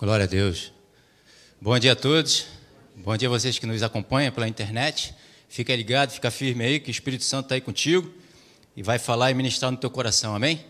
Glória 0.00 0.24
a 0.24 0.26
Deus. 0.26 0.72
Bom 1.60 1.78
dia 1.78 1.92
a 1.92 1.94
todos. 1.94 2.46
Bom 2.96 3.14
dia 3.18 3.28
a 3.28 3.30
vocês 3.30 3.58
que 3.58 3.66
nos 3.66 3.82
acompanham 3.82 4.32
pela 4.32 4.48
internet. 4.48 5.14
Fica 5.46 5.76
ligado, 5.76 6.10
fica 6.10 6.30
firme 6.30 6.64
aí, 6.64 6.80
que 6.80 6.88
o 6.88 6.90
Espírito 6.90 7.22
Santo 7.22 7.44
está 7.44 7.54
aí 7.54 7.60
contigo 7.60 8.10
e 8.74 8.82
vai 8.82 8.98
falar 8.98 9.30
e 9.30 9.34
ministrar 9.34 9.70
no 9.70 9.76
teu 9.76 9.90
coração, 9.90 10.34
amém? 10.34 10.64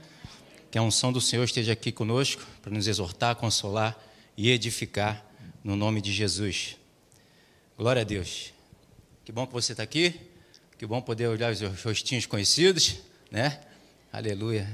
Que 0.69 0.77
a 0.77 0.82
unção 0.82 1.12
do 1.12 1.21
Senhor 1.21 1.45
esteja 1.45 1.74
aqui 1.74 1.93
conosco 1.93 2.45
para 2.61 2.72
nos 2.72 2.88
exortar, 2.88 3.37
consolar 3.37 3.97
e 4.37 4.51
edificar 4.51 5.24
no 5.62 5.76
nome 5.76 6.01
de 6.01 6.12
Jesus. 6.12 6.76
Glória 7.78 8.03
a 8.03 8.04
Deus. 8.04 8.53
Que 9.24 9.31
bom 9.31 9.47
que 9.47 9.53
você 9.53 9.74
está 9.74 9.85
aqui. 9.85 10.12
Que 10.76 10.85
bom 10.85 11.01
poder 11.01 11.28
olhar 11.28 11.53
os 11.53 11.60
rostinhos 11.85 12.26
conhecidos, 12.26 12.97
né? 13.31 13.60
Aleluia. 14.12 14.69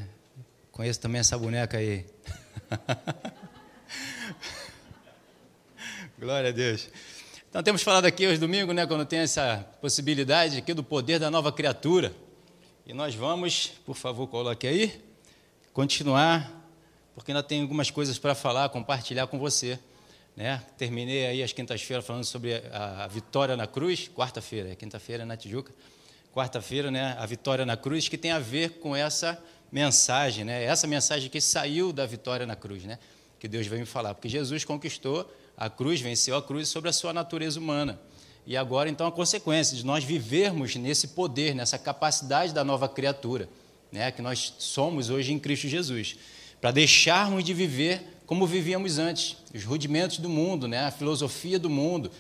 Conheço 0.72 0.98
também 0.98 1.20
essa 1.20 1.36
boneca 1.36 1.76
aí. 1.76 2.06
Glória 6.26 6.48
a 6.48 6.52
Deus. 6.52 6.88
Então 7.48 7.62
temos 7.62 7.84
falado 7.84 8.04
aqui 8.04 8.26
hoje 8.26 8.40
domingo, 8.40 8.72
né, 8.72 8.84
quando 8.84 9.06
tem 9.06 9.20
essa 9.20 9.64
possibilidade 9.80 10.58
aqui 10.58 10.74
do 10.74 10.82
poder 10.82 11.20
da 11.20 11.30
nova 11.30 11.52
criatura. 11.52 12.12
E 12.84 12.92
nós 12.92 13.14
vamos, 13.14 13.74
por 13.86 13.94
favor, 13.94 14.26
coloque 14.26 14.66
aí, 14.66 15.00
continuar, 15.72 16.68
porque 17.14 17.30
ainda 17.30 17.44
tem 17.44 17.62
algumas 17.62 17.92
coisas 17.92 18.18
para 18.18 18.34
falar, 18.34 18.68
compartilhar 18.70 19.28
com 19.28 19.38
você. 19.38 19.78
Né? 20.34 20.60
Terminei 20.76 21.26
aí 21.26 21.44
as 21.44 21.52
quintas-feiras 21.52 22.04
falando 22.04 22.24
sobre 22.24 22.60
a, 22.72 23.06
vitória 23.06 23.56
na 23.56 23.68
cruz, 23.68 24.10
quarta-feira, 24.12 24.74
quinta-feira 24.74 25.24
na 25.24 25.36
Tijuca, 25.36 25.72
quarta-feira, 26.34 26.90
né, 26.90 27.14
a 27.20 27.24
vitória 27.24 27.64
na 27.64 27.76
cruz, 27.76 28.08
que 28.08 28.18
tem 28.18 28.32
a 28.32 28.40
ver 28.40 28.80
com 28.80 28.96
essa 28.96 29.40
mensagem, 29.70 30.44
né? 30.44 30.64
Essa 30.64 30.88
mensagem 30.88 31.30
que 31.30 31.40
saiu 31.40 31.92
da 31.92 32.04
vitória 32.04 32.44
na 32.44 32.56
cruz, 32.56 32.82
né? 32.82 32.98
Que 33.38 33.46
Deus 33.46 33.68
veio 33.68 33.82
me 33.82 33.86
falar, 33.86 34.12
porque 34.12 34.28
Jesus 34.28 34.64
conquistou 34.64 35.32
a 35.56 35.70
cruz, 35.70 36.00
venceu 36.00 36.36
a 36.36 36.42
cruz 36.42 36.68
sobre 36.68 36.90
a 36.90 36.92
sua 36.92 37.12
natureza 37.12 37.58
humana. 37.58 37.98
E 38.46 38.56
agora, 38.56 38.88
então, 38.88 39.06
a 39.06 39.12
consequência 39.12 39.76
de 39.76 39.84
nós 39.84 40.04
vivermos 40.04 40.76
nesse 40.76 41.08
poder, 41.08 41.54
nessa 41.54 41.78
capacidade 41.78 42.52
da 42.52 42.62
nova 42.62 42.88
criatura, 42.88 43.48
né, 43.90 44.10
que 44.10 44.22
nós 44.22 44.54
somos 44.58 45.10
hoje 45.10 45.32
em 45.32 45.38
Cristo 45.38 45.68
Jesus, 45.68 46.16
para 46.60 46.70
deixarmos 46.70 47.42
de 47.42 47.52
viver 47.54 48.16
como 48.26 48.46
vivíamos 48.46 48.98
antes, 48.98 49.36
os 49.54 49.64
rudimentos 49.64 50.18
do 50.18 50.28
mundo, 50.28 50.66
né, 50.66 50.84
a 50.84 50.90
filosofia 50.90 51.58
do 51.58 51.70
mundo, 51.70 52.10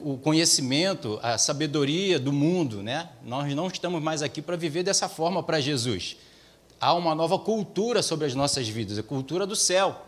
o 0.00 0.16
conhecimento, 0.16 1.20
a 1.22 1.36
sabedoria 1.36 2.18
do 2.18 2.32
mundo. 2.32 2.82
Né? 2.82 3.08
Nós 3.22 3.54
não 3.54 3.66
estamos 3.66 4.02
mais 4.02 4.22
aqui 4.22 4.40
para 4.40 4.56
viver 4.56 4.82
dessa 4.82 5.08
forma 5.08 5.42
para 5.42 5.60
Jesus. 5.60 6.16
Há 6.80 6.94
uma 6.94 7.14
nova 7.14 7.38
cultura 7.38 8.02
sobre 8.02 8.26
as 8.26 8.34
nossas 8.34 8.66
vidas, 8.68 8.98
a 8.98 9.02
cultura 9.02 9.46
do 9.46 9.54
céu, 9.54 10.00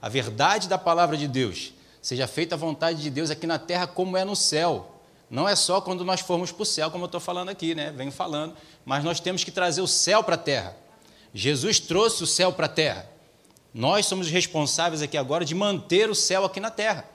a 0.00 0.08
verdade 0.08 0.68
da 0.68 0.76
palavra 0.76 1.16
de 1.16 1.26
Deus. 1.26 1.72
Seja 2.04 2.26
feita 2.26 2.54
a 2.54 2.58
vontade 2.58 3.00
de 3.00 3.08
Deus 3.08 3.30
aqui 3.30 3.46
na 3.46 3.58
terra 3.58 3.86
como 3.86 4.14
é 4.14 4.26
no 4.26 4.36
céu. 4.36 5.00
Não 5.30 5.48
é 5.48 5.56
só 5.56 5.80
quando 5.80 6.04
nós 6.04 6.20
formos 6.20 6.52
para 6.52 6.62
o 6.62 6.66
céu, 6.66 6.90
como 6.90 7.04
eu 7.04 7.06
estou 7.06 7.18
falando 7.18 7.48
aqui, 7.48 7.74
né? 7.74 7.90
Venho 7.96 8.12
falando, 8.12 8.54
mas 8.84 9.02
nós 9.02 9.20
temos 9.20 9.42
que 9.42 9.50
trazer 9.50 9.80
o 9.80 9.86
céu 9.86 10.22
para 10.22 10.34
a 10.34 10.38
terra. 10.38 10.76
Jesus 11.32 11.80
trouxe 11.80 12.22
o 12.22 12.26
céu 12.26 12.52
para 12.52 12.66
a 12.66 12.68
terra. 12.68 13.08
Nós 13.72 14.04
somos 14.04 14.28
responsáveis 14.28 15.00
aqui 15.00 15.16
agora 15.16 15.46
de 15.46 15.54
manter 15.54 16.10
o 16.10 16.14
céu 16.14 16.44
aqui 16.44 16.60
na 16.60 16.70
terra, 16.70 17.08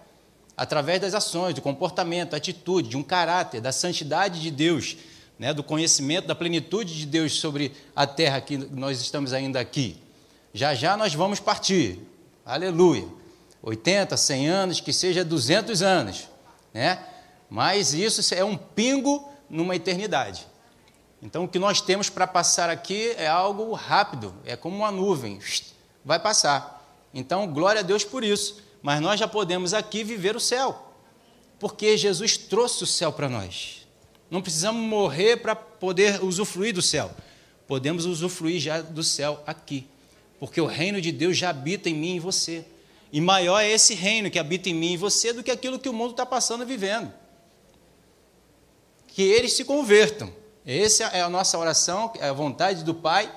através 0.57 0.99
das 0.99 1.13
ações, 1.13 1.53
do 1.53 1.61
comportamento, 1.61 2.31
da 2.31 2.37
atitude, 2.37 2.89
de 2.89 2.97
um 2.97 3.03
caráter, 3.03 3.61
da 3.61 3.71
santidade 3.71 4.41
de 4.41 4.49
Deus, 4.49 4.97
né? 5.37 5.53
do 5.53 5.61
conhecimento, 5.61 6.25
da 6.25 6.33
plenitude 6.33 6.97
de 6.97 7.05
Deus 7.05 7.39
sobre 7.39 7.73
a 7.95 8.07
terra 8.07 8.41
que 8.41 8.57
nós 8.57 8.99
estamos 8.99 9.33
ainda 9.33 9.59
aqui. 9.59 9.97
Já 10.51 10.73
já 10.73 10.97
nós 10.97 11.13
vamos 11.13 11.39
partir. 11.39 11.99
Aleluia. 12.43 13.18
80, 13.69 14.17
100 14.17 14.47
anos, 14.47 14.79
que 14.81 14.91
seja 14.91 15.23
200 15.23 15.83
anos, 15.83 16.27
né? 16.73 17.05
Mas 17.49 17.93
isso 17.93 18.33
é 18.33 18.43
um 18.43 18.57
pingo 18.57 19.31
numa 19.49 19.75
eternidade. 19.75 20.47
Então, 21.21 21.43
o 21.43 21.47
que 21.47 21.59
nós 21.59 21.81
temos 21.81 22.09
para 22.09 22.25
passar 22.25 22.69
aqui 22.69 23.13
é 23.17 23.27
algo 23.27 23.71
rápido, 23.73 24.33
é 24.43 24.55
como 24.55 24.77
uma 24.77 24.91
nuvem, 24.91 25.39
vai 26.03 26.19
passar. 26.19 26.77
Então, 27.13 27.47
glória 27.47 27.81
a 27.81 27.83
Deus 27.83 28.03
por 28.03 28.23
isso. 28.23 28.63
Mas 28.81 29.01
nós 29.01 29.19
já 29.19 29.27
podemos 29.27 29.73
aqui 29.73 30.03
viver 30.03 30.35
o 30.35 30.39
céu, 30.39 30.93
porque 31.59 31.97
Jesus 31.97 32.37
trouxe 32.37 32.83
o 32.83 32.87
céu 32.87 33.11
para 33.11 33.27
nós. 33.27 33.87
Não 34.31 34.41
precisamos 34.41 34.81
morrer 34.81 35.37
para 35.37 35.55
poder 35.55 36.23
usufruir 36.23 36.73
do 36.73 36.81
céu. 36.81 37.11
Podemos 37.67 38.05
usufruir 38.05 38.59
já 38.59 38.81
do 38.81 39.03
céu 39.03 39.43
aqui, 39.45 39.85
porque 40.39 40.61
o 40.61 40.65
reino 40.65 41.01
de 41.01 41.11
Deus 41.11 41.37
já 41.37 41.49
habita 41.49 41.89
em 41.89 41.93
mim 41.93 42.15
e 42.15 42.19
você. 42.19 42.65
E 43.11 43.19
maior 43.19 43.59
é 43.59 43.69
esse 43.69 43.95
reino 43.95 44.29
que 44.29 44.37
habita 44.37 44.69
em 44.69 44.73
mim 44.73 44.93
e 44.93 44.97
você 44.97 45.33
do 45.33 45.43
que 45.43 45.49
aquilo 45.49 45.79
que 45.79 45.89
o 45.89 45.93
mundo 45.93 46.11
está 46.11 46.25
passando 46.25 46.63
e 46.63 46.65
vivendo. 46.65 47.11
Que 49.07 49.23
eles 49.23 49.53
se 49.53 49.65
convertam. 49.65 50.31
Essa 50.65 51.05
é 51.05 51.21
a 51.21 51.29
nossa 51.29 51.57
oração, 51.57 52.13
é 52.19 52.29
a 52.29 52.33
vontade 52.33 52.83
do 52.83 52.93
Pai, 52.93 53.33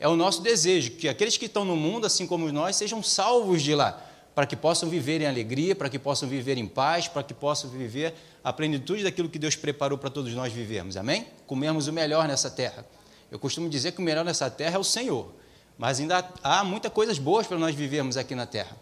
é 0.00 0.08
o 0.08 0.16
nosso 0.16 0.42
desejo, 0.42 0.92
que 0.92 1.08
aqueles 1.08 1.36
que 1.36 1.46
estão 1.46 1.64
no 1.64 1.76
mundo, 1.76 2.06
assim 2.06 2.26
como 2.26 2.50
nós, 2.50 2.74
sejam 2.74 3.00
salvos 3.04 3.62
de 3.62 3.72
lá, 3.72 4.04
para 4.34 4.44
que 4.46 4.56
possam 4.56 4.88
viver 4.88 5.20
em 5.20 5.26
alegria, 5.26 5.76
para 5.76 5.88
que 5.88 5.96
possam 5.96 6.28
viver 6.28 6.58
em 6.58 6.66
paz, 6.66 7.06
para 7.06 7.22
que 7.22 7.32
possam 7.32 7.70
viver 7.70 8.12
a 8.42 8.52
plenitude 8.52 9.04
daquilo 9.04 9.28
que 9.28 9.38
Deus 9.38 9.54
preparou 9.54 9.96
para 9.96 10.10
todos 10.10 10.34
nós 10.34 10.52
vivermos. 10.52 10.96
Amém? 10.96 11.26
Comermos 11.46 11.86
o 11.86 11.92
melhor 11.92 12.26
nessa 12.26 12.50
terra. 12.50 12.84
Eu 13.30 13.38
costumo 13.38 13.68
dizer 13.68 13.92
que 13.92 14.00
o 14.00 14.02
melhor 14.02 14.24
nessa 14.24 14.50
terra 14.50 14.74
é 14.74 14.78
o 14.78 14.82
Senhor, 14.84 15.32
mas 15.78 16.00
ainda 16.00 16.28
há 16.42 16.64
muitas 16.64 16.92
coisas 16.92 17.18
boas 17.18 17.46
para 17.46 17.56
nós 17.56 17.72
vivermos 17.72 18.16
aqui 18.16 18.34
na 18.34 18.44
terra. 18.44 18.76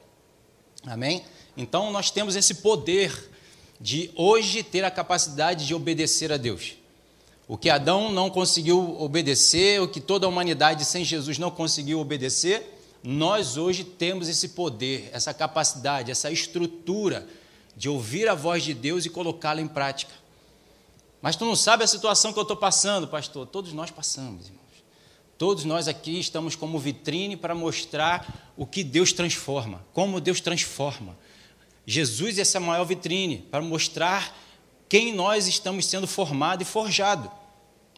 Amém? 0.86 1.24
Então 1.56 1.90
nós 1.92 2.10
temos 2.10 2.36
esse 2.36 2.54
poder 2.56 3.30
de 3.80 4.10
hoje 4.14 4.62
ter 4.62 4.84
a 4.84 4.90
capacidade 4.90 5.66
de 5.66 5.74
obedecer 5.74 6.32
a 6.32 6.36
Deus. 6.36 6.74
O 7.48 7.56
que 7.56 7.68
Adão 7.68 8.12
não 8.12 8.30
conseguiu 8.30 9.00
obedecer, 9.00 9.80
o 9.80 9.88
que 9.88 10.00
toda 10.00 10.26
a 10.26 10.28
humanidade 10.28 10.84
sem 10.84 11.04
Jesus 11.04 11.38
não 11.38 11.50
conseguiu 11.50 11.98
obedecer, 11.98 12.78
nós 13.02 13.56
hoje 13.56 13.82
temos 13.82 14.28
esse 14.28 14.50
poder, 14.50 15.10
essa 15.12 15.32
capacidade, 15.34 16.10
essa 16.10 16.30
estrutura 16.30 17.26
de 17.76 17.88
ouvir 17.88 18.28
a 18.28 18.34
voz 18.34 18.62
de 18.62 18.74
Deus 18.74 19.04
e 19.04 19.10
colocá-la 19.10 19.60
em 19.60 19.68
prática. 19.68 20.12
Mas 21.22 21.36
tu 21.36 21.44
não 21.44 21.56
sabe 21.56 21.82
a 21.82 21.86
situação 21.86 22.32
que 22.32 22.38
eu 22.38 22.42
estou 22.42 22.56
passando, 22.56 23.08
pastor. 23.08 23.46
Todos 23.46 23.72
nós 23.72 23.90
passamos, 23.90 24.46
irmãos. 24.46 24.59
Todos 25.40 25.64
nós 25.64 25.88
aqui 25.88 26.20
estamos 26.20 26.54
como 26.54 26.78
vitrine 26.78 27.34
para 27.34 27.54
mostrar 27.54 28.52
o 28.58 28.66
que 28.66 28.84
Deus 28.84 29.10
transforma, 29.10 29.82
como 29.94 30.20
Deus 30.20 30.38
transforma. 30.38 31.16
Jesus 31.86 32.36
é 32.36 32.42
essa 32.42 32.60
maior 32.60 32.84
vitrine 32.84 33.38
para 33.50 33.62
mostrar 33.62 34.36
quem 34.86 35.14
nós 35.14 35.46
estamos 35.46 35.86
sendo 35.86 36.06
formado 36.06 36.60
e 36.60 36.66
forjado. 36.66 37.32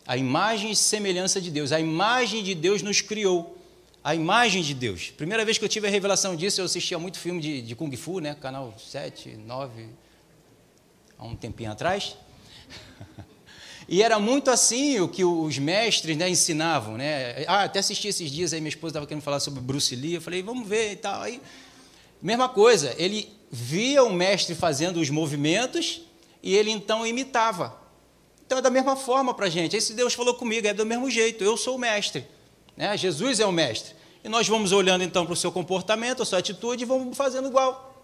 A 0.06 0.16
imagem 0.16 0.70
e 0.70 0.76
semelhança 0.76 1.40
de 1.40 1.50
Deus. 1.50 1.72
A 1.72 1.80
imagem 1.80 2.44
de 2.44 2.54
Deus 2.54 2.80
nos 2.80 3.00
criou. 3.00 3.58
A 4.04 4.14
imagem 4.14 4.62
de 4.62 4.72
Deus. 4.72 5.10
Primeira 5.10 5.44
vez 5.44 5.58
que 5.58 5.64
eu 5.64 5.68
tive 5.68 5.88
a 5.88 5.90
revelação 5.90 6.36
disso, 6.36 6.60
eu 6.60 6.66
assistia 6.66 6.96
muito 6.96 7.18
filme 7.18 7.40
de, 7.40 7.60
de 7.60 7.74
Kung 7.74 7.90
Fu, 7.96 8.20
né? 8.20 8.36
Canal 8.36 8.72
7, 8.78 9.30
9, 9.30 9.88
há 11.18 11.24
um 11.24 11.34
tempinho 11.34 11.72
atrás. 11.72 12.16
E 13.92 14.02
era 14.02 14.18
muito 14.18 14.50
assim 14.50 15.00
o 15.00 15.06
que 15.06 15.22
os 15.22 15.58
mestres 15.58 16.16
né, 16.16 16.26
ensinavam. 16.26 16.96
Né? 16.96 17.44
Ah, 17.46 17.64
até 17.64 17.78
assisti 17.78 18.08
esses 18.08 18.30
dias 18.30 18.54
aí, 18.54 18.58
minha 18.58 18.70
esposa 18.70 18.92
estava 18.92 19.06
querendo 19.06 19.22
falar 19.22 19.38
sobre 19.38 19.60
Bruce 19.60 19.94
Lee. 19.94 20.14
Eu 20.14 20.22
falei, 20.22 20.42
vamos 20.42 20.66
ver 20.66 20.92
e 20.92 20.96
tal. 20.96 21.20
Aí, 21.20 21.42
mesma 22.22 22.48
coisa, 22.48 22.94
ele 22.96 23.30
via 23.50 24.02
o 24.02 24.10
mestre 24.10 24.54
fazendo 24.54 24.98
os 24.98 25.10
movimentos 25.10 26.00
e 26.42 26.56
ele 26.56 26.70
então 26.70 27.06
imitava. 27.06 27.78
Então 28.46 28.56
é 28.56 28.62
da 28.62 28.70
mesma 28.70 28.96
forma 28.96 29.34
para 29.34 29.44
a 29.44 29.50
gente. 29.50 29.76
Esse 29.76 29.92
Deus 29.92 30.14
falou 30.14 30.32
comigo, 30.36 30.66
é 30.66 30.72
do 30.72 30.86
mesmo 30.86 31.10
jeito. 31.10 31.44
Eu 31.44 31.58
sou 31.58 31.76
o 31.76 31.78
mestre. 31.78 32.26
Né? 32.74 32.96
Jesus 32.96 33.40
é 33.40 33.46
o 33.46 33.52
mestre. 33.52 33.94
E 34.24 34.28
nós 34.30 34.48
vamos 34.48 34.72
olhando 34.72 35.04
então 35.04 35.26
para 35.26 35.34
o 35.34 35.36
seu 35.36 35.52
comportamento, 35.52 36.22
a 36.22 36.24
sua 36.24 36.38
atitude 36.38 36.84
e 36.84 36.86
vamos 36.86 37.14
fazendo 37.14 37.48
igual. 37.48 37.94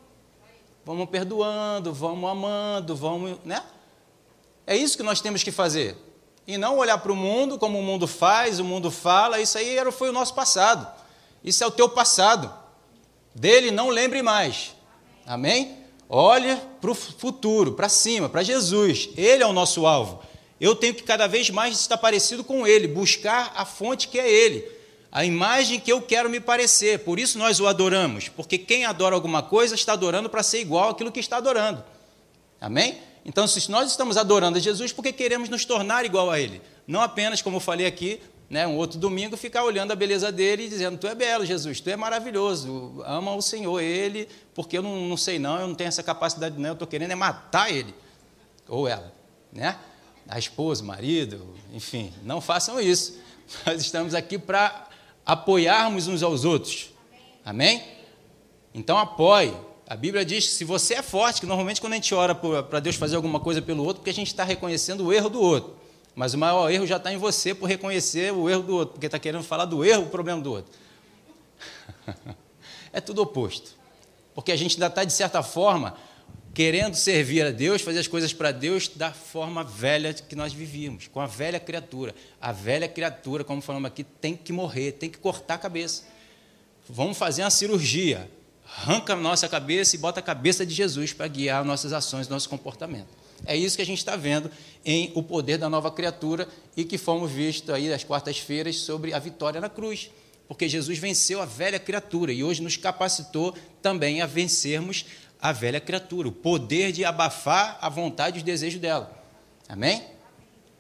Vamos 0.85 1.09
perdoando, 1.09 1.95
vamos 1.95 2.31
amando, 2.31 2.95
vamos. 2.95 3.39
Né? 3.43 3.63
É 4.69 4.77
isso 4.77 4.99
que 4.99 5.03
nós 5.03 5.23
temos 5.23 5.43
que 5.43 5.51
fazer. 5.51 5.97
E 6.47 6.59
não 6.59 6.77
olhar 6.77 6.99
para 6.99 7.11
o 7.11 7.17
mundo 7.17 7.59
como 7.59 7.79
o 7.79 7.83
mundo 7.83 8.07
faz, 8.07 8.61
o 8.61 8.65
mundo 8.65 8.91
fala, 8.91 9.41
isso 9.41 9.57
aí 9.57 9.79
era, 9.79 9.91
foi 9.91 10.11
o 10.11 10.13
nosso 10.13 10.35
passado. 10.35 10.87
Isso 11.43 11.65
é 11.65 11.67
o 11.67 11.71
teu 11.71 11.89
passado. 11.89 12.53
Dele 13.35 13.71
não 13.71 13.89
lembre 13.89 14.21
mais. 14.21 14.77
Amém? 15.27 15.79
Olha 16.07 16.63
para 16.83 16.91
o 16.91 16.95
futuro, 16.95 17.73
para 17.73 17.89
cima, 17.89 18.29
para 18.29 18.43
Jesus. 18.43 19.09
Ele 19.17 19.43
é 19.43 19.47
o 19.47 19.55
nosso 19.55 19.87
alvo. 19.87 20.23
Eu 20.61 20.75
tenho 20.75 20.95
que 20.95 21.03
cada 21.03 21.27
vez 21.27 21.49
mais 21.49 21.81
estar 21.81 21.97
parecido 21.97 22.45
com 22.45 22.67
Ele, 22.67 22.87
buscar 22.87 23.55
a 23.57 23.65
fonte 23.65 24.09
que 24.09 24.19
é 24.19 24.31
Ele, 24.31 24.71
a 25.11 25.25
imagem 25.25 25.81
que 25.81 25.91
eu 25.91 26.03
quero 26.03 26.29
me 26.29 26.41
parecer. 26.41 26.99
Por 26.99 27.19
isso 27.19 27.39
nós 27.39 27.59
o 27.59 27.67
adoramos, 27.67 28.29
porque 28.29 28.59
quem 28.59 28.85
adora 28.85 29.15
alguma 29.15 29.43
coisa 29.43 29.75
está 29.75 29.95
adorando 29.95 30.29
para 30.29 30.43
ser 30.43 30.61
igual 30.61 30.91
àquilo 30.91 31.11
que 31.11 31.21
está 31.21 31.39
adorando. 31.39 31.83
Amém? 32.61 33.08
Então, 33.25 33.47
se 33.47 33.71
nós 33.71 33.91
estamos 33.91 34.17
adorando 34.17 34.59
a 34.59 34.61
Jesus, 34.61 34.93
porque 34.93 35.13
queremos 35.13 35.49
nos 35.49 35.65
tornar 35.65 36.05
igual 36.05 36.31
a 36.31 36.41
Ele. 36.41 36.63
Não 36.87 37.03
apenas, 37.03 37.43
como 37.43 37.57
eu 37.57 37.61
falei 37.61 37.87
aqui, 37.87 38.21
né, 38.49 38.67
um 38.67 38.77
outro 38.77 38.99
domingo, 38.99 39.37
ficar 39.37 39.63
olhando 39.63 39.93
a 39.93 39.97
beleza 39.97 40.33
dele 40.33 40.65
e 40.65 40.69
dizendo: 40.69 40.97
Tu 40.97 41.07
é 41.07 41.15
belo, 41.15 41.45
Jesus, 41.45 41.81
tu 41.81 41.91
é 41.91 41.97
maravilhoso, 41.97 43.03
ama 43.05 43.35
o 43.35 43.43
Senhor, 43.43 43.81
ele, 43.81 44.29
porque 44.55 44.79
eu 44.79 44.83
não, 44.83 45.07
não 45.07 45.17
sei 45.17 45.39
não, 45.39 45.61
eu 45.61 45.69
não 45.69 45.75
tenho 45.75 45.89
essa 45.89 46.03
capacidade, 46.03 46.59
não, 46.59 46.71
eu 46.71 46.73
estou 46.73 46.89
querendo 46.89 47.11
é 47.11 47.15
matar 47.15 47.71
ele, 47.71 47.95
ou 48.67 48.89
ela, 48.89 49.13
né? 49.53 49.79
A 50.27 50.39
esposa, 50.39 50.83
o 50.83 50.87
marido, 50.87 51.55
enfim, 51.73 52.13
não 52.23 52.41
façam 52.41 52.81
isso. 52.81 53.19
Nós 53.67 53.81
estamos 53.81 54.15
aqui 54.15 54.39
para 54.39 54.89
apoiarmos 55.25 56.07
uns 56.07 56.23
aos 56.23 56.45
outros. 56.45 56.91
Amém? 57.45 57.83
Então 58.75 58.99
apoie. 58.99 59.55
A 59.89 59.97
Bíblia 59.97 60.23
diz 60.23 60.47
que 60.47 60.53
se 60.53 60.65
você 60.65 60.97
é 60.97 61.03
forte, 61.03 61.41
que 61.41 61.47
normalmente 61.47 61.81
quando 61.81 61.95
a 61.95 61.97
gente 61.97 62.15
ora 62.15 62.35
para 62.35 62.79
Deus 62.79 62.97
fazer 62.97 63.17
alguma 63.17 63.41
coisa 63.41 63.63
pelo 63.63 63.83
outro, 63.83 64.01
porque 64.01 64.11
a 64.11 64.15
gente 64.15 64.27
está 64.27 64.45
reconhecendo 64.45 65.07
o 65.07 65.11
erro 65.11 65.31
do 65.31 65.41
outro. 65.41 65.75
Mas 66.15 66.35
o 66.35 66.39
maior 66.39 66.71
erro 66.71 66.87
já 66.87 66.99
está 66.99 67.11
em 67.11 67.17
você 67.17 67.55
por 67.55 67.67
reconhecer 67.67 68.31
o 68.31 68.51
erro 68.51 68.63
do 68.63 68.75
outro, 68.75 68.93
porque 68.93 69.07
está 69.07 69.19
querendo 69.19 69.43
falar 69.45 69.65
do 69.65 69.83
erro, 69.83 70.03
o 70.03 70.11
problema 70.11 70.43
do 70.43 70.53
outro. 70.53 70.71
é 72.93 73.01
tudo 73.01 73.23
oposto. 73.23 73.71
Porque 74.35 74.53
a 74.53 74.57
gente 74.57 74.75
ainda 74.75 74.89
está, 74.89 75.05
de 75.05 75.13
certa 75.13 75.43
forma, 75.43 75.97
querendo 76.53 76.95
servir 76.95 77.47
a 77.47 77.51
Deus, 77.51 77.81
fazer 77.81 78.01
as 78.01 78.07
coisas 78.07 78.35
para 78.35 78.53
Deus 78.53 78.89
da 78.89 79.11
forma 79.11 79.65
velha 79.65 80.13
que 80.13 80.37
nós 80.37 80.53
vivíamos, 80.53 81.09
com 81.09 81.19
a 81.19 81.27
velha 81.27 81.59
criatura. 81.59 82.15
A 82.39 82.53
velha 82.53 82.89
criatura, 82.89 83.43
como 83.43 83.63
falamos 83.63 83.87
aqui, 83.87 84.05
tem 84.05 84.37
que 84.37 84.53
morrer, 84.53 84.93
tem 84.93 85.09
que 85.09 85.17
cortar 85.17 85.55
a 85.55 85.59
cabeça. 85.59 86.05
Vamos 86.87 87.17
fazer 87.17 87.43
uma 87.43 87.51
cirurgia. 87.51 88.29
Arranca 88.77 89.15
a 89.15 89.17
nossa 89.17 89.49
cabeça 89.49 89.97
e 89.97 89.99
bota 89.99 90.21
a 90.21 90.23
cabeça 90.23 90.65
de 90.65 90.75
Jesus 90.75 91.13
para 91.13 91.27
guiar 91.27 91.65
nossas 91.65 91.93
ações, 91.93 92.29
nosso 92.29 92.49
comportamento. 92.49 93.09
É 93.47 93.57
isso 93.57 93.77
que 93.77 93.83
a 93.83 93.87
gente 93.87 93.99
está 93.99 94.15
vendo 94.15 94.51
em 94.85 95.11
O 95.15 95.23
Poder 95.23 95.59
da 95.59 95.69
Nova 95.69 95.91
Criatura 95.91 96.47
e 96.77 96.85
que 96.85 96.99
fomos 96.99 97.31
vistos 97.31 97.71
aí 97.71 97.89
nas 97.89 98.05
quartas-feiras 98.05 98.77
sobre 98.77 99.15
a 99.15 99.19
vitória 99.19 99.61
na 99.61 99.69
cruz. 99.69 100.11
Porque 100.47 100.69
Jesus 100.69 100.99
venceu 100.99 101.41
a 101.41 101.45
velha 101.45 101.79
criatura 101.79 102.33
e 102.33 102.43
hoje 102.43 102.63
nos 102.63 102.77
capacitou 102.77 103.55
também 103.83 104.23
a 104.23 104.27
vencermos 104.27 105.05
a 105.41 105.53
velha 105.53 105.81
criatura, 105.81 106.29
o 106.29 106.33
poder 106.33 106.91
de 106.91 107.05
abafar 107.05 107.79
a 107.81 107.89
vontade 107.89 108.37
e 108.37 108.39
os 108.39 108.45
desejos 108.45 108.81
dela. 108.81 109.13
Amém? 109.69 110.03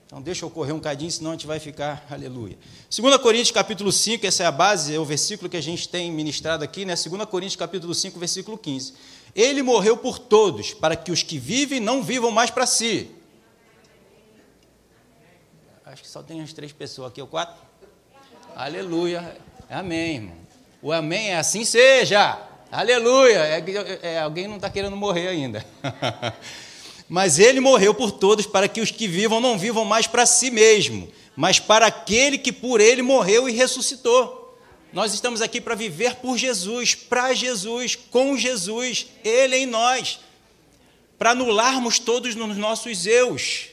Então 0.09 0.23
deixa 0.23 0.43
eu 0.43 0.49
correr 0.49 0.73
um 0.73 0.81
cadinho, 0.81 1.11
senão 1.11 1.33
a 1.33 1.35
gente 1.35 1.47
vai 1.47 1.61
ficar, 1.61 2.07
aleluia. 2.11 2.57
2 2.91 3.19
Coríntios 3.19 3.51
capítulo 3.51 3.93
5, 3.93 4.27
essa 4.27 4.43
é 4.43 4.47
a 4.47 4.51
base, 4.51 4.95
é 4.95 4.99
o 4.99 5.05
versículo 5.05 5.51
que 5.51 5.57
a 5.59 5.61
gente 5.61 5.87
tem 5.87 6.11
ministrado 6.11 6.65
aqui, 6.65 6.87
né? 6.87 6.95
2 6.95 7.27
Coríntios 7.27 7.57
capítulo 7.57 7.95
5, 7.95 8.19
versículo 8.19 8.57
15. 8.57 8.95
Ele 9.35 9.63
morreu 9.63 9.99
por 9.99 10.19
todos, 10.19 10.73
para 10.73 10.97
que 10.97 11.13
os 11.13 11.23
que 11.23 11.39
vivem 11.39 11.79
não 11.79 12.03
vivam 12.03 12.31
mais 12.31 12.51
para 12.51 12.65
si. 12.65 13.11
Acho 15.85 16.01
que 16.01 16.09
só 16.09 16.23
tem 16.23 16.41
as 16.41 16.55
três 16.55 16.73
pessoas 16.73 17.11
aqui, 17.11 17.21
ou 17.21 17.27
quatro? 17.27 17.63
Aleluia. 18.57 19.37
Amém, 19.69 20.15
irmão. 20.15 20.37
O 20.81 20.91
amém 20.91 21.33
é 21.33 21.37
assim 21.37 21.67
seja. 21.67 22.41
Aleluia! 22.73 23.41
É, 23.41 23.63
é, 24.03 24.21
alguém 24.21 24.49
não 24.49 24.57
está 24.57 24.71
querendo 24.71 24.97
morrer 24.97 25.29
ainda. 25.29 25.63
mas 27.09 27.39
ele 27.39 27.61
morreu 27.61 27.95
por 27.95 28.11
todos 28.13 28.47
para 28.47 28.69
que 28.69 28.81
os 28.81 28.91
que 28.91 29.09
vivam 29.09 29.41
não 29.41 29.59
vivam 29.59 29.85
mais 29.85 30.07
para 30.07 30.27
si 30.27 30.51
mesmo, 30.51 31.11
mas 31.35 31.59
para 31.59 31.87
aquele 31.87 32.37
que 32.37 32.53
por 32.53 32.81
ele 32.81 33.01
morreu 33.01 33.49
e 33.49 33.53
ressuscitou. 33.53 34.39
Nós 34.93 35.13
estamos 35.13 35.43
aqui 35.43 35.61
para 35.61 35.75
viver 35.75 36.17
por 36.17 36.37
Jesus, 36.37 36.95
para 36.95 37.35
Jesus, 37.35 37.95
com 37.95 38.37
Jesus, 38.37 39.07
Ele 39.23 39.57
em 39.57 39.67
nós, 39.67 40.19
para 41.19 41.31
anularmos 41.33 41.99
todos 41.99 42.35
os 42.35 42.57
nossos 42.57 43.07
eus, 43.07 43.67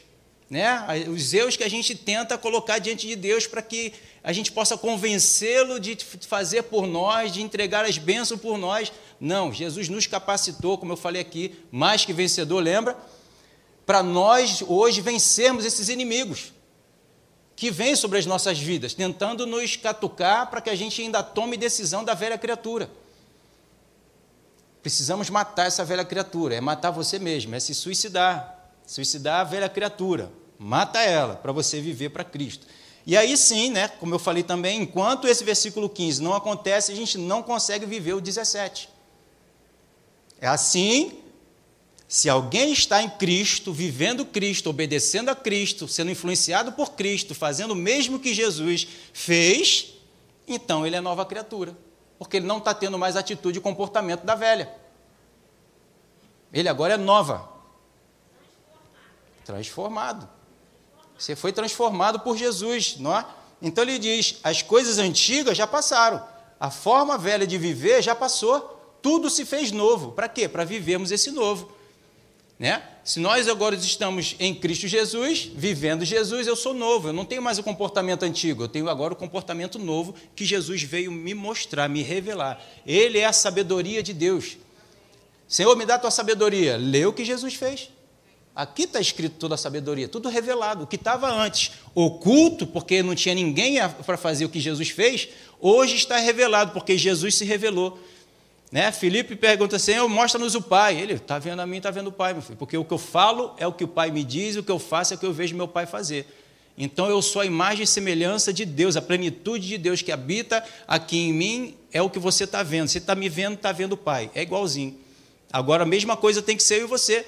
né? 0.49 0.85
os 1.07 1.33
eus 1.33 1.55
que 1.55 1.63
a 1.63 1.69
gente 1.69 1.95
tenta 1.95 2.37
colocar 2.37 2.79
diante 2.79 3.07
de 3.07 3.15
Deus 3.15 3.47
para 3.47 3.61
que 3.61 3.93
a 4.21 4.33
gente 4.33 4.51
possa 4.51 4.77
convencê-lo 4.77 5.79
de 5.79 5.97
fazer 6.27 6.63
por 6.63 6.85
nós, 6.85 7.31
de 7.31 7.41
entregar 7.41 7.85
as 7.85 7.97
bênçãos 7.97 8.41
por 8.41 8.57
nós. 8.57 8.91
Não, 9.19 9.53
Jesus 9.53 9.87
nos 9.87 10.07
capacitou, 10.07 10.77
como 10.77 10.91
eu 10.91 10.97
falei 10.97 11.21
aqui, 11.21 11.55
mais 11.71 12.03
que 12.03 12.11
vencedor, 12.11 12.61
lembra? 12.61 12.97
Para 13.85 14.01
nós 14.01 14.63
hoje 14.67 15.01
vencermos 15.01 15.65
esses 15.65 15.89
inimigos 15.89 16.53
que 17.55 17.71
vêm 17.71 17.95
sobre 17.95 18.19
as 18.19 18.25
nossas 18.25 18.59
vidas, 18.59 18.93
tentando 18.93 19.45
nos 19.45 19.75
catucar 19.75 20.49
para 20.49 20.59
que 20.59 20.69
a 20.69 20.75
gente 20.75 21.01
ainda 21.01 21.23
tome 21.23 21.55
decisão 21.55 22.03
da 22.03 22.13
velha 22.13 22.37
criatura. 22.37 22.89
Precisamos 24.81 25.29
matar 25.29 25.67
essa 25.67 25.85
velha 25.85 26.03
criatura, 26.03 26.55
é 26.55 26.61
matar 26.61 26.91
você 26.91 27.17
mesmo, 27.17 27.55
é 27.55 27.59
se 27.59 27.73
suicidar, 27.73 28.71
suicidar 28.85 29.41
a 29.41 29.43
velha 29.43 29.69
criatura. 29.69 30.31
Mata 30.59 31.01
ela 31.01 31.35
para 31.35 31.51
você 31.51 31.79
viver 31.79 32.09
para 32.09 32.23
Cristo. 32.23 32.67
E 33.05 33.15
aí 33.15 33.37
sim, 33.37 33.69
né, 33.69 33.87
como 33.87 34.13
eu 34.15 34.19
falei 34.19 34.43
também, 34.43 34.81
enquanto 34.81 35.27
esse 35.27 35.43
versículo 35.43 35.87
15 35.87 36.21
não 36.21 36.33
acontece, 36.33 36.91
a 36.91 36.95
gente 36.95 37.17
não 37.17 37.41
consegue 37.41 37.85
viver 37.85 38.13
o 38.13 38.21
17. 38.21 38.89
É 40.41 40.47
assim, 40.47 41.19
se 42.07 42.29
alguém 42.29 42.71
está 42.71 43.01
em 43.01 43.09
Cristo, 43.09 43.73
vivendo 43.73 44.25
Cristo, 44.25 44.69
obedecendo 44.69 45.29
a 45.29 45.35
Cristo, 45.35 45.87
sendo 45.87 46.11
influenciado 46.11 46.71
por 46.71 46.91
Cristo, 46.91 47.33
fazendo 47.33 47.71
o 47.71 47.75
mesmo 47.75 48.19
que 48.19 48.33
Jesus 48.33 48.87
fez, 49.11 49.93
então 50.47 50.85
ele 50.85 50.95
é 50.95 51.01
nova 51.01 51.25
criatura. 51.25 51.75
Porque 52.19 52.37
ele 52.37 52.45
não 52.45 52.59
está 52.59 52.73
tendo 52.73 52.97
mais 52.97 53.15
atitude 53.15 53.57
e 53.57 53.61
comportamento 53.61 54.23
da 54.23 54.35
velha. 54.35 54.71
Ele 56.53 56.69
agora 56.69 56.93
é 56.93 56.97
nova. 56.97 57.49
Transformado. 59.43 60.29
Você 61.17 61.35
foi 61.35 61.51
transformado 61.51 62.19
por 62.19 62.37
Jesus, 62.37 62.97
não 62.99 63.17
é? 63.17 63.25
Então 63.61 63.83
ele 63.83 63.97
diz: 63.97 64.39
as 64.43 64.61
coisas 64.61 64.97
antigas 64.99 65.57
já 65.57 65.65
passaram, 65.65 66.23
a 66.59 66.69
forma 66.69 67.17
velha 67.17 67.47
de 67.47 67.57
viver 67.57 68.01
já 68.01 68.13
passou, 68.13 68.97
tudo 69.01 69.29
se 69.29 69.43
fez 69.43 69.71
novo. 69.71 70.11
Para 70.11 70.29
quê? 70.29 70.47
Para 70.47 70.63
vivermos 70.63 71.11
esse 71.11 71.31
novo. 71.31 71.74
Né? 72.57 72.81
Se 73.03 73.19
nós 73.19 73.47
agora 73.47 73.75
estamos 73.75 74.35
em 74.39 74.55
Cristo 74.55 74.87
Jesus, 74.87 75.51
vivendo 75.53 76.05
Jesus, 76.05 76.47
eu 76.47 76.55
sou 76.55 76.73
novo, 76.73 77.09
eu 77.09 77.13
não 77.13 77.25
tenho 77.25 77.41
mais 77.41 77.59
o 77.59 77.63
comportamento 77.63 78.23
antigo, 78.23 78.63
eu 78.63 78.67
tenho 78.67 78.89
agora 78.89 79.13
o 79.13 79.15
comportamento 79.15 79.77
novo 79.77 80.15
que 80.35 80.45
Jesus 80.45 80.81
veio 80.81 81.11
me 81.11 81.33
mostrar, 81.33 81.89
me 81.89 82.01
revelar. 82.01 82.63
Ele 82.87 83.19
é 83.19 83.25
a 83.25 83.33
sabedoria 83.33 84.01
de 84.01 84.13
Deus. 84.13 84.57
Senhor, 85.47 85.75
me 85.75 85.85
dá 85.85 85.95
a 85.95 85.99
tua 85.99 86.11
sabedoria. 86.11 86.77
Lê 86.77 87.05
o 87.05 87.13
que 87.13 87.23
Jesus 87.23 87.53
fez. 87.53 87.89
Aqui 88.55 88.83
está 88.83 89.01
escrito 89.01 89.35
toda 89.37 89.55
a 89.55 89.57
sabedoria, 89.57 90.07
tudo 90.07 90.29
revelado. 90.29 90.85
O 90.85 90.87
que 90.87 90.95
estava 90.95 91.29
antes 91.29 91.73
oculto, 91.93 92.65
porque 92.65 93.03
não 93.03 93.13
tinha 93.13 93.35
ninguém 93.35 93.75
para 94.05 94.15
fazer 94.17 94.45
o 94.45 94.49
que 94.49 94.61
Jesus 94.61 94.89
fez, 94.89 95.27
hoje 95.59 95.97
está 95.97 96.17
revelado, 96.17 96.71
porque 96.71 96.97
Jesus 96.97 97.35
se 97.35 97.43
revelou. 97.43 97.99
Né? 98.71 98.91
Felipe 98.91 99.35
pergunta 99.35 99.75
assim: 99.75 99.97
mostra-nos 100.07 100.55
o 100.55 100.61
Pai. 100.61 100.99
Ele 100.99 101.13
está 101.13 101.39
vendo 101.39 101.61
a 101.61 101.65
mim, 101.65 101.77
está 101.77 101.91
vendo 101.91 102.07
o 102.07 102.11
Pai, 102.11 102.33
meu 102.33 102.41
filho, 102.41 102.57
porque 102.57 102.77
o 102.77 102.83
que 102.83 102.93
eu 102.93 102.97
falo 102.97 103.53
é 103.57 103.67
o 103.67 103.71
que 103.71 103.83
o 103.83 103.87
Pai 103.87 104.11
me 104.11 104.23
diz, 104.23 104.55
o 104.55 104.63
que 104.63 104.71
eu 104.71 104.79
faço 104.79 105.13
é 105.13 105.17
o 105.17 105.19
que 105.19 105.25
eu 105.25 105.33
vejo 105.33 105.55
meu 105.55 105.67
Pai 105.67 105.85
fazer. 105.85 106.27
Então 106.77 107.09
eu 107.09 107.21
sou 107.21 107.41
a 107.41 107.45
imagem 107.45 107.83
e 107.83 107.87
semelhança 107.87 108.51
de 108.51 108.65
Deus, 108.65 108.97
a 108.97 109.01
plenitude 109.01 109.67
de 109.67 109.77
Deus 109.77 110.01
que 110.01 110.11
habita 110.11 110.63
aqui 110.87 111.17
em 111.17 111.33
mim 111.33 111.77
é 111.91 112.01
o 112.01 112.09
que 112.09 112.19
você 112.19 112.43
está 112.43 112.63
vendo. 112.63 112.89
Você 112.89 112.97
está 112.97 113.15
me 113.15 113.29
vendo, 113.29 113.53
está 113.53 113.71
vendo 113.71 113.93
o 113.93 113.97
Pai. 113.97 114.29
É 114.35 114.41
igualzinho. 114.41 114.97
Agora 115.51 115.83
a 115.83 115.85
mesma 115.85 116.17
coisa 116.17 116.41
tem 116.41 116.57
que 116.57 116.63
ser 116.63 116.81
eu 116.81 116.85
e 116.85 116.87
você. 116.87 117.25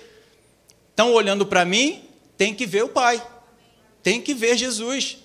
Estão 0.89 1.13
olhando 1.13 1.45
para 1.45 1.63
mim, 1.63 2.03
tem 2.37 2.53
que 2.53 2.65
ver 2.65 2.83
o 2.83 2.89
Pai, 2.89 3.25
tem 4.03 4.21
que 4.21 4.33
ver 4.33 4.57
Jesus, 4.57 5.19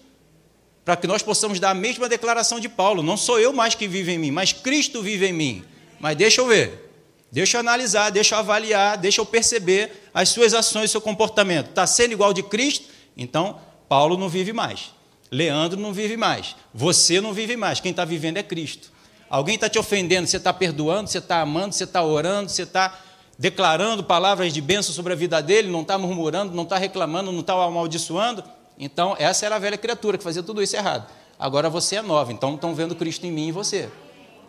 para 0.84 0.96
que 0.96 1.06
nós 1.06 1.22
possamos 1.22 1.58
dar 1.58 1.70
a 1.70 1.74
mesma 1.74 2.08
declaração 2.08 2.60
de 2.60 2.68
Paulo: 2.68 3.02
não 3.02 3.16
sou 3.16 3.40
eu 3.40 3.52
mais 3.52 3.74
que 3.74 3.88
vive 3.88 4.12
em 4.12 4.18
mim, 4.18 4.30
mas 4.30 4.52
Cristo 4.52 5.02
vive 5.02 5.26
em 5.26 5.32
mim. 5.32 5.64
Mas 6.02 6.16
deixa 6.16 6.40
eu 6.40 6.48
ver, 6.48 6.90
deixa 7.30 7.56
eu 7.56 7.60
analisar, 7.60 8.10
deixa 8.10 8.34
eu 8.34 8.40
avaliar, 8.40 8.98
deixa 8.98 9.20
eu 9.20 9.24
perceber 9.24 10.10
as 10.12 10.30
suas 10.30 10.52
ações, 10.52 10.90
seu 10.90 11.00
comportamento. 11.00 11.68
Está 11.68 11.86
sendo 11.86 12.10
igual 12.10 12.32
de 12.32 12.42
Cristo? 12.42 12.88
Então, 13.16 13.60
Paulo 13.88 14.16
não 14.16 14.28
vive 14.28 14.52
mais. 14.52 14.92
Leandro 15.30 15.78
não 15.78 15.92
vive 15.92 16.16
mais. 16.16 16.56
Você 16.74 17.20
não 17.20 17.32
vive 17.32 17.56
mais. 17.56 17.78
Quem 17.78 17.92
está 17.92 18.04
vivendo 18.04 18.36
é 18.38 18.42
Cristo. 18.42 18.90
Alguém 19.30 19.54
está 19.54 19.68
te 19.68 19.78
ofendendo, 19.78 20.26
você 20.26 20.38
está 20.38 20.52
perdoando, 20.52 21.08
você 21.08 21.18
está 21.18 21.40
amando, 21.40 21.72
você 21.72 21.84
está 21.84 22.02
orando, 22.02 22.50
você 22.50 22.64
está 22.64 22.98
declarando 23.38 24.02
palavras 24.02 24.52
de 24.52 24.60
bênção 24.60 24.92
sobre 24.92 25.12
a 25.12 25.16
vida 25.16 25.40
dele, 25.40 25.70
não 25.70 25.82
está 25.82 25.96
murmurando, 25.96 26.52
não 26.52 26.64
está 26.64 26.78
reclamando, 26.78 27.30
não 27.30 27.42
está 27.42 27.52
amaldiçoando. 27.52 28.42
Então, 28.76 29.14
essa 29.20 29.46
era 29.46 29.54
a 29.54 29.58
velha 29.60 29.78
criatura 29.78 30.18
que 30.18 30.24
fazia 30.24 30.42
tudo 30.42 30.60
isso 30.60 30.74
errado. 30.74 31.08
Agora 31.38 31.70
você 31.70 31.94
é 31.94 32.02
nova, 32.02 32.32
então 32.32 32.56
estão 32.56 32.74
vendo 32.74 32.96
Cristo 32.96 33.24
em 33.24 33.30
mim 33.30 33.46
e 33.46 33.52
você. 33.52 33.88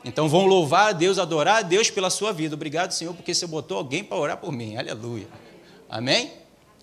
Então 0.04 0.28
vão 0.28 0.46
louvar 0.46 0.90
a 0.90 0.92
Deus, 0.92 1.18
adorar 1.18 1.58
a 1.58 1.62
Deus 1.62 1.90
pela 1.90 2.10
sua 2.10 2.34
vida. 2.34 2.56
Obrigado, 2.56 2.92
Senhor, 2.92 3.14
porque 3.14 3.34
você 3.34 3.48
botou 3.48 3.78
alguém 3.78 4.04
para 4.04 4.18
orar 4.18 4.38
por 4.38 4.52
mim. 4.52 4.76
Aleluia. 4.76 5.28
Amém? 5.90 6.32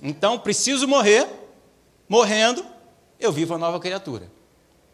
Então 0.02 0.38
preciso 0.38 0.88
morrer. 0.88 1.26
Morrendo, 2.08 2.64
eu 3.18 3.30
vivo 3.30 3.54
a 3.54 3.58
nova 3.58 3.78
criatura. 3.78 4.30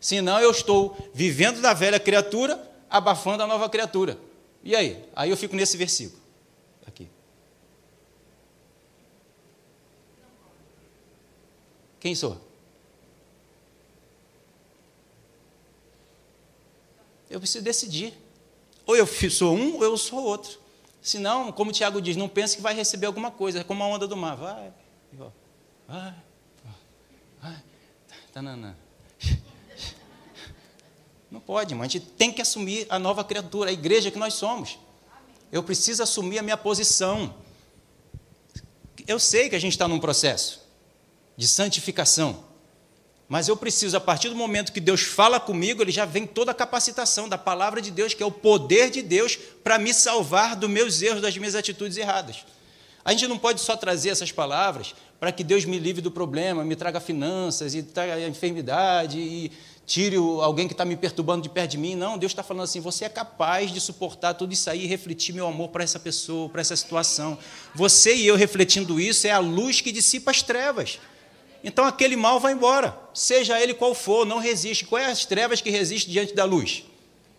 Senão 0.01 0.39
eu 0.41 0.51
estou 0.51 0.97
vivendo 1.15 1.61
da 1.61 1.73
velha 1.73 1.99
criatura, 1.99 2.61
abafando 2.91 3.43
a 3.43 3.47
nova 3.47 3.69
criatura. 3.69 4.19
E 4.63 4.75
aí? 4.75 5.03
Aí 5.15 5.31
eu 5.31 5.37
fico 5.37 5.57
nesse 5.57 5.77
versículo. 5.77 6.27
Quem 12.07 12.15
sou? 12.15 12.41
Eu 17.29 17.41
preciso 17.41 17.65
decidir. 17.65 18.15
Ou 18.85 18.97
eu 18.97 19.07
sou 19.07 19.57
um 19.57 19.77
ou 19.77 19.85
eu 19.85 19.97
sou 19.97 20.23
outro. 20.23 20.59
Senão, 21.03 21.53
como 21.53 21.71
o 21.71 21.73
Tiago 21.73 22.01
diz, 22.01 22.17
não 22.17 22.29
pense 22.29 22.57
que 22.57 22.63
vai 22.63 22.75
receber 22.75 23.07
alguma 23.07 23.31
coisa, 23.31 23.61
é 23.61 23.65
como 23.65 23.83
a 23.83 23.87
onda 23.87 24.07
do 24.07 24.17
mar. 24.17 24.37
Vai, 24.37 24.73
vai, 25.13 26.15
vai. 27.41 27.63
Tanana. 28.33 28.77
Não 31.31 31.41
pode, 31.41 31.73
irmão. 31.73 31.85
A 31.85 31.89
gente 31.89 32.07
tem 32.07 32.33
que 32.33 32.41
assumir 32.41 32.87
a 32.89 32.99
nova 32.99 33.25
criatura, 33.25 33.71
a 33.71 33.73
igreja 33.73 34.11
que 34.11 34.19
nós 34.19 34.35
somos. 34.35 34.79
Eu 35.51 35.63
preciso 35.63 36.03
assumir 36.03 36.39
a 36.39 36.43
minha 36.43 36.57
posição. 36.57 37.35
Eu 39.07 39.19
sei 39.19 39.49
que 39.49 39.57
a 39.57 39.59
gente 39.59 39.73
está 39.73 39.87
num 39.87 39.99
processo 39.99 40.63
de 41.37 41.47
santificação, 41.47 42.45
mas 43.29 43.49
eu 43.49 43.57
preciso, 43.57 43.97
a 43.97 44.01
partir 44.01 44.29
do 44.29 44.37
momento 44.37 44.73
que 44.73 44.81
Deus 44.81 45.03
fala 45.03 45.41
comigo, 45.41 45.83
ele 45.83 45.91
já 45.91 46.05
vem 46.05 46.27
toda 46.27 46.53
a 46.53 46.55
capacitação 46.55 47.29
da 47.29 47.37
palavra 47.37 47.83
de 47.83 47.91
Deus, 47.91 48.15
que 48.15 48.23
é 48.23 48.27
o 48.27 48.31
poder 48.31 48.89
de 48.91 49.03
Deus 49.03 49.37
para 49.65 49.79
me 49.79 49.93
salvar 49.93 50.55
dos 50.55 50.71
meus 50.71 51.03
erros, 51.03 51.21
das 51.21 51.37
minhas 51.37 51.57
atitudes 51.57 51.97
erradas. 51.97 52.45
A 53.05 53.13
gente 53.13 53.27
não 53.27 53.39
pode 53.39 53.61
só 53.61 53.77
trazer 53.77 54.11
essas 54.11 54.31
palavras 54.31 54.95
para 55.19 55.33
que 55.33 55.43
Deus 55.43 55.65
me 55.65 55.79
livre 55.79 56.03
do 56.03 56.11
problema, 56.11 56.65
me 56.65 56.77
traga 56.77 57.01
finanças 57.01 57.75
e 57.75 57.83
traga 57.83 58.21
enfermidade 58.27 59.19
e 59.19 59.51
tire 59.87 60.17
alguém 60.17 60.67
que 60.67 60.75
está 60.75 60.85
me 60.85 60.97
perturbando 60.97 61.43
de 61.43 61.49
perto 61.49 61.73
de 61.73 61.79
mim. 61.79 61.95
Não, 61.95 62.19
Deus 62.19 62.33
está 62.33 62.43
falando 62.43 62.65
assim: 62.65 62.81
você 62.81 63.05
é 63.05 63.09
capaz 63.09 63.73
de 63.73 63.81
suportar 63.81 64.35
tudo 64.35 64.53
isso 64.53 64.69
aí 64.69 64.85
e 64.85 64.87
refletir 64.87 65.33
meu 65.33 65.47
amor 65.47 65.69
para 65.69 65.85
essa 65.85 65.99
pessoa, 65.99 66.49
para 66.49 66.61
essa 66.61 66.77
situação. 66.77 67.39
Você 67.75 68.15
e 68.15 68.27
eu 68.27 68.37
refletindo 68.37 69.01
isso 69.01 69.27
é 69.27 69.31
a 69.31 69.39
luz 69.39 69.81
que 69.81 69.91
dissipa 69.91 70.31
as 70.31 70.43
trevas. 70.43 70.99
Então 71.67 71.85
aquele 71.85 72.15
mal 72.15 72.39
vai 72.39 72.53
embora, 72.53 72.97
seja 73.13 73.61
ele 73.61 73.75
qual 73.75 73.93
for, 73.93 74.25
não 74.25 74.39
resiste. 74.39 74.85
Quais 74.87 75.05
é 75.05 75.11
as 75.11 75.27
trevas 75.27 75.61
que 75.61 75.69
resistem 75.69 76.13
diante 76.13 76.33
da 76.33 76.45
luz? 76.45 76.85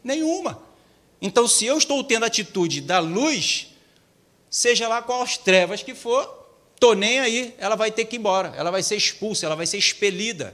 Nenhuma. 0.03 0.61
Então, 1.21 1.47
se 1.47 1.65
eu 1.65 1.77
estou 1.77 2.03
tendo 2.03 2.23
a 2.23 2.27
atitude 2.27 2.81
da 2.81 2.99
luz, 2.99 3.69
seja 4.49 4.85
lá 4.89 5.01
quais 5.01 5.21
as 5.23 5.37
trevas 5.37 5.81
que 5.81 5.95
for, 5.95 6.45
estou 6.75 6.93
nem 6.93 7.21
aí, 7.21 7.55
ela 7.57 7.77
vai 7.77 7.89
ter 7.89 8.03
que 8.03 8.17
ir 8.17 8.19
embora, 8.19 8.53
ela 8.57 8.69
vai 8.69 8.83
ser 8.83 8.97
expulsa, 8.97 9.45
ela 9.45 9.55
vai 9.55 9.65
ser 9.65 9.77
expelida. 9.77 10.53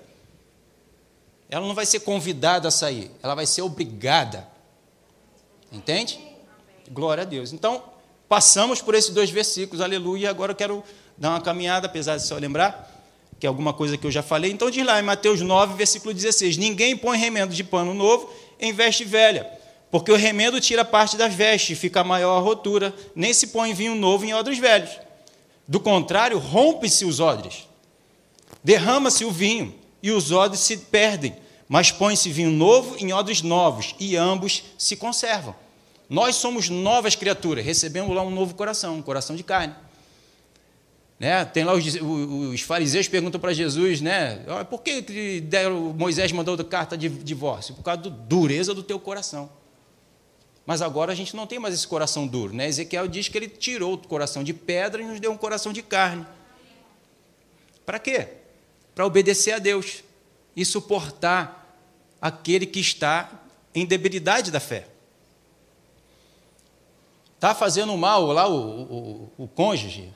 Ela 1.49 1.65
não 1.65 1.73
vai 1.73 1.87
ser 1.87 2.01
convidada 2.01 2.67
a 2.67 2.71
sair, 2.71 3.09
ela 3.23 3.33
vai 3.33 3.47
ser 3.47 3.63
obrigada. 3.63 4.47
Entende? 5.71 6.19
Glória 6.91 7.23
a 7.23 7.25
Deus. 7.25 7.51
Então, 7.51 7.83
passamos 8.29 8.83
por 8.83 8.93
esses 8.93 9.09
dois 9.09 9.31
versículos, 9.31 9.81
aleluia, 9.81 10.29
agora 10.29 10.51
eu 10.51 10.55
quero 10.55 10.83
dar 11.17 11.31
uma 11.31 11.41
caminhada, 11.41 11.87
apesar 11.87 12.17
de 12.17 12.23
só 12.23 12.35
lembrar, 12.35 12.92
que 13.43 13.47
é 13.47 13.49
alguma 13.49 13.73
coisa 13.73 13.97
que 13.97 14.07
eu 14.07 14.11
já 14.11 14.23
falei. 14.23 14.53
Então, 14.53 14.71
diz 14.71 14.85
lá 14.85 14.97
em 15.01 15.03
Mateus 15.03 15.41
9, 15.41 15.75
versículo 15.75 16.13
16: 16.13 16.55
Ninguém 16.55 16.95
põe 16.95 17.17
remendo 17.17 17.53
de 17.53 17.61
pano 17.61 17.93
novo 17.93 18.31
em 18.57 18.71
veste 18.71 19.03
velha, 19.03 19.45
porque 19.91 20.09
o 20.13 20.15
remendo 20.15 20.61
tira 20.61 20.85
parte 20.85 21.17
das 21.17 21.33
vestes, 21.33 21.77
fica 21.77 22.05
maior 22.05 22.37
a 22.37 22.39
rotura, 22.39 22.95
nem 23.13 23.33
se 23.33 23.47
põe 23.47 23.73
vinho 23.73 23.95
novo 23.95 24.23
em 24.23 24.33
odres 24.33 24.59
velhos. 24.59 24.91
Do 25.67 25.77
contrário, 25.81 26.37
rompe-se 26.37 27.03
os 27.03 27.19
odres, 27.19 27.67
derrama-se 28.63 29.25
o 29.25 29.29
vinho, 29.29 29.75
e 30.01 30.09
os 30.09 30.31
odres 30.31 30.61
se 30.61 30.77
perdem 30.77 31.35
mas 31.67 31.91
põe-se 31.91 32.29
vinho 32.29 32.51
novo 32.51 32.95
em 32.99 33.11
odres 33.13 33.41
novos, 33.41 33.95
e 33.99 34.15
ambos 34.15 34.63
se 34.77 34.95
conservam. 34.95 35.55
Nós 36.07 36.35
somos 36.35 36.69
novas 36.69 37.15
criaturas, 37.15 37.65
recebemos 37.65 38.15
lá 38.15 38.21
um 38.21 38.29
novo 38.29 38.53
coração, 38.53 38.95
um 38.95 39.01
coração 39.01 39.35
de 39.35 39.43
carne. 39.43 39.73
Né? 41.19 41.45
Tem 41.45 41.63
lá 41.63 41.73
os, 41.73 41.85
os 41.85 42.61
fariseus 42.61 43.07
perguntam 43.07 43.39
para 43.39 43.53
Jesus, 43.53 44.01
né? 44.01 44.43
Por 44.69 44.81
que 44.81 45.03
Moisés 45.95 46.31
mandou 46.31 46.57
carta 46.65 46.97
de 46.97 47.07
divórcio? 47.07 47.75
Por 47.75 47.83
causa 47.83 48.01
da 48.01 48.09
dureza 48.09 48.73
do 48.73 48.83
teu 48.83 48.99
coração. 48.99 49.49
Mas 50.65 50.81
agora 50.81 51.11
a 51.11 51.15
gente 51.15 51.35
não 51.35 51.45
tem 51.45 51.59
mais 51.59 51.73
esse 51.73 51.87
coração 51.87 52.25
duro. 52.25 52.53
Né? 52.53 52.67
Ezequiel 52.67 53.07
diz 53.07 53.27
que 53.27 53.37
ele 53.37 53.47
tirou 53.47 53.93
o 53.93 53.97
coração 53.97 54.43
de 54.43 54.53
pedra 54.53 55.01
e 55.01 55.05
nos 55.05 55.19
deu 55.19 55.31
um 55.31 55.37
coração 55.37 55.73
de 55.73 55.81
carne. 55.81 56.25
Para 57.85 57.99
quê? 57.99 58.27
Para 58.95 59.05
obedecer 59.05 59.53
a 59.53 59.59
Deus 59.59 60.03
e 60.55 60.63
suportar 60.63 61.77
aquele 62.21 62.65
que 62.65 62.79
está 62.79 63.29
em 63.75 63.85
debilidade 63.85 64.51
da 64.51 64.59
fé. 64.59 64.87
Está 67.35 67.53
fazendo 67.53 67.97
mal 67.97 68.27
lá 68.27 68.47
o, 68.47 68.55
o, 68.55 69.31
o 69.39 69.47
cônjuge? 69.49 70.13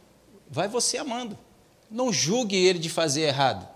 Vai 0.49 0.67
você 0.67 0.97
amando. 0.97 1.37
Não 1.89 2.11
julgue 2.11 2.55
ele 2.55 2.79
de 2.79 2.89
fazer 2.89 3.21
errado. 3.21 3.67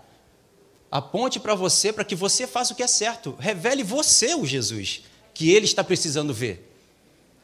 Aponte 0.90 1.40
para 1.40 1.54
você 1.54 1.92
para 1.92 2.04
que 2.04 2.14
você 2.14 2.46
faça 2.46 2.72
o 2.72 2.76
que 2.76 2.82
é 2.82 2.86
certo. 2.86 3.34
Revele 3.38 3.82
você 3.82 4.34
o 4.34 4.44
Jesus 4.44 5.02
que 5.34 5.50
ele 5.50 5.64
está 5.64 5.82
precisando 5.82 6.34
ver. 6.34 6.70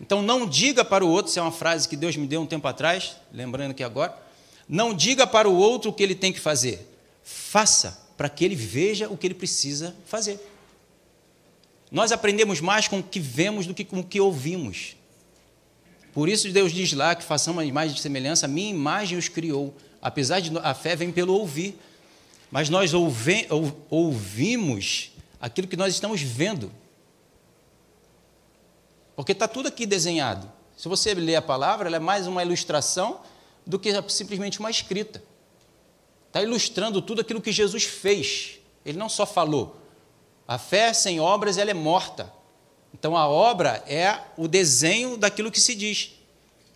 Então 0.01 0.23
não 0.23 0.47
diga 0.47 0.85
para 0.85 1.05
o 1.05 1.09
outro, 1.09 1.31
isso 1.31 1.39
é 1.39 1.43
uma 1.43 1.51
frase 1.51 1.89
que 1.89 1.97
Deus 1.97 2.17
me 2.17 2.27
deu 2.27 2.41
um 2.41 2.47
tempo 2.47 2.69
atrás, 2.69 3.17
lembrando 3.33 3.75
que 3.75 3.83
agora, 3.83 4.17
não 4.69 4.95
diga 4.95 5.27
para 5.27 5.49
o 5.49 5.57
outro 5.57 5.91
o 5.91 5.93
que 5.95 6.03
ele 6.03 6.15
tem 6.15 6.33
que 6.33 6.39
fazer. 6.39 6.87
Faça 7.25 8.07
para 8.17 8.29
que 8.29 8.45
ele 8.45 8.55
veja 8.55 9.09
o 9.09 9.17
que 9.17 9.27
ele 9.27 9.35
precisa 9.35 9.97
fazer. 10.05 10.39
Nós 11.91 12.13
aprendemos 12.13 12.61
mais 12.61 12.87
com 12.87 12.99
o 12.99 13.03
que 13.03 13.19
vemos 13.19 13.67
do 13.67 13.75
que 13.75 13.85
com 13.85 14.01
o 14.01 14.05
que 14.05 14.21
ouvimos. 14.21 14.95
Por 16.19 16.29
isso 16.29 16.51
Deus 16.51 16.73
diz 16.73 16.93
lá 16.95 17.15
que 17.15 17.23
façamos 17.23 17.63
a 17.63 17.65
imagem 17.65 17.95
de 17.95 18.01
semelhança, 18.01 18.47
a 18.47 18.49
minha 18.49 18.69
imagem 18.69 19.17
os 19.17 19.29
criou. 19.29 19.73
Apesar 20.03 20.41
de 20.41 20.51
a 20.59 20.75
fé 20.75 20.97
vem 20.97 21.13
pelo 21.13 21.33
ouvir, 21.33 21.79
mas 22.51 22.69
nós 22.69 22.93
ouve, 22.93 23.47
ou, 23.49 23.87
ouvimos 23.89 25.13
aquilo 25.41 25.69
que 25.69 25.77
nós 25.77 25.95
estamos 25.95 26.21
vendo. 26.21 26.73
Porque 29.15 29.31
está 29.31 29.47
tudo 29.47 29.69
aqui 29.69 29.87
desenhado. 29.87 30.51
Se 30.77 30.89
você 30.89 31.15
ler 31.15 31.37
a 31.37 31.43
palavra, 31.43 31.87
ela 31.87 31.99
é 31.99 32.01
mais 32.01 32.27
uma 32.27 32.43
ilustração 32.43 33.21
do 33.65 33.79
que 33.79 33.93
simplesmente 34.09 34.59
uma 34.59 34.73
escrita. 34.73 35.23
Está 36.27 36.43
ilustrando 36.43 37.01
tudo 37.01 37.21
aquilo 37.21 37.41
que 37.41 37.53
Jesus 37.53 37.85
fez. 37.85 38.59
Ele 38.85 38.99
não 38.99 39.09
só 39.09 39.25
falou. 39.25 39.81
A 40.49 40.59
fé 40.59 40.93
sem 40.93 41.21
obras 41.21 41.59
ela 41.59 41.71
é 41.71 41.75
morta. 41.75 42.38
Então 42.93 43.17
a 43.17 43.29
obra 43.29 43.85
é 43.87 44.19
o 44.37 44.49
desenho 44.49 45.17
daquilo 45.17 45.51
que 45.51 45.61
se 45.61 45.75
diz. 45.75 46.13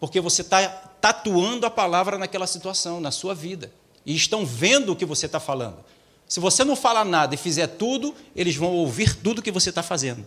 Porque 0.00 0.20
você 0.20 0.42
está 0.42 0.68
tatuando 1.00 1.66
a 1.66 1.70
palavra 1.70 2.18
naquela 2.18 2.46
situação, 2.46 3.00
na 3.00 3.10
sua 3.10 3.34
vida. 3.34 3.72
E 4.06 4.14
estão 4.14 4.46
vendo 4.46 4.92
o 4.92 4.96
que 4.96 5.04
você 5.04 5.26
está 5.26 5.40
falando. 5.40 5.84
Se 6.26 6.40
você 6.40 6.64
não 6.64 6.76
falar 6.76 7.04
nada 7.04 7.34
e 7.34 7.38
fizer 7.38 7.66
tudo, 7.66 8.14
eles 8.34 8.56
vão 8.56 8.72
ouvir 8.72 9.14
tudo 9.16 9.42
que 9.42 9.50
você 9.50 9.68
está 9.70 9.82
fazendo. 9.82 10.26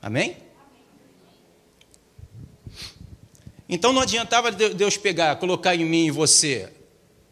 Amém? 0.00 0.36
Então 3.72 3.90
não 3.90 4.02
adiantava 4.02 4.52
Deus 4.52 4.98
pegar, 4.98 5.36
colocar 5.36 5.74
em 5.74 5.82
mim 5.82 6.04
e 6.04 6.10
você 6.10 6.70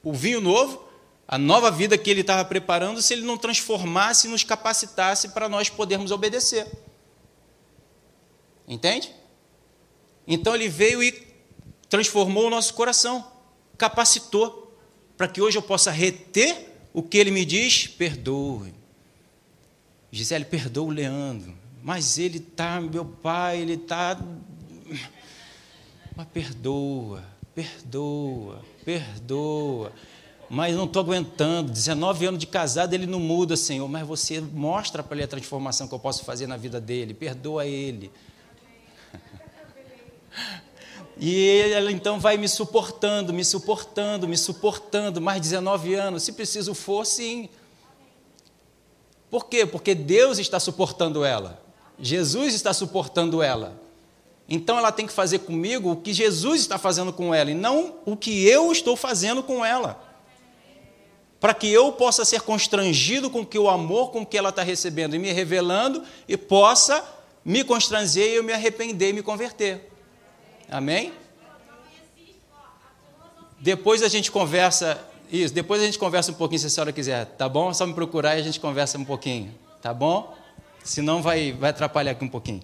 o 0.03 0.11
vinho 0.11 0.41
novo, 0.41 0.83
a 1.29 1.37
nova 1.37 1.71
vida 1.71 1.99
que 1.99 2.09
Ele 2.09 2.23
estava 2.23 2.43
preparando, 2.47 3.03
se 3.03 3.13
Ele 3.13 3.27
não 3.27 3.37
transformasse 3.37 4.27
e 4.27 4.31
nos 4.31 4.43
capacitasse 4.43 5.29
para 5.29 5.51
nós 5.51 5.69
podermos 5.69 6.11
obedecer. 6.11 6.67
Entende? 8.67 9.15
Então 10.27 10.55
Ele 10.55 10.67
veio 10.67 11.03
e 11.03 11.13
transformou 11.91 12.47
o 12.47 12.51
nosso 12.51 12.73
coração, 12.73 13.31
capacitou, 13.77 14.75
para 15.19 15.29
que 15.29 15.43
hoje 15.43 15.59
eu 15.59 15.63
possa 15.63 15.91
reter 15.91 16.73
o 16.95 17.03
que 17.03 17.19
Ele 17.19 17.31
me 17.31 17.45
diz, 17.45 17.87
perdoe. 17.87 18.73
Gisele, 20.11 20.47
perdoa 20.47 20.87
o 20.87 20.91
Leandro 20.91 21.61
mas 21.83 22.19
ele 22.19 22.39
está, 22.39 22.81
meu 22.81 23.05
pai, 23.05 23.61
ele 23.61 23.75
está. 23.75 24.19
Mas 26.17 26.27
perdoa, 26.29 27.23
perdoa, 27.55 28.63
perdoa. 28.85 29.93
Mas 30.49 30.75
não 30.75 30.85
estou 30.85 31.03
aguentando. 31.03 31.71
19 31.71 32.27
anos 32.27 32.41
de 32.41 32.47
casado, 32.47 32.93
ele 32.93 33.07
não 33.07 33.21
muda, 33.21 33.57
Senhor. 33.57 33.89
Mas 33.89 34.05
você 34.07 34.41
mostra 34.41 35.01
para 35.01 35.17
ele 35.17 35.25
a 35.25 35.29
transformação 35.29 35.87
que 35.87 35.95
eu 35.95 35.99
posso 35.99 36.25
fazer 36.25 36.49
na 36.49 36.57
vida 36.57 36.81
dele. 36.81 37.15
Perdoa 37.15 37.65
ele. 37.65 38.11
E 41.23 41.71
ela 41.75 41.93
então 41.93 42.19
vai 42.19 42.39
me 42.39 42.49
suportando, 42.49 43.31
me 43.31 43.45
suportando, 43.45 44.27
me 44.27 44.39
suportando, 44.39 45.21
mais 45.21 45.43
19 45.43 45.93
anos. 45.93 46.23
Se 46.23 46.33
preciso 46.33 46.73
for, 46.73 47.05
sim. 47.05 47.47
Por 49.31 49.47
quê? 49.47 49.67
Porque 49.67 49.95
Deus 49.95 50.39
está 50.39 50.59
suportando 50.59 51.23
ela. 51.23 51.63
Jesus 51.99 52.55
está 52.55 52.73
suportando 52.73 53.43
ela. 53.43 53.79
Então 54.53 54.77
ela 54.77 54.91
tem 54.91 55.07
que 55.07 55.13
fazer 55.13 55.39
comigo 55.39 55.93
o 55.93 55.97
que 55.97 56.13
Jesus 56.13 56.61
está 56.61 56.77
fazendo 56.77 57.13
com 57.13 57.33
ela 57.33 57.53
e 57.53 57.55
não 57.55 57.95
o 58.05 58.17
que 58.17 58.45
eu 58.49 58.73
estou 58.73 58.97
fazendo 58.97 59.45
com 59.45 59.65
ela. 59.65 60.03
Para 61.39 61.55
que 61.55 61.73
eu 61.73 61.93
possa 61.93 62.25
ser 62.25 62.41
constrangido 62.41 63.31
com 63.31 63.47
que 63.47 63.59
o 63.59 63.71
amor 63.71 64.11
com 64.11 64.27
que 64.27 64.37
ela 64.37 64.49
está 64.49 64.65
recebendo 64.65 65.15
e 65.15 65.21
me 65.21 65.31
revelando 65.31 66.03
e 66.27 66.37
possa 66.37 67.03
me 67.45 67.63
constranger 67.63 68.29
e 68.29 68.35
eu 68.35 68.43
me 68.43 68.53
arrepender 68.53 69.11
e 69.11 69.13
me 69.13 69.23
converter. 69.23 69.89
Amém? 70.69 71.13
Depois 73.61 74.03
a 74.03 74.09
gente 74.09 74.33
conversa. 74.33 75.01
Isso, 75.31 75.55
depois 75.55 75.81
a 75.81 75.85
gente 75.85 75.99
conversa 75.99 76.33
um 76.33 76.35
pouquinho, 76.35 76.59
se 76.59 76.67
a 76.67 76.71
senhora 76.71 76.93
quiser, 76.93 77.25
tá 77.25 77.49
bom? 77.49 77.71
É 77.71 77.75
só 77.75 77.87
me 77.87 77.95
procurar 77.95 78.37
e 78.37 78.41
a 78.41 78.43
gente 78.43 78.59
conversa 78.59 78.99
um 78.99 79.05
pouquinho, 79.05 79.55
tá 79.81 79.95
bom? 79.95 80.37
Senão 80.83 81.23
vai, 81.23 81.53
vai 81.53 81.71
atrapalhar 81.71 82.11
aqui 82.13 82.25
um 82.25 82.29
pouquinho. 82.29 82.61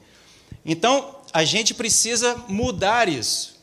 Então, 0.64 1.15
a 1.33 1.45
gente 1.45 1.75
precisa 1.75 2.37
mudar 2.49 3.09
isso, 3.09 3.56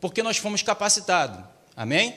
porque 0.00 0.22
nós 0.22 0.36
fomos 0.36 0.62
capacitados. 0.62 1.44
Amém? 1.76 2.14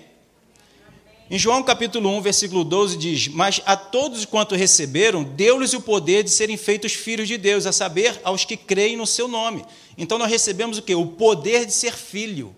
Em 1.29 1.39
João 1.39 1.63
capítulo 1.63 2.09
1, 2.17 2.21
versículo 2.21 2.63
12 2.63 2.97
diz: 2.97 3.27
Mas 3.27 3.59
a 3.65 3.75
todos 3.75 4.25
quanto 4.25 4.53
receberam, 4.53 5.23
deu-lhes 5.23 5.73
o 5.73 5.81
poder 5.81 6.23
de 6.23 6.29
serem 6.29 6.55
feitos 6.55 6.93
filhos 6.93 7.27
de 7.27 7.35
Deus, 7.35 7.65
a 7.65 7.71
saber, 7.71 8.19
aos 8.23 8.45
que 8.45 8.55
creem 8.55 8.95
no 8.95 9.07
seu 9.07 9.27
nome. 9.27 9.65
Então 9.97 10.19
nós 10.19 10.29
recebemos 10.29 10.77
o 10.77 10.83
que? 10.83 10.93
O 10.93 11.07
poder 11.07 11.65
de 11.65 11.73
ser 11.73 11.93
filho. 11.93 12.55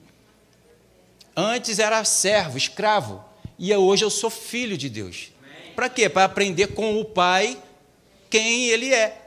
Antes 1.34 1.80
era 1.80 2.04
servo, 2.04 2.58
escravo, 2.58 3.24
e 3.58 3.74
hoje 3.74 4.04
eu 4.04 4.10
sou 4.10 4.30
filho 4.30 4.78
de 4.78 4.90
Deus. 4.90 5.32
Para 5.76 5.88
quê? 5.88 6.10
Para 6.10 6.26
aprender 6.26 6.68
com 6.68 7.00
o 7.00 7.06
Pai 7.06 7.58
quem 8.30 8.66
ele 8.68 8.94
é. 8.94 9.26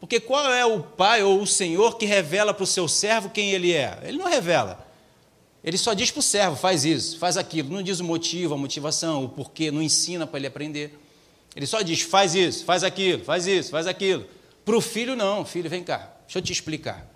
Porque 0.00 0.18
qual 0.18 0.50
é 0.52 0.64
o 0.64 0.80
Pai 0.80 1.22
ou 1.22 1.42
o 1.42 1.46
Senhor 1.46 1.98
que 1.98 2.06
revela 2.06 2.54
para 2.54 2.64
o 2.64 2.66
seu 2.66 2.88
servo 2.88 3.28
quem 3.28 3.52
ele 3.52 3.72
é? 3.72 3.98
Ele 4.02 4.16
não 4.16 4.28
revela. 4.28 4.88
Ele 5.62 5.76
só 5.76 5.92
diz 5.92 6.10
para 6.10 6.20
o 6.20 6.22
servo: 6.22 6.56
faz 6.56 6.86
isso, 6.86 7.18
faz 7.18 7.36
aquilo. 7.36 7.70
Não 7.70 7.82
diz 7.82 8.00
o 8.00 8.04
motivo, 8.04 8.54
a 8.54 8.56
motivação, 8.56 9.24
o 9.24 9.28
porquê, 9.28 9.70
não 9.70 9.82
ensina 9.82 10.26
para 10.26 10.38
ele 10.38 10.46
aprender. 10.46 10.98
Ele 11.54 11.66
só 11.66 11.82
diz: 11.82 12.00
faz 12.00 12.34
isso, 12.34 12.64
faz 12.64 12.82
aquilo, 12.82 13.22
faz 13.22 13.46
isso, 13.46 13.70
faz 13.70 13.86
aquilo. 13.86 14.24
Para 14.64 14.76
o 14.76 14.80
filho, 14.80 15.14
não. 15.14 15.44
Filho, 15.44 15.68
vem 15.68 15.84
cá, 15.84 16.10
deixa 16.26 16.38
eu 16.38 16.42
te 16.42 16.52
explicar. 16.52 17.06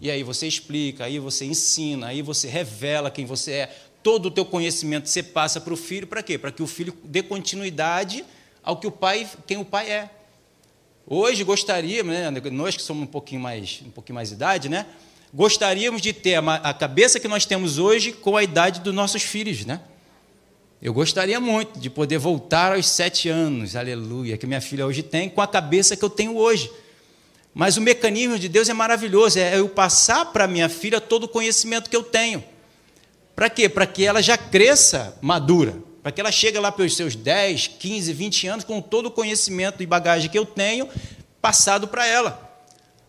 E 0.00 0.10
aí 0.10 0.22
você 0.22 0.46
explica, 0.46 1.04
aí 1.04 1.18
você 1.18 1.44
ensina, 1.44 2.08
aí 2.08 2.22
você 2.22 2.48
revela 2.48 3.10
quem 3.10 3.24
você 3.24 3.52
é. 3.52 3.76
Todo 4.02 4.26
o 4.26 4.30
teu 4.30 4.44
conhecimento 4.44 5.08
você 5.08 5.22
passa 5.22 5.60
para 5.60 5.72
o 5.72 5.76
filho, 5.76 6.06
para 6.06 6.22
quê? 6.22 6.36
Para 6.36 6.50
que 6.50 6.62
o 6.62 6.66
filho 6.66 6.96
dê 7.04 7.22
continuidade 7.22 8.24
ao 8.64 8.76
que 8.76 8.86
o 8.86 8.90
pai, 8.90 9.28
quem 9.46 9.58
o 9.58 9.64
pai 9.64 9.90
é. 9.90 10.10
Hoje 11.06 11.44
gostaríamos, 11.44 12.12
né, 12.12 12.30
nós 12.50 12.76
que 12.76 12.82
somos 12.82 13.02
um 13.04 13.06
pouquinho 13.06 13.40
mais, 13.40 13.82
um 13.84 13.90
pouquinho 13.90 14.14
mais 14.14 14.30
idade, 14.30 14.68
né? 14.68 14.86
gostaríamos 15.32 16.02
de 16.02 16.12
ter 16.12 16.34
a 16.36 16.74
cabeça 16.74 17.18
que 17.18 17.26
nós 17.26 17.46
temos 17.46 17.78
hoje 17.78 18.12
com 18.12 18.36
a 18.36 18.42
idade 18.42 18.80
dos 18.80 18.94
nossos 18.94 19.22
filhos, 19.22 19.64
né? 19.64 19.80
Eu 20.80 20.92
gostaria 20.92 21.40
muito 21.40 21.78
de 21.78 21.88
poder 21.88 22.18
voltar 22.18 22.74
aos 22.74 22.88
sete 22.88 23.28
anos, 23.28 23.76
aleluia, 23.76 24.36
que 24.36 24.46
minha 24.46 24.60
filha 24.60 24.84
hoje 24.84 25.02
tem, 25.02 25.30
com 25.30 25.40
a 25.40 25.46
cabeça 25.46 25.96
que 25.96 26.04
eu 26.04 26.10
tenho 26.10 26.36
hoje. 26.36 26.70
Mas 27.54 27.76
o 27.76 27.80
mecanismo 27.80 28.38
de 28.38 28.48
Deus 28.48 28.68
é 28.68 28.74
maravilhoso, 28.74 29.38
é 29.38 29.58
eu 29.58 29.68
passar 29.68 30.26
para 30.26 30.48
minha 30.48 30.68
filha 30.68 31.00
todo 31.00 31.24
o 31.24 31.28
conhecimento 31.28 31.88
que 31.88 31.96
eu 31.96 32.02
tenho. 32.02 32.42
Para 33.34 33.48
quê? 33.48 33.68
Para 33.68 33.86
que 33.86 34.04
ela 34.04 34.20
já 34.20 34.36
cresça 34.36 35.16
madura, 35.22 35.76
para 36.02 36.10
que 36.10 36.20
ela 36.20 36.32
chegue 36.32 36.58
lá 36.58 36.72
pelos 36.72 36.96
seus 36.96 37.14
10, 37.14 37.68
15, 37.78 38.12
20 38.12 38.46
anos 38.48 38.64
com 38.64 38.80
todo 38.80 39.06
o 39.06 39.10
conhecimento 39.10 39.82
e 39.82 39.86
bagagem 39.86 40.28
que 40.28 40.38
eu 40.38 40.44
tenho 40.44 40.88
passado 41.40 41.86
para 41.86 42.06
ela. 42.06 42.50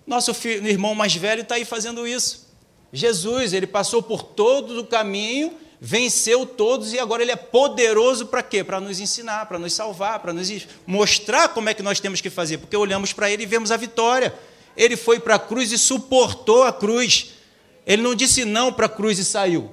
Nosso 0.05 0.33
filho, 0.33 0.67
irmão 0.67 0.93
mais 0.93 1.15
velho 1.15 1.41
está 1.41 1.55
aí 1.55 1.65
fazendo 1.65 2.07
isso. 2.07 2.51
Jesus, 2.91 3.53
ele 3.53 3.65
passou 3.65 4.03
por 4.03 4.21
todo 4.21 4.79
o 4.79 4.85
caminho, 4.85 5.53
venceu 5.81 6.45
todos 6.45 6.93
e 6.93 6.99
agora 6.99 7.23
ele 7.23 7.31
é 7.31 7.35
poderoso 7.35 8.27
para 8.27 8.43
quê? 8.43 8.63
Para 8.63 8.79
nos 8.79 8.99
ensinar, 8.99 9.47
para 9.47 9.57
nos 9.57 9.73
salvar, 9.73 10.19
para 10.19 10.31
nos 10.31 10.67
mostrar 10.85 11.49
como 11.49 11.69
é 11.69 11.73
que 11.73 11.81
nós 11.81 11.99
temos 11.99 12.21
que 12.21 12.29
fazer, 12.29 12.59
porque 12.59 12.77
olhamos 12.77 13.11
para 13.11 13.31
ele 13.31 13.43
e 13.43 13.47
vemos 13.47 13.71
a 13.71 13.77
vitória. 13.77 14.33
Ele 14.77 14.95
foi 14.95 15.19
para 15.19 15.35
a 15.35 15.39
cruz 15.39 15.71
e 15.71 15.77
suportou 15.77 16.63
a 16.63 16.73
cruz. 16.73 17.33
Ele 17.85 18.01
não 18.01 18.13
disse 18.13 18.45
não 18.45 18.71
para 18.71 18.85
a 18.85 18.89
cruz 18.89 19.17
e 19.17 19.25
saiu. 19.25 19.71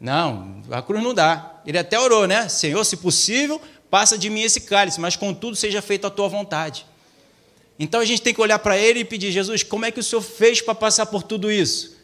Não, 0.00 0.62
a 0.70 0.80
cruz 0.82 1.02
não 1.02 1.14
dá. 1.14 1.55
Ele 1.66 1.78
até 1.78 1.98
orou, 1.98 2.26
né? 2.26 2.48
Senhor, 2.48 2.84
se 2.84 2.96
possível, 2.96 3.60
passa 3.90 4.16
de 4.16 4.30
mim 4.30 4.42
esse 4.42 4.60
cálice, 4.60 5.00
mas 5.00 5.16
contudo 5.16 5.56
seja 5.56 5.82
feita 5.82 6.06
a 6.06 6.10
tua 6.10 6.28
vontade. 6.28 6.86
Então 7.78 8.00
a 8.00 8.04
gente 8.04 8.22
tem 8.22 8.32
que 8.32 8.40
olhar 8.40 8.58
para 8.58 8.78
ele 8.78 9.00
e 9.00 9.04
pedir: 9.04 9.32
Jesus, 9.32 9.62
como 9.62 9.84
é 9.84 9.90
que 9.90 10.00
o 10.00 10.02
Senhor 10.02 10.22
fez 10.22 10.60
para 10.60 10.74
passar 10.74 11.06
por 11.06 11.22
tudo 11.22 11.50
isso? 11.50 11.96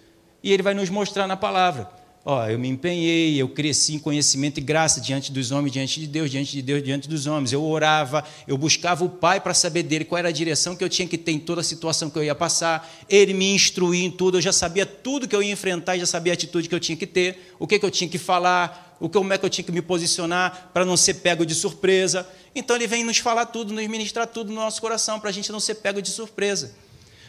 E 0.42 0.52
ele 0.52 0.62
vai 0.62 0.74
nos 0.74 0.90
mostrar 0.90 1.26
na 1.26 1.36
palavra. 1.36 1.88
Ó, 2.24 2.46
eu 2.46 2.56
me 2.56 2.68
empenhei, 2.68 3.42
eu 3.42 3.48
cresci 3.48 3.94
em 3.94 3.98
conhecimento 3.98 4.58
e 4.58 4.60
graça 4.60 5.00
diante 5.00 5.32
dos 5.32 5.50
homens, 5.50 5.72
diante 5.72 5.98
de 5.98 6.06
Deus, 6.06 6.30
diante 6.30 6.52
de 6.52 6.62
Deus, 6.62 6.80
diante 6.80 7.08
dos 7.08 7.26
homens. 7.26 7.52
Eu 7.52 7.64
orava, 7.64 8.24
eu 8.46 8.56
buscava 8.56 9.04
o 9.04 9.08
Pai 9.08 9.40
para 9.40 9.52
saber 9.52 9.82
dele 9.82 10.04
qual 10.04 10.20
era 10.20 10.28
a 10.28 10.32
direção 10.32 10.76
que 10.76 10.84
eu 10.84 10.88
tinha 10.88 11.08
que 11.08 11.18
ter 11.18 11.32
em 11.32 11.40
toda 11.40 11.62
a 11.62 11.64
situação 11.64 12.08
que 12.08 12.16
eu 12.16 12.22
ia 12.22 12.34
passar. 12.34 12.88
Ele 13.08 13.34
me 13.34 13.52
instruía 13.52 14.04
em 14.04 14.10
tudo, 14.10 14.38
eu 14.38 14.40
já 14.40 14.52
sabia 14.52 14.86
tudo 14.86 15.26
que 15.26 15.34
eu 15.34 15.42
ia 15.42 15.50
enfrentar, 15.50 15.98
já 15.98 16.06
sabia 16.06 16.32
a 16.32 16.34
atitude 16.34 16.68
que 16.68 16.74
eu 16.74 16.80
tinha 16.80 16.96
que 16.96 17.08
ter, 17.08 17.54
o 17.58 17.66
que, 17.66 17.76
que 17.76 17.84
eu 17.84 17.90
tinha 17.90 18.08
que 18.08 18.18
falar, 18.18 18.96
o 19.00 19.08
como 19.08 19.32
é 19.32 19.38
que 19.38 19.44
eu 19.44 19.50
tinha 19.50 19.64
que 19.64 19.72
me 19.72 19.82
posicionar 19.82 20.70
para 20.72 20.84
não 20.84 20.96
ser 20.96 21.14
pego 21.14 21.44
de 21.44 21.56
surpresa. 21.56 22.24
Então 22.54 22.76
ele 22.76 22.86
vem 22.86 23.02
nos 23.02 23.18
falar 23.18 23.46
tudo, 23.46 23.74
nos 23.74 23.84
ministrar 23.88 24.28
tudo 24.28 24.50
no 24.50 24.60
nosso 24.60 24.80
coração, 24.80 25.18
para 25.18 25.30
a 25.30 25.32
gente 25.32 25.50
não 25.50 25.58
ser 25.58 25.74
pego 25.74 26.00
de 26.00 26.10
surpresa. 26.10 26.72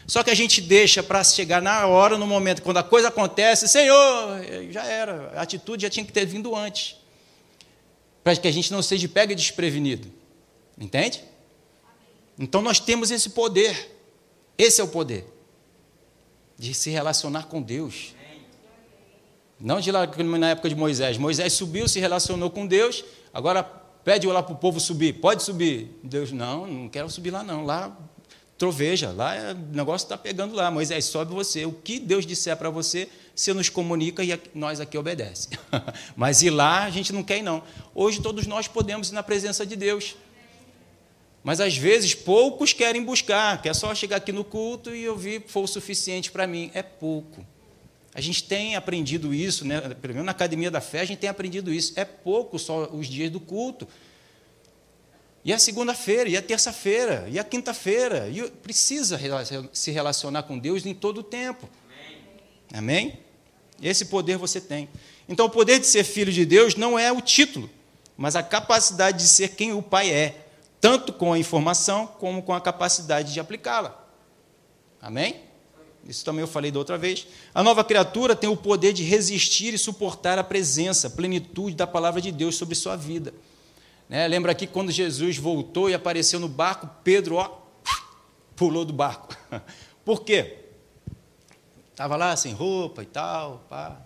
Só 0.06 0.22
que 0.22 0.30
a 0.30 0.34
gente 0.34 0.60
deixa 0.60 1.02
para 1.02 1.24
chegar 1.24 1.62
na 1.62 1.86
hora, 1.86 2.18
no 2.18 2.26
momento, 2.26 2.62
quando 2.62 2.76
a 2.76 2.82
coisa 2.82 3.08
acontece, 3.08 3.66
Senhor, 3.68 4.42
já 4.70 4.84
era, 4.84 5.32
a 5.34 5.42
atitude 5.42 5.82
já 5.82 5.90
tinha 5.90 6.04
que 6.04 6.12
ter 6.12 6.26
vindo 6.26 6.54
antes. 6.54 6.96
Para 8.22 8.36
que 8.36 8.48
a 8.48 8.52
gente 8.52 8.70
não 8.72 8.82
seja 8.82 9.08
pego 9.08 9.32
e 9.32 9.34
desprevenido. 9.34 10.10
Entende? 10.78 11.22
Então 12.38 12.60
nós 12.60 12.80
temos 12.80 13.10
esse 13.10 13.30
poder. 13.30 13.98
Esse 14.58 14.80
é 14.80 14.84
o 14.84 14.88
poder. 14.88 15.26
De 16.58 16.74
se 16.74 16.90
relacionar 16.90 17.44
com 17.44 17.60
Deus. 17.60 18.14
Não 19.58 19.80
de 19.80 19.90
lá 19.90 20.06
na 20.06 20.50
época 20.50 20.68
de 20.68 20.74
Moisés. 20.74 21.16
Moisés 21.16 21.52
subiu, 21.52 21.88
se 21.88 22.00
relacionou 22.00 22.50
com 22.50 22.66
Deus, 22.66 23.04
agora 23.32 23.62
pede 23.62 24.26
lá 24.26 24.42
para 24.42 24.52
o 24.52 24.58
povo 24.58 24.78
subir. 24.78 25.14
Pode 25.14 25.42
subir. 25.42 25.98
Deus, 26.02 26.32
não, 26.32 26.66
não 26.66 26.88
quero 26.88 27.08
subir 27.08 27.30
lá 27.30 27.42
não. 27.42 27.64
Lá 27.64 27.96
troveja, 28.64 29.12
lá 29.12 29.34
é, 29.34 29.52
o 29.52 29.76
negócio 29.76 30.06
está 30.06 30.16
pegando 30.16 30.54
lá. 30.54 30.70
Moisés, 30.70 31.04
sobe 31.04 31.34
você. 31.34 31.66
O 31.66 31.72
que 31.72 31.98
Deus 31.98 32.24
disser 32.24 32.56
para 32.56 32.70
você, 32.70 33.10
você 33.36 33.52
nos 33.52 33.68
comunica 33.68 34.24
e 34.24 34.40
nós 34.54 34.80
aqui 34.80 34.96
obedece. 34.96 35.50
Mas 36.16 36.40
ir 36.40 36.48
lá 36.48 36.84
a 36.84 36.90
gente 36.90 37.12
não 37.12 37.22
quer 37.22 37.42
não. 37.42 37.62
Hoje 37.94 38.22
todos 38.22 38.46
nós 38.46 38.66
podemos 38.66 39.10
ir 39.10 39.12
na 39.12 39.22
presença 39.22 39.66
de 39.66 39.76
Deus. 39.76 40.16
Mas 41.42 41.60
às 41.60 41.76
vezes 41.76 42.14
poucos 42.14 42.72
querem 42.72 43.04
buscar, 43.04 43.60
quer 43.60 43.74
só 43.74 43.94
chegar 43.94 44.16
aqui 44.16 44.32
no 44.32 44.44
culto 44.44 44.94
e 44.94 45.06
ouvir 45.06 45.44
foi 45.46 45.64
o 45.64 45.66
suficiente 45.66 46.30
para 46.30 46.46
mim. 46.46 46.70
É 46.72 46.82
pouco. 46.82 47.46
A 48.14 48.20
gente 48.22 48.44
tem 48.44 48.76
aprendido 48.76 49.34
isso, 49.34 49.66
né? 49.66 49.78
pelo 50.00 50.14
menos 50.14 50.24
na 50.24 50.32
academia 50.32 50.70
da 50.70 50.80
fé, 50.80 51.00
a 51.00 51.04
gente 51.04 51.18
tem 51.18 51.28
aprendido 51.28 51.70
isso. 51.70 51.92
É 51.96 52.04
pouco 52.06 52.58
só 52.58 52.88
os 52.90 53.08
dias 53.08 53.30
do 53.30 53.40
culto. 53.40 53.86
E 55.44 55.52
a 55.52 55.58
segunda-feira, 55.58 56.30
e 56.30 56.36
a 56.36 56.42
terça-feira, 56.42 57.26
e 57.30 57.38
a 57.38 57.44
quinta-feira. 57.44 58.30
E 58.30 58.50
precisa 58.50 59.20
se 59.72 59.90
relacionar 59.90 60.44
com 60.44 60.58
Deus 60.58 60.86
em 60.86 60.94
todo 60.94 61.18
o 61.18 61.22
tempo. 61.22 61.68
Amém? 62.72 63.08
Amém? 63.08 63.18
Esse 63.82 64.06
poder 64.06 64.38
você 64.38 64.60
tem. 64.60 64.88
Então, 65.28 65.46
o 65.46 65.50
poder 65.50 65.78
de 65.78 65.86
ser 65.86 66.04
filho 66.04 66.32
de 66.32 66.46
Deus 66.46 66.76
não 66.76 66.98
é 66.98 67.12
o 67.12 67.20
título, 67.20 67.68
mas 68.16 68.36
a 68.36 68.42
capacidade 68.42 69.18
de 69.18 69.28
ser 69.28 69.48
quem 69.48 69.72
o 69.72 69.82
Pai 69.82 70.10
é, 70.10 70.46
tanto 70.80 71.12
com 71.12 71.32
a 71.32 71.38
informação 71.38 72.06
como 72.06 72.42
com 72.42 72.54
a 72.54 72.60
capacidade 72.60 73.32
de 73.32 73.40
aplicá-la. 73.40 74.02
Amém? 75.00 75.42
Isso 76.06 76.24
também 76.24 76.40
eu 76.40 76.46
falei 76.46 76.70
da 76.70 76.78
outra 76.78 76.96
vez. 76.96 77.26
A 77.54 77.62
nova 77.62 77.84
criatura 77.84 78.34
tem 78.36 78.48
o 78.48 78.56
poder 78.56 78.92
de 78.92 79.02
resistir 79.02 79.74
e 79.74 79.78
suportar 79.78 80.38
a 80.38 80.44
presença, 80.44 81.06
a 81.06 81.10
plenitude 81.10 81.76
da 81.76 81.86
palavra 81.86 82.20
de 82.20 82.30
Deus 82.30 82.56
sobre 82.56 82.74
sua 82.74 82.96
vida. 82.96 83.32
Né? 84.08 84.26
Lembra 84.28 84.52
aqui 84.52 84.66
quando 84.66 84.90
Jesus 84.90 85.36
voltou 85.36 85.88
e 85.88 85.94
apareceu 85.94 86.38
no 86.38 86.48
barco, 86.48 86.88
Pedro 87.02 87.36
ó, 87.36 87.58
pulou 88.54 88.84
do 88.84 88.92
barco. 88.92 89.36
Por 90.04 90.22
quê? 90.22 90.58
Estava 91.90 92.16
lá 92.16 92.36
sem 92.36 92.52
roupa 92.52 93.02
e 93.02 93.06
tal. 93.06 93.64
Pá. 93.68 94.00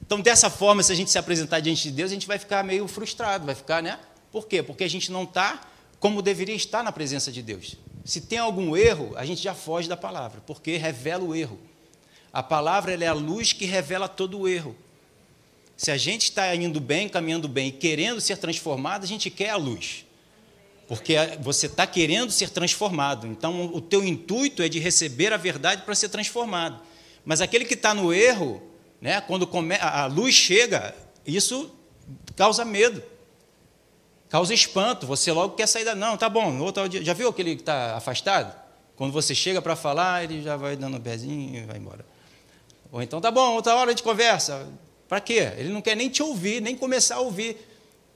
Então, 0.00 0.20
dessa 0.20 0.50
forma, 0.50 0.82
se 0.82 0.92
a 0.92 0.94
gente 0.94 1.10
se 1.10 1.18
apresentar 1.18 1.60
diante 1.60 1.84
de 1.84 1.92
Deus, 1.92 2.10
a 2.10 2.14
gente 2.14 2.26
vai 2.26 2.38
ficar 2.38 2.64
meio 2.64 2.86
frustrado, 2.88 3.46
vai 3.46 3.54
ficar, 3.54 3.82
né? 3.82 3.98
Por 4.32 4.46
quê? 4.46 4.62
Porque 4.62 4.84
a 4.84 4.88
gente 4.88 5.10
não 5.10 5.24
está 5.24 5.60
como 6.00 6.22
deveria 6.22 6.54
estar 6.54 6.82
na 6.82 6.90
presença 6.90 7.30
de 7.30 7.42
Deus. 7.42 7.76
Se 8.04 8.22
tem 8.22 8.38
algum 8.38 8.76
erro, 8.76 9.12
a 9.16 9.24
gente 9.24 9.42
já 9.42 9.54
foge 9.54 9.88
da 9.88 9.96
palavra, 9.96 10.42
porque 10.46 10.76
revela 10.76 11.22
o 11.22 11.34
erro. 11.34 11.58
A 12.32 12.42
palavra 12.42 12.92
é 12.92 13.06
a 13.06 13.12
luz 13.12 13.52
que 13.52 13.66
revela 13.66 14.08
todo 14.08 14.40
o 14.40 14.48
erro. 14.48 14.74
Se 15.80 15.90
a 15.90 15.96
gente 15.96 16.24
está 16.24 16.54
indo 16.54 16.78
bem, 16.78 17.08
caminhando 17.08 17.48
bem 17.48 17.68
e 17.68 17.72
querendo 17.72 18.20
ser 18.20 18.36
transformado, 18.36 19.02
a 19.02 19.06
gente 19.06 19.30
quer 19.30 19.48
a 19.48 19.56
luz. 19.56 20.04
Porque 20.86 21.14
você 21.40 21.64
está 21.64 21.86
querendo 21.86 22.30
ser 22.30 22.50
transformado. 22.50 23.26
Então, 23.26 23.64
o 23.72 23.80
teu 23.80 24.04
intuito 24.04 24.62
é 24.62 24.68
de 24.68 24.78
receber 24.78 25.32
a 25.32 25.38
verdade 25.38 25.80
para 25.80 25.94
ser 25.94 26.10
transformado. 26.10 26.78
Mas 27.24 27.40
aquele 27.40 27.64
que 27.64 27.72
está 27.72 27.94
no 27.94 28.12
erro, 28.12 28.62
né, 29.00 29.22
quando 29.22 29.48
a 29.80 30.04
luz 30.04 30.34
chega, 30.34 30.94
isso 31.26 31.74
causa 32.36 32.62
medo 32.62 33.02
causa 34.28 34.52
espanto, 34.52 35.06
você 35.06 35.32
logo 35.32 35.54
quer 35.54 35.66
sair 35.66 35.86
da. 35.86 35.94
Não, 35.94 36.14
tá 36.14 36.28
bom, 36.28 36.60
outro 36.60 36.90
dia, 36.90 37.02
já 37.02 37.14
viu 37.14 37.30
aquele 37.30 37.56
que 37.56 37.62
está 37.62 37.96
afastado? 37.96 38.54
Quando 38.96 39.12
você 39.12 39.34
chega 39.34 39.62
para 39.62 39.74
falar, 39.74 40.24
ele 40.24 40.42
já 40.42 40.58
vai 40.58 40.76
dando 40.76 40.98
um 40.98 41.00
pezinho 41.00 41.64
e 41.64 41.64
vai 41.64 41.78
embora. 41.78 42.04
Ou 42.92 43.02
então, 43.02 43.18
tá 43.18 43.30
bom, 43.30 43.54
outra 43.54 43.74
hora 43.74 43.90
a 43.90 43.92
gente 43.92 44.02
conversa. 44.02 44.68
Para 45.10 45.20
quê? 45.20 45.52
Ele 45.56 45.70
não 45.70 45.82
quer 45.82 45.96
nem 45.96 46.08
te 46.08 46.22
ouvir, 46.22 46.62
nem 46.62 46.76
começar 46.76 47.16
a 47.16 47.20
ouvir, 47.20 47.56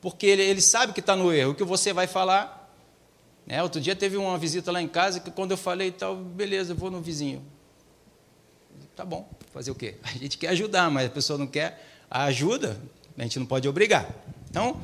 porque 0.00 0.24
ele, 0.26 0.42
ele 0.42 0.60
sabe 0.60 0.92
que 0.92 1.00
está 1.00 1.16
no 1.16 1.32
erro. 1.32 1.50
O 1.50 1.54
que 1.56 1.64
você 1.64 1.92
vai 1.92 2.06
falar. 2.06 2.72
Né? 3.44 3.60
Outro 3.64 3.80
dia 3.80 3.96
teve 3.96 4.16
uma 4.16 4.38
visita 4.38 4.70
lá 4.70 4.80
em 4.80 4.86
casa 4.86 5.18
que 5.18 5.28
quando 5.28 5.50
eu 5.50 5.56
falei 5.56 5.90
tal, 5.90 6.14
beleza, 6.14 6.72
vou 6.72 6.92
no 6.92 7.00
vizinho. 7.00 7.44
Tá 8.94 9.04
bom, 9.04 9.28
fazer 9.52 9.72
o 9.72 9.74
quê? 9.74 9.96
A 10.04 10.16
gente 10.16 10.38
quer 10.38 10.50
ajudar, 10.50 10.88
mas 10.88 11.08
a 11.08 11.10
pessoa 11.10 11.36
não 11.36 11.48
quer 11.48 11.84
a 12.08 12.26
ajuda, 12.26 12.80
a 13.18 13.22
gente 13.24 13.40
não 13.40 13.46
pode 13.46 13.68
obrigar. 13.68 14.08
Então, 14.48 14.80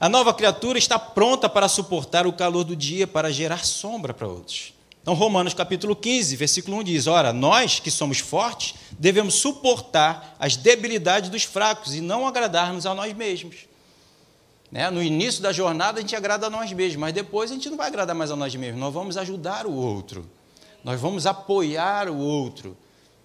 a 0.00 0.08
nova 0.08 0.34
criatura 0.34 0.78
está 0.78 0.98
pronta 0.98 1.48
para 1.48 1.68
suportar 1.68 2.26
o 2.26 2.32
calor 2.32 2.64
do 2.64 2.74
dia, 2.74 3.06
para 3.06 3.30
gerar 3.30 3.64
sombra 3.64 4.12
para 4.12 4.26
outros. 4.26 4.74
Então, 5.04 5.12
Romanos 5.12 5.52
capítulo 5.52 5.94
15, 5.94 6.34
versículo 6.34 6.78
1 6.78 6.84
diz: 6.84 7.06
Ora, 7.06 7.30
nós 7.30 7.78
que 7.78 7.90
somos 7.90 8.20
fortes, 8.20 8.74
devemos 8.92 9.34
suportar 9.34 10.34
as 10.38 10.56
debilidades 10.56 11.28
dos 11.28 11.42
fracos 11.42 11.94
e 11.94 12.00
não 12.00 12.26
agradar-nos 12.26 12.86
a 12.86 12.94
nós 12.94 13.12
mesmos. 13.12 13.66
Né? 14.72 14.90
No 14.90 15.02
início 15.02 15.42
da 15.42 15.52
jornada, 15.52 15.98
a 15.98 16.00
gente 16.00 16.16
agrada 16.16 16.46
a 16.46 16.50
nós 16.50 16.72
mesmos, 16.72 16.96
mas 16.96 17.12
depois 17.12 17.50
a 17.50 17.54
gente 17.54 17.68
não 17.68 17.76
vai 17.76 17.88
agradar 17.88 18.16
mais 18.16 18.30
a 18.30 18.36
nós 18.36 18.56
mesmos, 18.56 18.80
nós 18.80 18.94
vamos 18.94 19.18
ajudar 19.18 19.66
o 19.66 19.74
outro, 19.74 20.26
nós 20.82 20.98
vamos 20.98 21.26
apoiar 21.26 22.08
o 22.08 22.16
outro, 22.16 22.74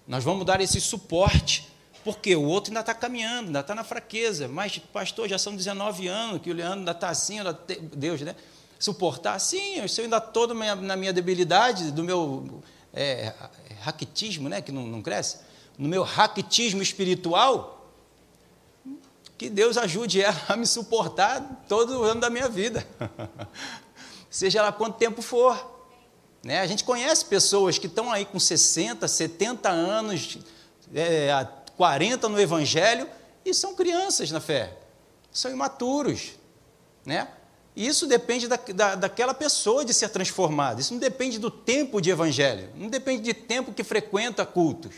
nós 0.06 0.22
vamos 0.22 0.44
dar 0.44 0.60
esse 0.60 0.82
suporte 0.82 1.66
porque 2.04 2.36
o 2.36 2.42
outro 2.42 2.72
ainda 2.72 2.80
está 2.80 2.92
caminhando, 2.92 3.46
ainda 3.46 3.60
está 3.60 3.74
na 3.74 3.84
fraqueza. 3.84 4.48
Mas, 4.48 4.76
pastor, 4.76 5.30
já 5.30 5.38
são 5.38 5.56
19 5.56 6.08
anos 6.08 6.42
que 6.42 6.50
o 6.50 6.54
Leandro 6.54 6.80
ainda 6.80 6.92
está 6.92 7.08
assim, 7.08 7.38
ainda 7.38 7.58
Deus, 7.94 8.20
né? 8.20 8.36
Suportar? 8.80 9.38
Sim, 9.38 9.76
eu 9.76 9.84
ainda 10.02 10.16
estou 10.16 10.54
na 10.54 10.96
minha 10.96 11.12
debilidade, 11.12 11.92
do 11.92 12.02
meu 12.02 12.62
é, 12.94 13.34
raquitismo, 13.80 14.48
né? 14.48 14.62
Que 14.62 14.72
não, 14.72 14.86
não 14.86 15.02
cresce. 15.02 15.38
No 15.78 15.86
meu 15.86 16.02
raquitismo 16.02 16.82
espiritual, 16.82 17.94
que 19.36 19.50
Deus 19.50 19.76
ajude 19.76 20.22
ela 20.22 20.40
a 20.48 20.56
me 20.56 20.66
suportar 20.66 21.64
todo 21.68 22.00
o 22.00 22.02
ano 22.02 22.22
da 22.22 22.30
minha 22.30 22.48
vida. 22.48 22.86
Seja 24.30 24.62
lá 24.62 24.72
quanto 24.72 24.96
tempo 24.96 25.20
for. 25.20 25.78
Né? 26.42 26.60
A 26.60 26.66
gente 26.66 26.82
conhece 26.82 27.24
pessoas 27.26 27.76
que 27.76 27.86
estão 27.86 28.10
aí 28.10 28.24
com 28.24 28.40
60, 28.40 29.06
70 29.06 29.68
anos, 29.68 30.38
é, 30.94 31.46
40 31.76 32.30
no 32.30 32.40
Evangelho 32.40 33.06
e 33.44 33.52
são 33.52 33.74
crianças 33.74 34.30
na 34.30 34.40
fé, 34.40 34.76
são 35.30 35.50
imaturos, 35.50 36.32
né? 37.04 37.28
Isso 37.80 38.06
depende 38.06 38.46
da, 38.46 38.56
da, 38.56 38.94
daquela 38.94 39.32
pessoa 39.32 39.86
de 39.86 39.94
ser 39.94 40.10
transformada. 40.10 40.82
Isso 40.82 40.92
não 40.92 41.00
depende 41.00 41.38
do 41.38 41.50
tempo 41.50 41.98
de 41.98 42.10
evangelho, 42.10 42.68
não 42.76 42.90
depende 42.90 43.22
de 43.22 43.32
tempo 43.32 43.72
que 43.72 43.82
frequenta 43.82 44.44
cultos. 44.44 44.92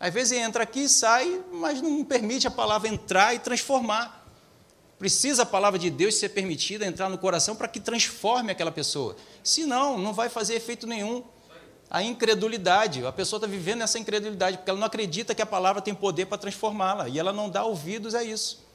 Às 0.00 0.14
vezes 0.14 0.38
entra 0.38 0.62
aqui 0.62 0.84
e 0.84 0.88
sai, 0.88 1.42
mas 1.52 1.82
não 1.82 2.02
permite 2.02 2.46
a 2.46 2.50
palavra 2.50 2.88
entrar 2.88 3.34
e 3.34 3.38
transformar. 3.38 4.26
Precisa 4.98 5.42
a 5.42 5.46
palavra 5.46 5.78
de 5.78 5.90
Deus 5.90 6.14
ser 6.14 6.30
permitida 6.30 6.86
entrar 6.86 7.10
no 7.10 7.18
coração 7.18 7.54
para 7.54 7.68
que 7.68 7.78
transforme 7.78 8.50
aquela 8.50 8.72
pessoa. 8.72 9.14
Senão, 9.44 9.98
não 9.98 10.14
vai 10.14 10.30
fazer 10.30 10.54
efeito 10.54 10.86
nenhum 10.86 11.22
a 11.90 12.02
incredulidade. 12.02 13.04
A 13.04 13.12
pessoa 13.12 13.36
está 13.36 13.46
vivendo 13.46 13.82
essa 13.82 13.98
incredulidade, 13.98 14.56
porque 14.56 14.70
ela 14.70 14.80
não 14.80 14.86
acredita 14.86 15.34
que 15.34 15.42
a 15.42 15.46
palavra 15.46 15.82
tem 15.82 15.94
poder 15.94 16.24
para 16.24 16.38
transformá-la, 16.38 17.10
e 17.10 17.18
ela 17.18 17.30
não 17.30 17.50
dá 17.50 17.62
ouvidos 17.62 18.14
a 18.14 18.24
isso. 18.24 18.65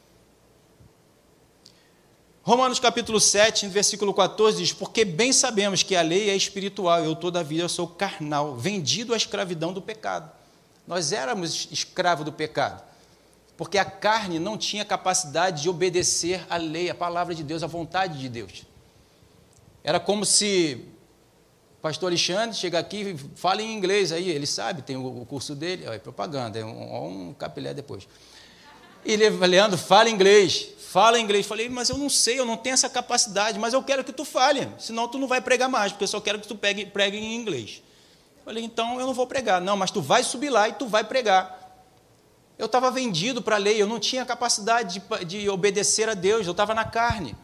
Romanos 2.43 2.80
capítulo 2.80 3.19
7, 3.19 3.67
versículo 3.67 4.13
14 4.15 4.58
diz: 4.58 4.73
Porque 4.73 5.06
bem 5.06 5.32
sabemos 5.32 5.84
que 5.84 5.95
a 5.95 6.01
lei 6.01 6.30
é 6.30 6.36
espiritual, 6.36 7.04
eu 7.04 7.15
todavia 7.15 7.67
sou 7.67 7.88
carnal, 7.88 8.56
vendido 8.56 9.13
à 9.13 9.17
escravidão 9.17 9.71
do 9.71 9.82
pecado. 9.82 10.32
Nós 10.88 11.12
éramos 11.12 11.67
escravos 11.71 12.25
do 12.25 12.32
pecado, 12.32 12.84
porque 13.56 13.77
a 13.77 13.86
carne 13.86 14.39
não 14.39 14.58
tinha 14.58 14.84
capacidade 14.84 15.62
de 15.62 15.69
obedecer 15.69 16.43
à 16.49 16.58
lei, 16.58 16.89
à 16.89 16.95
palavra 16.95 17.36
de 17.36 17.43
Deus, 17.43 17.62
à 17.62 17.67
vontade 17.67 18.19
de 18.19 18.27
Deus. 18.27 18.63
Era 19.84 19.99
como 19.99 20.25
se 20.25 20.84
pastor 21.80 22.10
Alexandre 22.10 22.56
chega 22.56 22.77
aqui 22.80 23.01
e 23.01 23.17
fala 23.36 23.62
em 23.62 23.71
inglês 23.71 24.12
aí, 24.12 24.30
ele 24.30 24.45
sabe, 24.47 24.82
tem 24.82 24.97
o, 24.97 25.25
curso 25.25 25.56
dele, 25.56 25.86
é 25.86 25.97
propaganda, 25.99 26.58
é 26.58 26.65
um, 26.65 27.30
um 27.30 27.34
capilé 27.34 27.73
depois. 27.73 28.08
E 29.04 29.15
Leandro, 29.15 29.77
fala 29.77 30.10
inglês, 30.10 30.69
fala 30.91 31.19
inglês. 31.19 31.45
Falei, 31.45 31.69
mas 31.69 31.89
eu 31.89 31.97
não 31.97 32.10
sei, 32.10 32.39
eu 32.39 32.45
não 32.45 32.58
tenho 32.58 32.73
essa 32.73 32.89
capacidade, 32.89 33.58
mas 33.58 33.73
eu 33.73 33.82
quero 33.82 34.04
que 34.04 34.12
tu 34.12 34.25
fale, 34.25 34.67
senão 34.77 35.08
tu 35.08 35.17
não 35.17 35.27
vai 35.27 35.39
pregar 35.39 35.69
mais, 35.69 35.91
porque 35.91 36.04
eu 36.04 36.08
só 36.08 36.19
quero 36.19 36.39
que 36.39 36.47
tu 36.47 36.56
pegue, 36.56 36.86
pregue 36.86 37.17
em 37.17 37.36
inglês. 37.36 37.82
Falei, 38.43 38.63
então 38.63 38.99
eu 38.99 39.06
não 39.06 39.13
vou 39.13 39.27
pregar. 39.27 39.62
Não, 39.62 39.77
mas 39.77 39.91
tu 39.91 40.01
vai 40.01 40.23
subir 40.23 40.49
lá 40.49 40.67
e 40.67 40.73
tu 40.73 40.88
vai 40.88 41.04
pregar. 41.04 41.60
Eu 42.58 42.65
estava 42.65 42.91
vendido 42.91 43.41
para 43.41 43.56
a 43.56 43.60
lei, 43.60 43.82
eu 43.82 43.88
não 43.88 43.99
tinha 43.99 44.25
capacidade 44.25 44.99
de, 44.99 45.25
de 45.25 45.49
obedecer 45.49 46.10
a 46.10 46.13
Deus, 46.13 46.45
eu 46.45 46.51
estava 46.51 46.73
na 46.73 46.86
carne 46.86 47.36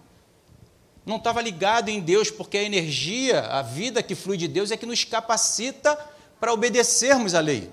não 1.08 1.16
estava 1.16 1.42
ligado 1.42 1.88
em 1.88 2.02
Deus, 2.02 2.30
porque 2.30 2.58
a 2.58 2.64
energia, 2.64 3.40
a 3.40 3.62
vida 3.62 4.04
que 4.04 4.14
flui 4.14 4.36
de 4.36 4.46
Deus 4.46 4.72
é 4.72 4.78
que 4.78 4.86
nos 4.86 5.06
capacita 5.06 5.98
para 6.38 6.52
obedecermos 6.52 7.34
à 7.34 7.40
lei. 7.40 7.72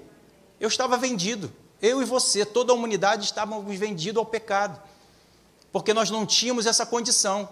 Eu 0.61 0.69
estava 0.69 0.97
vendido, 0.97 1.53
eu 1.83 2.01
e 2.01 2.05
você, 2.05 2.47
toda 2.47 2.73
a 2.73 2.77
humanidade 2.77 3.25
estávamos 3.25 3.77
vendidos 3.77 4.21
ao 4.21 4.25
pecado, 4.25 4.81
porque 5.75 5.93
nós 5.93 6.09
não 6.09 6.25
tínhamos 6.25 6.67
essa 6.67 6.87
condição. 6.87 7.49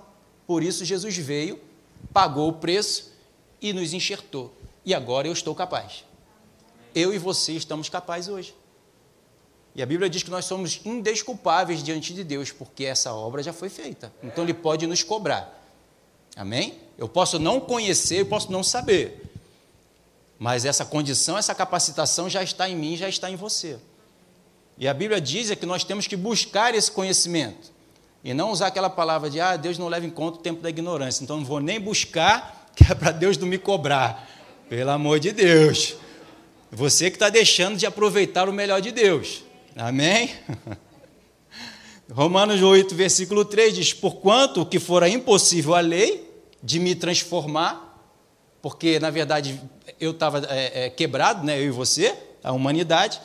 Por 0.47 0.63
isso 0.63 0.85
Jesus 0.85 1.17
veio, 1.17 1.61
pagou 2.13 2.51
o 2.51 2.53
preço 2.53 3.13
e 3.61 3.73
nos 3.73 3.93
enxertou. 3.93 4.55
E 4.85 4.95
agora 4.95 5.27
eu 5.27 5.33
estou 5.33 5.53
capaz. 5.57 6.05
Eu 6.95 7.13
e 7.13 7.19
você 7.19 7.55
estamos 7.55 7.89
capazes 7.89 8.29
hoje. 8.29 8.55
E 9.75 9.83
a 9.83 9.87
Bíblia 9.87 10.09
diz 10.09 10.23
que 10.23 10.31
nós 10.31 10.45
somos 10.45 10.81
indesculpáveis 10.85 11.83
diante 11.83 12.15
de 12.15 12.23
Deus, 12.23 12.53
porque 12.53 12.85
essa 12.85 13.13
obra 13.13 13.43
já 13.43 13.53
foi 13.53 13.69
feita. 13.69 14.13
Então 14.23 14.45
Ele 14.45 14.55
pode 14.55 14.87
nos 14.87 15.03
cobrar. 15.03 15.61
Amém? 16.37 16.79
Eu 16.97 17.09
posso 17.09 17.41
não 17.41 17.59
conhecer, 17.59 18.21
eu 18.21 18.27
posso 18.27 18.53
não 18.53 18.63
saber. 18.63 19.33
Mas 20.39 20.65
essa 20.65 20.85
condição, 20.85 21.37
essa 21.37 21.57
capacitação 21.57 22.31
já 22.31 22.41
está 22.41 22.69
em 22.69 22.77
mim, 22.77 22.97
já 22.97 23.09
está 23.09 23.29
em 23.29 23.35
você. 23.35 23.81
E 24.79 24.87
a 24.87 24.95
Bíblia 24.95 25.21
diz 25.21 25.51
é 25.51 25.57
que 25.57 25.67
nós 25.67 25.83
temos 25.83 26.07
que 26.07 26.17
buscar 26.17 26.73
esse 26.73 26.93
conhecimento. 26.93 27.72
E 28.25 28.33
não 28.33 28.51
usar 28.51 28.69
aquela 28.69 28.89
palavra 28.89 29.29
de, 29.29 29.41
ah, 29.41 29.57
Deus 29.57 29.79
não 29.79 29.89
leva 29.89 30.07
em 30.07 30.11
conta 30.11 30.39
o 30.39 30.43
tempo 30.43 30.63
da 30.63 30.71
ignorância. 30.71 31.25
Então 31.25 31.39
não 31.39 31.45
vou 31.45 31.61
nem 31.61 31.81
buscar, 31.81 32.71
que 32.77 32.91
é 32.91 32.95
para 32.95 33.11
Deus 33.11 33.37
não 33.37 33.47
me 33.47 33.59
cobrar. 33.59 34.29
Pelo 34.69 34.91
amor 34.91 35.19
de 35.19 35.33
Deus. 35.33 35.97
Você 36.71 37.11
que 37.11 37.17
está 37.17 37.29
deixando 37.29 37.77
de 37.77 37.85
aproveitar 37.85 38.49
o 38.49 38.53
melhor 38.53 38.81
de 38.81 38.91
Deus. 38.91 39.43
Amém? 39.77 40.31
Romanos 42.11 42.63
8, 42.63 42.95
versículo 42.95 43.45
3 43.45 43.75
diz: 43.75 43.93
Porquanto 43.93 44.63
o 44.63 44.67
que 44.67 44.79
fora 44.79 45.09
impossível 45.09 45.75
a 45.75 45.81
lei 45.81 46.31
de 46.63 46.79
me 46.79 46.95
transformar, 46.95 47.99
porque 48.61 49.01
na 49.01 49.11
verdade 49.11 49.61
eu 49.99 50.13
estava 50.13 50.47
é, 50.49 50.87
é, 50.87 50.91
quebrado, 50.91 51.45
né, 51.45 51.59
eu 51.59 51.67
e 51.67 51.71
você, 51.71 52.15
a 52.43 52.53
humanidade, 52.53 53.21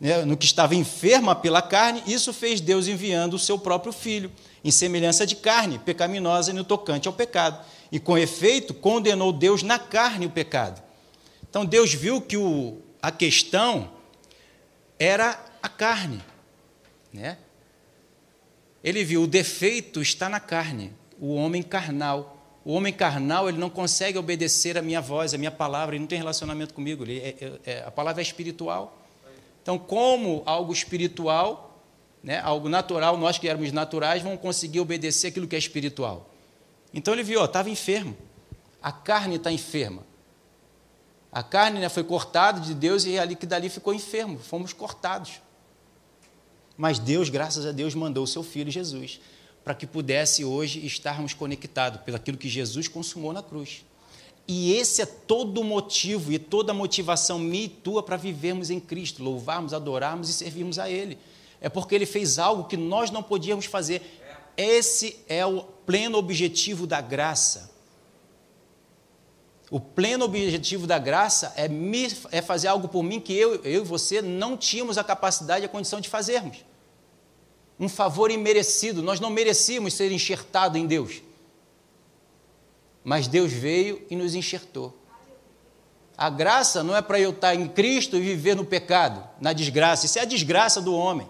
né, 0.00 0.24
no 0.24 0.36
que 0.36 0.46
estava 0.46 0.74
enferma 0.74 1.36
pela 1.36 1.60
carne, 1.60 2.02
isso 2.06 2.32
fez 2.32 2.60
Deus 2.60 2.88
enviando 2.88 3.34
o 3.34 3.38
seu 3.38 3.58
próprio 3.58 3.92
filho, 3.92 4.32
em 4.64 4.70
semelhança 4.70 5.26
de 5.26 5.36
carne, 5.36 5.78
pecaminosa 5.78 6.52
no 6.52 6.64
tocante 6.64 7.06
ao 7.06 7.14
pecado. 7.14 7.64
E 7.92 8.00
com 8.00 8.16
efeito, 8.16 8.72
condenou 8.72 9.32
Deus 9.32 9.62
na 9.62 9.78
carne 9.78 10.26
o 10.26 10.30
pecado. 10.30 10.82
Então 11.48 11.66
Deus 11.66 11.92
viu 11.92 12.20
que 12.20 12.36
o, 12.36 12.78
a 13.02 13.10
questão 13.10 13.90
era 14.98 15.38
a 15.62 15.68
carne. 15.68 16.22
Né? 17.12 17.36
Ele 18.82 19.04
viu 19.04 19.24
o 19.24 19.26
defeito 19.26 20.00
está 20.00 20.28
na 20.28 20.40
carne, 20.40 20.92
o 21.18 21.34
homem 21.34 21.62
carnal. 21.62 22.36
O 22.64 22.72
homem 22.72 22.92
carnal 22.92 23.48
ele 23.48 23.58
não 23.58 23.70
consegue 23.70 24.18
obedecer 24.18 24.78
a 24.78 24.82
minha 24.82 25.00
voz, 25.00 25.34
a 25.34 25.38
minha 25.38 25.50
palavra, 25.50 25.94
ele 25.94 26.00
não 26.00 26.06
tem 26.06 26.18
relacionamento 26.18 26.72
comigo. 26.72 27.04
Ele 27.04 27.18
é, 27.18 27.28
é, 27.28 27.60
é, 27.64 27.84
a 27.84 27.90
palavra 27.90 28.20
é 28.20 28.24
espiritual. 28.24 28.99
Então, 29.70 29.78
como 29.78 30.42
algo 30.46 30.72
espiritual, 30.72 31.80
né, 32.24 32.40
algo 32.40 32.68
natural, 32.68 33.16
nós 33.16 33.38
que 33.38 33.48
éramos 33.48 33.70
naturais, 33.70 34.20
vamos 34.20 34.40
conseguir 34.40 34.80
obedecer 34.80 35.28
aquilo 35.28 35.46
que 35.46 35.54
é 35.54 35.58
espiritual. 35.60 36.28
Então 36.92 37.14
ele 37.14 37.22
viu, 37.22 37.44
estava 37.44 37.70
enfermo. 37.70 38.16
A 38.82 38.90
carne 38.90 39.36
está 39.36 39.52
enferma. 39.52 40.02
A 41.30 41.44
carne 41.44 41.78
né, 41.78 41.88
foi 41.88 42.02
cortada 42.02 42.58
de 42.58 42.74
Deus 42.74 43.04
e 43.04 43.16
ali 43.16 43.36
que 43.36 43.46
dali 43.46 43.68
ficou 43.68 43.94
enfermo. 43.94 44.40
Fomos 44.40 44.72
cortados. 44.72 45.40
Mas 46.76 46.98
Deus, 46.98 47.28
graças 47.28 47.64
a 47.64 47.70
Deus, 47.70 47.94
mandou 47.94 48.24
o 48.24 48.26
seu 48.26 48.42
filho 48.42 48.72
Jesus 48.72 49.20
para 49.62 49.72
que 49.72 49.86
pudesse 49.86 50.44
hoje 50.44 50.84
estarmos 50.84 51.32
conectados 51.32 52.00
pelo 52.00 52.16
aquilo 52.16 52.36
que 52.36 52.48
Jesus 52.48 52.88
consumou 52.88 53.32
na 53.32 53.40
cruz. 53.40 53.84
E 54.52 54.72
esse 54.72 55.00
é 55.00 55.06
todo 55.06 55.60
o 55.60 55.64
motivo 55.64 56.32
e 56.32 56.36
toda 56.36 56.72
a 56.72 56.74
motivação 56.74 57.38
minha 57.38 57.66
e 57.66 57.68
tua 57.68 58.02
para 58.02 58.16
vivermos 58.16 58.68
em 58.68 58.80
Cristo, 58.80 59.22
louvarmos, 59.22 59.72
adorarmos 59.72 60.28
e 60.28 60.32
servirmos 60.32 60.76
a 60.76 60.90
Ele. 60.90 61.16
É 61.60 61.68
porque 61.68 61.94
Ele 61.94 62.04
fez 62.04 62.36
algo 62.36 62.64
que 62.64 62.76
nós 62.76 63.12
não 63.12 63.22
podíamos 63.22 63.66
fazer. 63.66 64.02
Esse 64.56 65.20
é 65.28 65.46
o 65.46 65.62
pleno 65.62 66.18
objetivo 66.18 66.84
da 66.84 67.00
graça. 67.00 67.70
O 69.70 69.78
pleno 69.78 70.24
objetivo 70.24 70.84
da 70.84 70.98
graça 70.98 71.52
é, 71.54 71.68
me, 71.68 72.08
é 72.32 72.42
fazer 72.42 72.66
algo 72.66 72.88
por 72.88 73.04
mim 73.04 73.20
que 73.20 73.32
eu, 73.32 73.54
eu 73.62 73.82
e 73.82 73.86
você 73.86 74.20
não 74.20 74.56
tínhamos 74.56 74.98
a 74.98 75.04
capacidade 75.04 75.64
e 75.64 75.66
a 75.66 75.68
condição 75.68 76.00
de 76.00 76.08
fazermos. 76.08 76.64
um 77.78 77.88
favor 77.88 78.32
imerecido. 78.32 79.00
Nós 79.00 79.20
não 79.20 79.30
merecíamos 79.30 79.94
ser 79.94 80.10
enxertados 80.10 80.76
em 80.76 80.88
Deus. 80.88 81.22
Mas 83.02 83.26
Deus 83.26 83.52
veio 83.52 84.04
e 84.10 84.16
nos 84.16 84.34
enxertou. 84.34 84.96
A 86.16 86.28
graça 86.28 86.82
não 86.82 86.94
é 86.94 87.00
para 87.00 87.18
eu 87.18 87.30
estar 87.30 87.54
em 87.54 87.66
Cristo 87.66 88.16
e 88.16 88.20
viver 88.20 88.54
no 88.54 88.64
pecado, 88.64 89.26
na 89.40 89.54
desgraça. 89.54 90.04
Isso 90.04 90.18
é 90.18 90.22
a 90.22 90.26
desgraça 90.26 90.80
do 90.80 90.94
homem. 90.94 91.26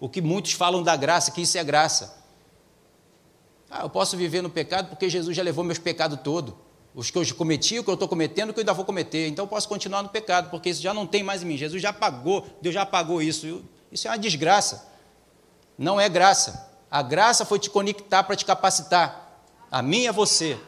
O 0.00 0.08
que 0.08 0.20
muitos 0.20 0.52
falam 0.52 0.82
da 0.82 0.96
graça, 0.96 1.30
que 1.30 1.42
isso 1.42 1.56
é 1.56 1.62
graça. 1.62 2.24
Ah, 3.70 3.82
eu 3.82 3.90
posso 3.90 4.16
viver 4.16 4.42
no 4.42 4.50
pecado 4.50 4.88
porque 4.88 5.08
Jesus 5.08 5.36
já 5.36 5.42
levou 5.42 5.62
meus 5.64 5.78
pecados 5.78 6.18
todos. 6.22 6.54
Os 6.94 7.10
que 7.10 7.18
eu 7.18 7.34
cometi, 7.34 7.78
o 7.78 7.84
que 7.84 7.90
eu 7.90 7.94
estou 7.94 8.08
cometendo, 8.08 8.50
o 8.50 8.52
que 8.52 8.60
eu 8.60 8.62
ainda 8.62 8.72
vou 8.72 8.84
cometer. 8.84 9.28
Então 9.28 9.44
eu 9.44 9.48
posso 9.48 9.68
continuar 9.68 10.02
no 10.02 10.08
pecado, 10.08 10.50
porque 10.50 10.68
isso 10.68 10.82
já 10.82 10.94
não 10.94 11.06
tem 11.06 11.22
mais 11.22 11.42
em 11.42 11.46
mim. 11.46 11.56
Jesus 11.56 11.82
já 11.82 11.92
pagou, 11.92 12.46
Deus 12.62 12.74
já 12.74 12.84
pagou 12.84 13.22
isso. 13.22 13.64
Isso 13.90 14.06
é 14.08 14.10
uma 14.10 14.18
desgraça. 14.18 14.88
Não 15.78 16.00
é 16.00 16.08
graça. 16.08 16.70
A 16.90 17.02
graça 17.02 17.44
foi 17.44 17.58
te 17.58 17.70
conectar 17.70 18.22
para 18.22 18.36
te 18.36 18.44
capacitar. 18.44 19.40
A 19.70 19.82
mim 19.82 20.06
a 20.06 20.12
você. 20.12 20.58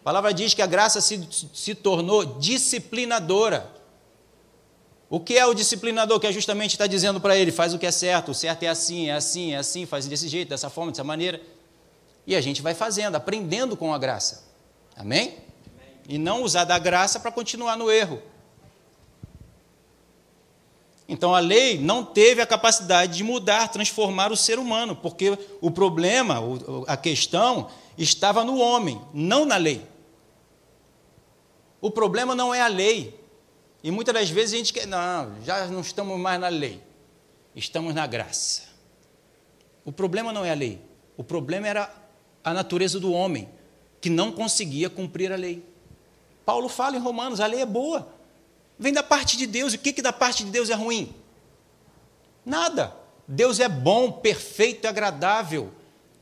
A 0.00 0.02
palavra 0.02 0.32
diz 0.32 0.54
que 0.54 0.62
a 0.62 0.66
graça 0.66 1.00
se, 1.00 1.28
se 1.52 1.74
tornou 1.74 2.24
disciplinadora. 2.38 3.70
O 5.10 5.20
que 5.20 5.36
é 5.36 5.44
o 5.44 5.52
disciplinador? 5.52 6.18
Que 6.18 6.28
é 6.28 6.32
justamente 6.32 6.70
está 6.70 6.86
dizendo 6.86 7.20
para 7.20 7.36
ele: 7.36 7.52
faz 7.52 7.74
o 7.74 7.78
que 7.78 7.86
é 7.86 7.90
certo, 7.90 8.30
o 8.30 8.34
certo 8.34 8.62
é 8.62 8.68
assim, 8.68 9.10
é 9.10 9.14
assim, 9.14 9.52
é 9.52 9.56
assim, 9.56 9.84
faz 9.84 10.06
desse 10.06 10.28
jeito, 10.28 10.48
dessa 10.48 10.70
forma, 10.70 10.90
dessa 10.90 11.04
maneira. 11.04 11.40
E 12.26 12.34
a 12.34 12.40
gente 12.40 12.62
vai 12.62 12.74
fazendo, 12.74 13.16
aprendendo 13.16 13.76
com 13.76 13.92
a 13.92 13.98
graça. 13.98 14.44
Amém? 14.96 15.28
Amém. 15.28 15.94
E 16.08 16.16
não 16.16 16.42
usar 16.42 16.64
da 16.64 16.78
graça 16.78 17.20
para 17.20 17.30
continuar 17.30 17.76
no 17.76 17.90
erro. 17.90 18.22
Então 21.10 21.34
a 21.34 21.40
lei 21.40 21.76
não 21.76 22.04
teve 22.04 22.40
a 22.40 22.46
capacidade 22.46 23.16
de 23.16 23.24
mudar, 23.24 23.66
transformar 23.66 24.30
o 24.30 24.36
ser 24.36 24.60
humano, 24.60 24.94
porque 24.94 25.36
o 25.60 25.68
problema, 25.68 26.40
a 26.86 26.96
questão, 26.96 27.68
estava 27.96 28.44
no 28.44 28.58
homem, 28.58 29.00
não 29.12 29.44
na 29.44 29.56
lei. 29.56 29.86
O 31.80 31.90
problema 31.90 32.34
não 32.34 32.54
é 32.54 32.60
a 32.60 32.66
lei. 32.68 33.18
E 33.82 33.90
muitas 33.90 34.12
das 34.12 34.28
vezes 34.28 34.54
a 34.54 34.56
gente 34.58 34.72
quer, 34.72 34.86
não, 34.86 35.42
já 35.42 35.66
não 35.66 35.80
estamos 35.80 36.18
mais 36.18 36.38
na 36.38 36.48
lei, 36.48 36.82
estamos 37.56 37.94
na 37.94 38.06
graça. 38.06 38.64
O 39.84 39.90
problema 39.90 40.32
não 40.32 40.44
é 40.44 40.50
a 40.50 40.54
lei, 40.54 40.80
o 41.16 41.24
problema 41.24 41.66
era 41.66 41.94
a 42.44 42.52
natureza 42.52 43.00
do 43.00 43.10
homem, 43.12 43.48
que 44.00 44.10
não 44.10 44.32
conseguia 44.32 44.90
cumprir 44.90 45.32
a 45.32 45.36
lei. 45.36 45.64
Paulo 46.44 46.68
fala 46.68 46.96
em 46.96 47.00
Romanos: 47.00 47.40
a 47.40 47.46
lei 47.46 47.62
é 47.62 47.66
boa, 47.66 48.12
vem 48.78 48.92
da 48.92 49.02
parte 49.02 49.38
de 49.38 49.46
Deus, 49.46 49.72
e 49.72 49.76
o 49.76 49.78
que, 49.78 49.94
que 49.94 50.02
da 50.02 50.12
parte 50.12 50.44
de 50.44 50.50
Deus 50.50 50.68
é 50.68 50.74
ruim? 50.74 51.14
Nada. 52.44 52.94
Deus 53.26 53.60
é 53.60 53.68
bom, 53.68 54.10
perfeito 54.10 54.88
agradável. 54.88 55.72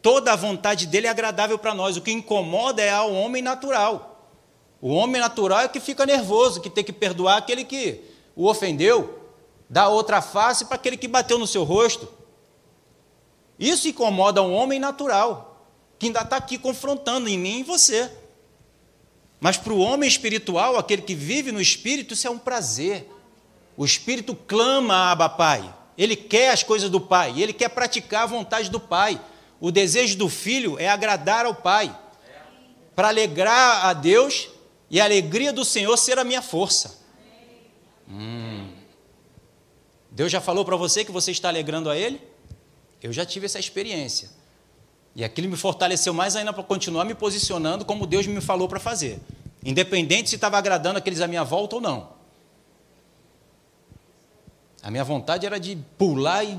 Toda 0.08 0.32
a 0.32 0.36
vontade 0.36 0.86
dele 0.86 1.06
é 1.06 1.10
agradável 1.10 1.58
para 1.58 1.74
nós. 1.74 1.98
O 1.98 2.00
que 2.00 2.10
incomoda 2.10 2.80
é 2.80 2.88
ao 2.88 3.12
homem 3.12 3.42
natural. 3.42 4.26
O 4.80 4.88
homem 4.88 5.20
natural 5.20 5.60
é 5.60 5.68
que 5.68 5.78
fica 5.78 6.06
nervoso, 6.06 6.62
que 6.62 6.70
tem 6.70 6.82
que 6.82 6.94
perdoar 6.94 7.36
aquele 7.36 7.62
que 7.62 8.00
o 8.34 8.48
ofendeu, 8.48 9.22
dar 9.68 9.90
outra 9.90 10.22
face 10.22 10.64
para 10.64 10.76
aquele 10.76 10.96
que 10.96 11.06
bateu 11.06 11.38
no 11.38 11.46
seu 11.46 11.62
rosto. 11.62 12.08
Isso 13.58 13.86
incomoda 13.86 14.42
um 14.42 14.50
homem 14.54 14.78
natural, 14.78 15.68
que 15.98 16.06
ainda 16.06 16.22
está 16.22 16.38
aqui 16.38 16.56
confrontando 16.56 17.28
em 17.28 17.36
mim 17.36 17.58
e 17.58 17.64
você. 17.64 18.10
Mas 19.38 19.58
para 19.58 19.74
o 19.74 19.78
homem 19.78 20.08
espiritual, 20.08 20.78
aquele 20.78 21.02
que 21.02 21.14
vive 21.14 21.52
no 21.52 21.60
espírito, 21.60 22.14
isso 22.14 22.26
é 22.26 22.30
um 22.30 22.38
prazer. 22.38 23.06
O 23.76 23.84
espírito 23.84 24.34
clama 24.34 24.94
a 24.94 25.10
Abba 25.10 25.28
Pai. 25.28 25.74
Ele 25.98 26.16
quer 26.16 26.48
as 26.48 26.62
coisas 26.62 26.88
do 26.88 26.98
Pai, 26.98 27.38
ele 27.38 27.52
quer 27.52 27.68
praticar 27.68 28.22
a 28.22 28.26
vontade 28.26 28.70
do 28.70 28.80
Pai. 28.80 29.20
O 29.60 29.70
desejo 29.70 30.16
do 30.16 30.28
filho 30.28 30.78
é 30.78 30.88
agradar 30.88 31.46
ao 31.46 31.54
Pai, 31.54 31.96
para 32.94 33.08
alegrar 33.08 33.86
a 33.86 33.92
Deus 33.92 34.48
e 34.90 35.00
a 35.00 35.04
alegria 35.04 35.52
do 35.52 35.64
Senhor 35.64 35.96
ser 35.96 36.18
a 36.18 36.24
minha 36.24 36.42
força. 36.42 36.98
Hum. 38.08 38.72
Deus 40.10 40.32
já 40.32 40.40
falou 40.40 40.64
para 40.64 40.76
você 40.76 41.04
que 41.04 41.12
você 41.12 41.30
está 41.30 41.48
alegrando 41.48 41.90
a 41.90 41.96
Ele? 41.96 42.20
Eu 43.02 43.12
já 43.12 43.24
tive 43.24 43.46
essa 43.46 43.58
experiência. 43.58 44.30
E 45.14 45.24
aquilo 45.24 45.48
me 45.48 45.56
fortaleceu 45.56 46.14
mais 46.14 46.36
ainda 46.36 46.52
para 46.52 46.62
continuar 46.62 47.04
me 47.04 47.14
posicionando 47.14 47.84
como 47.84 48.06
Deus 48.06 48.26
me 48.26 48.40
falou 48.40 48.68
para 48.68 48.80
fazer. 48.80 49.20
Independente 49.64 50.30
se 50.30 50.36
estava 50.36 50.56
agradando 50.56 50.98
aqueles 50.98 51.20
à 51.20 51.26
minha 51.26 51.44
volta 51.44 51.76
ou 51.76 51.80
não. 51.80 52.08
A 54.82 54.90
minha 54.90 55.04
vontade 55.04 55.44
era 55.44 55.58
de 55.58 55.76
pular 55.96 56.44
e. 56.44 56.56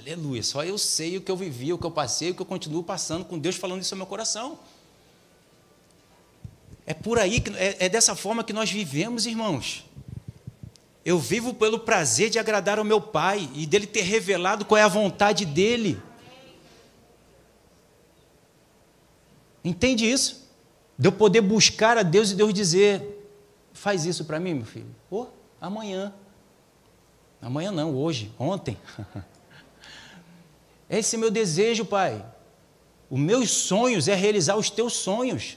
Aleluia, 0.00 0.42
só 0.42 0.64
eu 0.64 0.78
sei 0.78 1.18
o 1.18 1.20
que 1.20 1.30
eu 1.30 1.36
vivi, 1.36 1.74
o 1.74 1.78
que 1.78 1.84
eu 1.84 1.90
passei, 1.90 2.30
o 2.30 2.34
que 2.34 2.40
eu 2.40 2.46
continuo 2.46 2.82
passando, 2.82 3.22
com 3.22 3.38
Deus 3.38 3.56
falando 3.56 3.82
isso 3.82 3.94
no 3.94 3.98
meu 3.98 4.06
coração. 4.06 4.58
É 6.86 6.94
por 6.94 7.18
aí, 7.18 7.38
que, 7.38 7.54
é, 7.54 7.84
é 7.84 7.88
dessa 7.88 8.16
forma 8.16 8.42
que 8.42 8.52
nós 8.52 8.70
vivemos, 8.70 9.26
irmãos. 9.26 9.84
Eu 11.04 11.18
vivo 11.18 11.52
pelo 11.52 11.80
prazer 11.80 12.30
de 12.30 12.38
agradar 12.38 12.78
ao 12.78 12.84
meu 12.84 12.98
Pai 12.98 13.50
e 13.54 13.66
dele 13.66 13.86
ter 13.86 14.00
revelado 14.00 14.64
qual 14.64 14.78
é 14.78 14.82
a 14.82 14.88
vontade 14.88 15.44
dele. 15.44 16.00
Entende 19.62 20.10
isso? 20.10 20.48
De 20.98 21.08
eu 21.08 21.12
poder 21.12 21.42
buscar 21.42 21.98
a 21.98 22.02
Deus 22.02 22.30
e 22.30 22.34
Deus 22.34 22.54
dizer: 22.54 23.02
faz 23.74 24.06
isso 24.06 24.24
para 24.24 24.40
mim, 24.40 24.54
meu 24.54 24.66
filho. 24.66 24.94
Oh, 25.10 25.26
amanhã. 25.60 26.14
Amanhã 27.42 27.70
não, 27.70 27.94
hoje, 27.94 28.32
ontem. 28.38 28.78
Esse 30.90 31.14
é 31.14 31.18
meu 31.18 31.30
desejo, 31.30 31.84
Pai. 31.84 32.24
Os 33.08 33.18
meus 33.18 33.50
sonhos 33.50 34.08
é 34.08 34.14
realizar 34.14 34.56
os 34.56 34.68
teus 34.68 34.94
sonhos. 34.94 35.56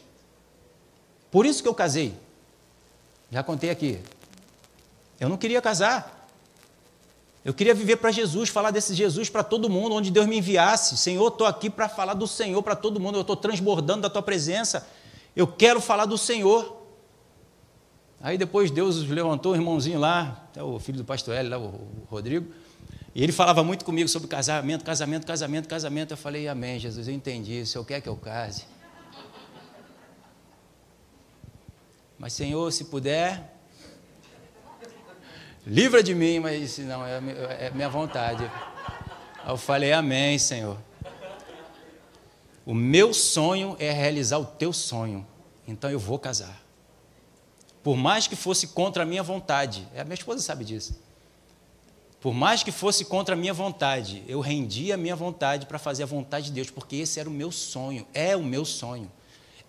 Por 1.32 1.46
isso 1.48 1.64
que 1.64 1.68
eu 1.68 1.74
casei. 1.74 2.14
Já 3.32 3.42
contei 3.42 3.72
aqui. 3.72 4.00
Eu 5.20 5.28
não 5.28 5.38
queria 5.38 5.60
casar. 5.60 6.30
Eu 7.44 7.54
queria 7.54 7.74
viver 7.74 7.98
para 7.98 8.12
Jesus, 8.12 8.50
falar 8.50 8.70
desse 8.70 8.94
Jesus 8.94 9.30
para 9.30 9.44
todo 9.44 9.70
mundo, 9.70 9.96
onde 9.96 10.12
Deus 10.12 10.28
me 10.28 10.38
enviasse. 10.38 10.96
Senhor, 10.96 11.28
estou 11.28 11.48
aqui 11.48 11.70
para 11.70 11.90
falar 11.90 12.14
do 12.14 12.28
Senhor 12.28 12.62
para 12.62 12.76
todo 12.76 13.00
mundo. 13.00 13.18
Eu 13.18 13.22
estou 13.22 13.36
transbordando 13.36 14.04
da 14.04 14.10
tua 14.10 14.22
presença. 14.22 14.88
Eu 15.36 15.48
quero 15.48 15.82
falar 15.82 16.06
do 16.06 16.18
Senhor. 16.18 16.82
Aí 18.22 18.38
depois 18.38 18.70
Deus 18.72 19.04
levantou 19.04 19.52
o 19.52 19.56
irmãozinho 19.56 20.00
lá, 20.00 20.48
até 20.50 20.64
o 20.64 20.80
filho 20.80 21.00
do 21.00 21.04
pastor 21.04 21.36
L, 21.36 21.50
lá, 21.50 21.58
o 21.58 22.08
Rodrigo, 22.10 22.54
e 23.16 23.24
ele 23.24 23.32
falava 23.32 23.64
muito 23.64 23.86
comigo 23.86 24.10
sobre 24.10 24.28
casamento, 24.28 24.84
casamento, 24.84 25.28
casamento, 25.28 25.68
casamento. 25.68 26.12
Eu 26.12 26.18
falei, 26.18 26.48
amém, 26.48 26.80
Jesus, 26.80 27.08
eu 27.08 27.14
entendi. 27.14 27.62
O 27.62 27.68
Senhor 27.68 27.86
quer 27.86 28.02
que 28.02 28.10
eu 28.10 28.16
case. 28.16 28.66
Mas, 32.18 32.34
Senhor, 32.34 32.72
se 32.72 32.86
puder, 32.86 33.54
livra 35.68 36.02
de 36.02 36.16
mim, 36.16 36.40
mas 36.40 36.78
não, 36.80 37.06
é, 37.06 37.20
é 37.60 37.72
minha 37.72 37.90
vontade. 37.90 38.50
Eu 39.46 39.58
falei, 39.58 39.92
Amém, 39.92 40.40
Senhor. 40.40 40.78
O 42.66 42.74
meu 42.74 43.14
sonho 43.14 43.76
é 43.78 43.92
realizar 43.92 44.38
o 44.38 44.46
teu 44.46 44.72
sonho, 44.72 45.28
então 45.68 45.92
eu 45.92 46.00
vou 46.00 46.18
casar. 46.18 46.64
Por 47.84 47.98
mais 47.98 48.26
que 48.26 48.38
fosse 48.38 48.68
contra 48.68 49.04
a 49.04 49.06
minha 49.06 49.22
vontade, 49.22 49.86
a 49.98 50.04
minha 50.06 50.14
esposa 50.14 50.42
sabe 50.42 50.64
disso. 50.64 51.03
Por 52.24 52.34
mais 52.34 52.64
que 52.64 52.72
fosse 52.72 53.06
contra 53.06 53.36
a 53.36 53.38
minha 53.38 53.54
vontade, 53.54 54.24
eu 54.28 54.40
rendi 54.40 54.92
a 54.92 54.98
minha 54.98 55.16
vontade 55.16 55.68
para 55.68 55.78
fazer 55.78 56.02
a 56.02 56.08
vontade 56.08 56.46
de 56.46 56.54
Deus, 56.54 56.72
porque 56.72 56.96
esse 56.96 57.20
era 57.20 57.30
o 57.30 57.32
meu 57.32 57.52
sonho, 57.52 58.08
é 58.16 58.36
o 58.36 58.42
meu 58.42 58.66
sonho 58.66 59.12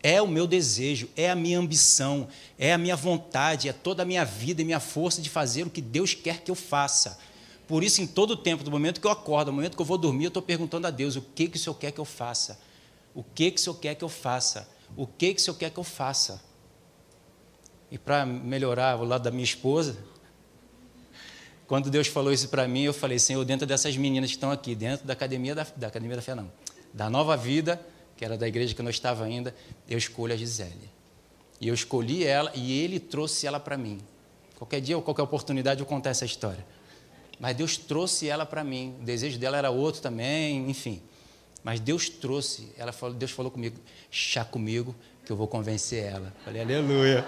é 0.04 0.20
o 0.20 0.28
meu 0.28 0.46
desejo, 0.46 1.08
é 1.16 1.30
a 1.30 1.34
minha 1.34 1.58
ambição, 1.58 2.28
é 2.58 2.74
a 2.74 2.78
minha 2.78 2.94
vontade, 2.94 3.70
é 3.70 3.72
toda 3.72 4.02
a 4.02 4.04
minha 4.04 4.22
vida 4.22 4.60
e 4.60 4.64
minha 4.64 4.78
força 4.78 5.22
de 5.22 5.30
fazer 5.30 5.66
o 5.66 5.70
que 5.70 5.80
Deus 5.80 6.12
quer 6.12 6.42
que 6.42 6.50
eu 6.50 6.54
faça. 6.54 7.18
Por 7.66 7.82
isso, 7.82 8.02
em 8.02 8.06
todo 8.06 8.32
o 8.32 8.36
tempo, 8.36 8.62
do 8.62 8.70
momento 8.70 9.00
que 9.00 9.06
eu 9.06 9.10
acordo, 9.10 9.46
do 9.46 9.54
momento 9.54 9.74
que 9.74 9.80
eu 9.80 9.86
vou 9.86 9.96
dormir, 9.96 10.24
eu 10.24 10.28
estou 10.28 10.42
perguntando 10.42 10.86
a 10.86 10.90
Deus: 10.90 11.16
o 11.16 11.22
que, 11.22 11.48
que 11.48 11.56
o 11.56 11.58
Senhor 11.58 11.74
quer 11.76 11.90
que 11.90 11.98
eu 11.98 12.04
faça? 12.04 12.60
O 13.14 13.22
que, 13.22 13.50
que 13.50 13.58
o 13.58 13.62
Senhor 13.62 13.76
quer 13.76 13.94
que 13.94 14.04
eu 14.04 14.08
faça? 14.10 14.68
O 14.94 15.06
que, 15.06 15.32
que 15.32 15.40
o 15.40 15.42
Senhor 15.42 15.56
quer 15.56 15.70
que 15.70 15.78
eu 15.78 15.84
faça? 15.84 16.44
E 17.90 17.96
para 17.96 18.26
melhorar 18.26 19.00
o 19.00 19.04
lado 19.04 19.22
da 19.22 19.30
minha 19.30 19.42
esposa, 19.42 19.96
quando 21.74 21.90
Deus 21.90 22.06
falou 22.06 22.32
isso 22.32 22.48
para 22.50 22.68
mim, 22.68 22.82
eu 22.82 22.94
falei: 22.94 23.18
Senhor, 23.18 23.44
dentro 23.44 23.66
dessas 23.66 23.96
meninas 23.96 24.30
que 24.30 24.36
estão 24.36 24.52
aqui, 24.52 24.76
dentro 24.76 25.04
da 25.04 25.12
academia 25.12 25.56
da, 25.56 25.66
da 25.74 25.88
academia 25.88 26.14
da 26.14 26.22
fé, 26.22 26.32
não, 26.32 26.48
da 26.92 27.10
nova 27.10 27.36
vida, 27.36 27.84
que 28.16 28.24
era 28.24 28.38
da 28.38 28.46
igreja 28.46 28.72
que 28.72 28.80
eu 28.80 28.84
não 28.84 28.92
estava 28.92 29.24
ainda, 29.24 29.52
eu 29.88 29.98
escolho 29.98 30.32
a 30.32 30.36
Gisele. 30.36 30.88
E 31.60 31.66
eu 31.66 31.74
escolhi 31.74 32.24
ela 32.24 32.52
e 32.54 32.78
ele 32.78 33.00
trouxe 33.00 33.44
ela 33.44 33.58
para 33.58 33.76
mim. 33.76 33.98
Qualquer 34.56 34.80
dia 34.80 34.96
ou 34.96 35.02
qualquer 35.02 35.22
oportunidade 35.22 35.80
eu 35.80 35.86
contar 35.86 36.10
essa 36.10 36.24
história. 36.24 36.64
Mas 37.40 37.56
Deus 37.56 37.76
trouxe 37.76 38.28
ela 38.28 38.46
para 38.46 38.62
mim. 38.62 38.94
O 39.00 39.04
desejo 39.04 39.36
dela 39.36 39.58
era 39.58 39.70
outro 39.70 40.00
também, 40.00 40.70
enfim. 40.70 41.02
Mas 41.64 41.80
Deus 41.80 42.08
trouxe, 42.08 42.70
ela 42.78 42.92
falou, 42.92 43.16
Deus 43.16 43.32
falou 43.32 43.50
comigo, 43.50 43.80
chá 44.12 44.44
comigo 44.44 44.94
que 45.24 45.32
eu 45.32 45.36
vou 45.36 45.48
convencer 45.48 46.04
ela. 46.04 46.32
Falei, 46.44 46.62
aleluia. 46.62 47.26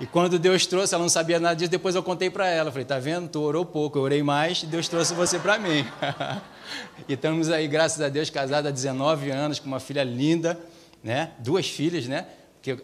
E 0.00 0.06
quando 0.06 0.38
Deus 0.40 0.66
trouxe, 0.66 0.92
ela 0.92 1.02
não 1.02 1.08
sabia 1.08 1.38
nada 1.38 1.54
disso, 1.54 1.70
depois 1.70 1.94
eu 1.94 2.02
contei 2.02 2.28
para 2.28 2.48
ela. 2.48 2.70
Falei, 2.72 2.84
tá 2.84 2.98
vendo? 2.98 3.28
Tu 3.28 3.40
orou 3.40 3.64
pouco, 3.64 3.98
eu 3.98 4.02
orei 4.02 4.22
mais, 4.22 4.62
Deus 4.64 4.88
trouxe 4.88 5.14
você 5.14 5.38
para 5.38 5.56
mim. 5.58 5.86
e 7.08 7.12
estamos 7.12 7.48
aí, 7.48 7.68
graças 7.68 8.00
a 8.00 8.08
Deus, 8.08 8.28
casados 8.28 8.68
há 8.68 8.72
19 8.72 9.30
anos, 9.30 9.60
com 9.60 9.66
uma 9.66 9.78
filha 9.78 10.02
linda, 10.02 10.58
né? 11.02 11.30
Duas 11.38 11.68
filhas, 11.68 12.08
né? 12.08 12.26
Que, 12.60 12.76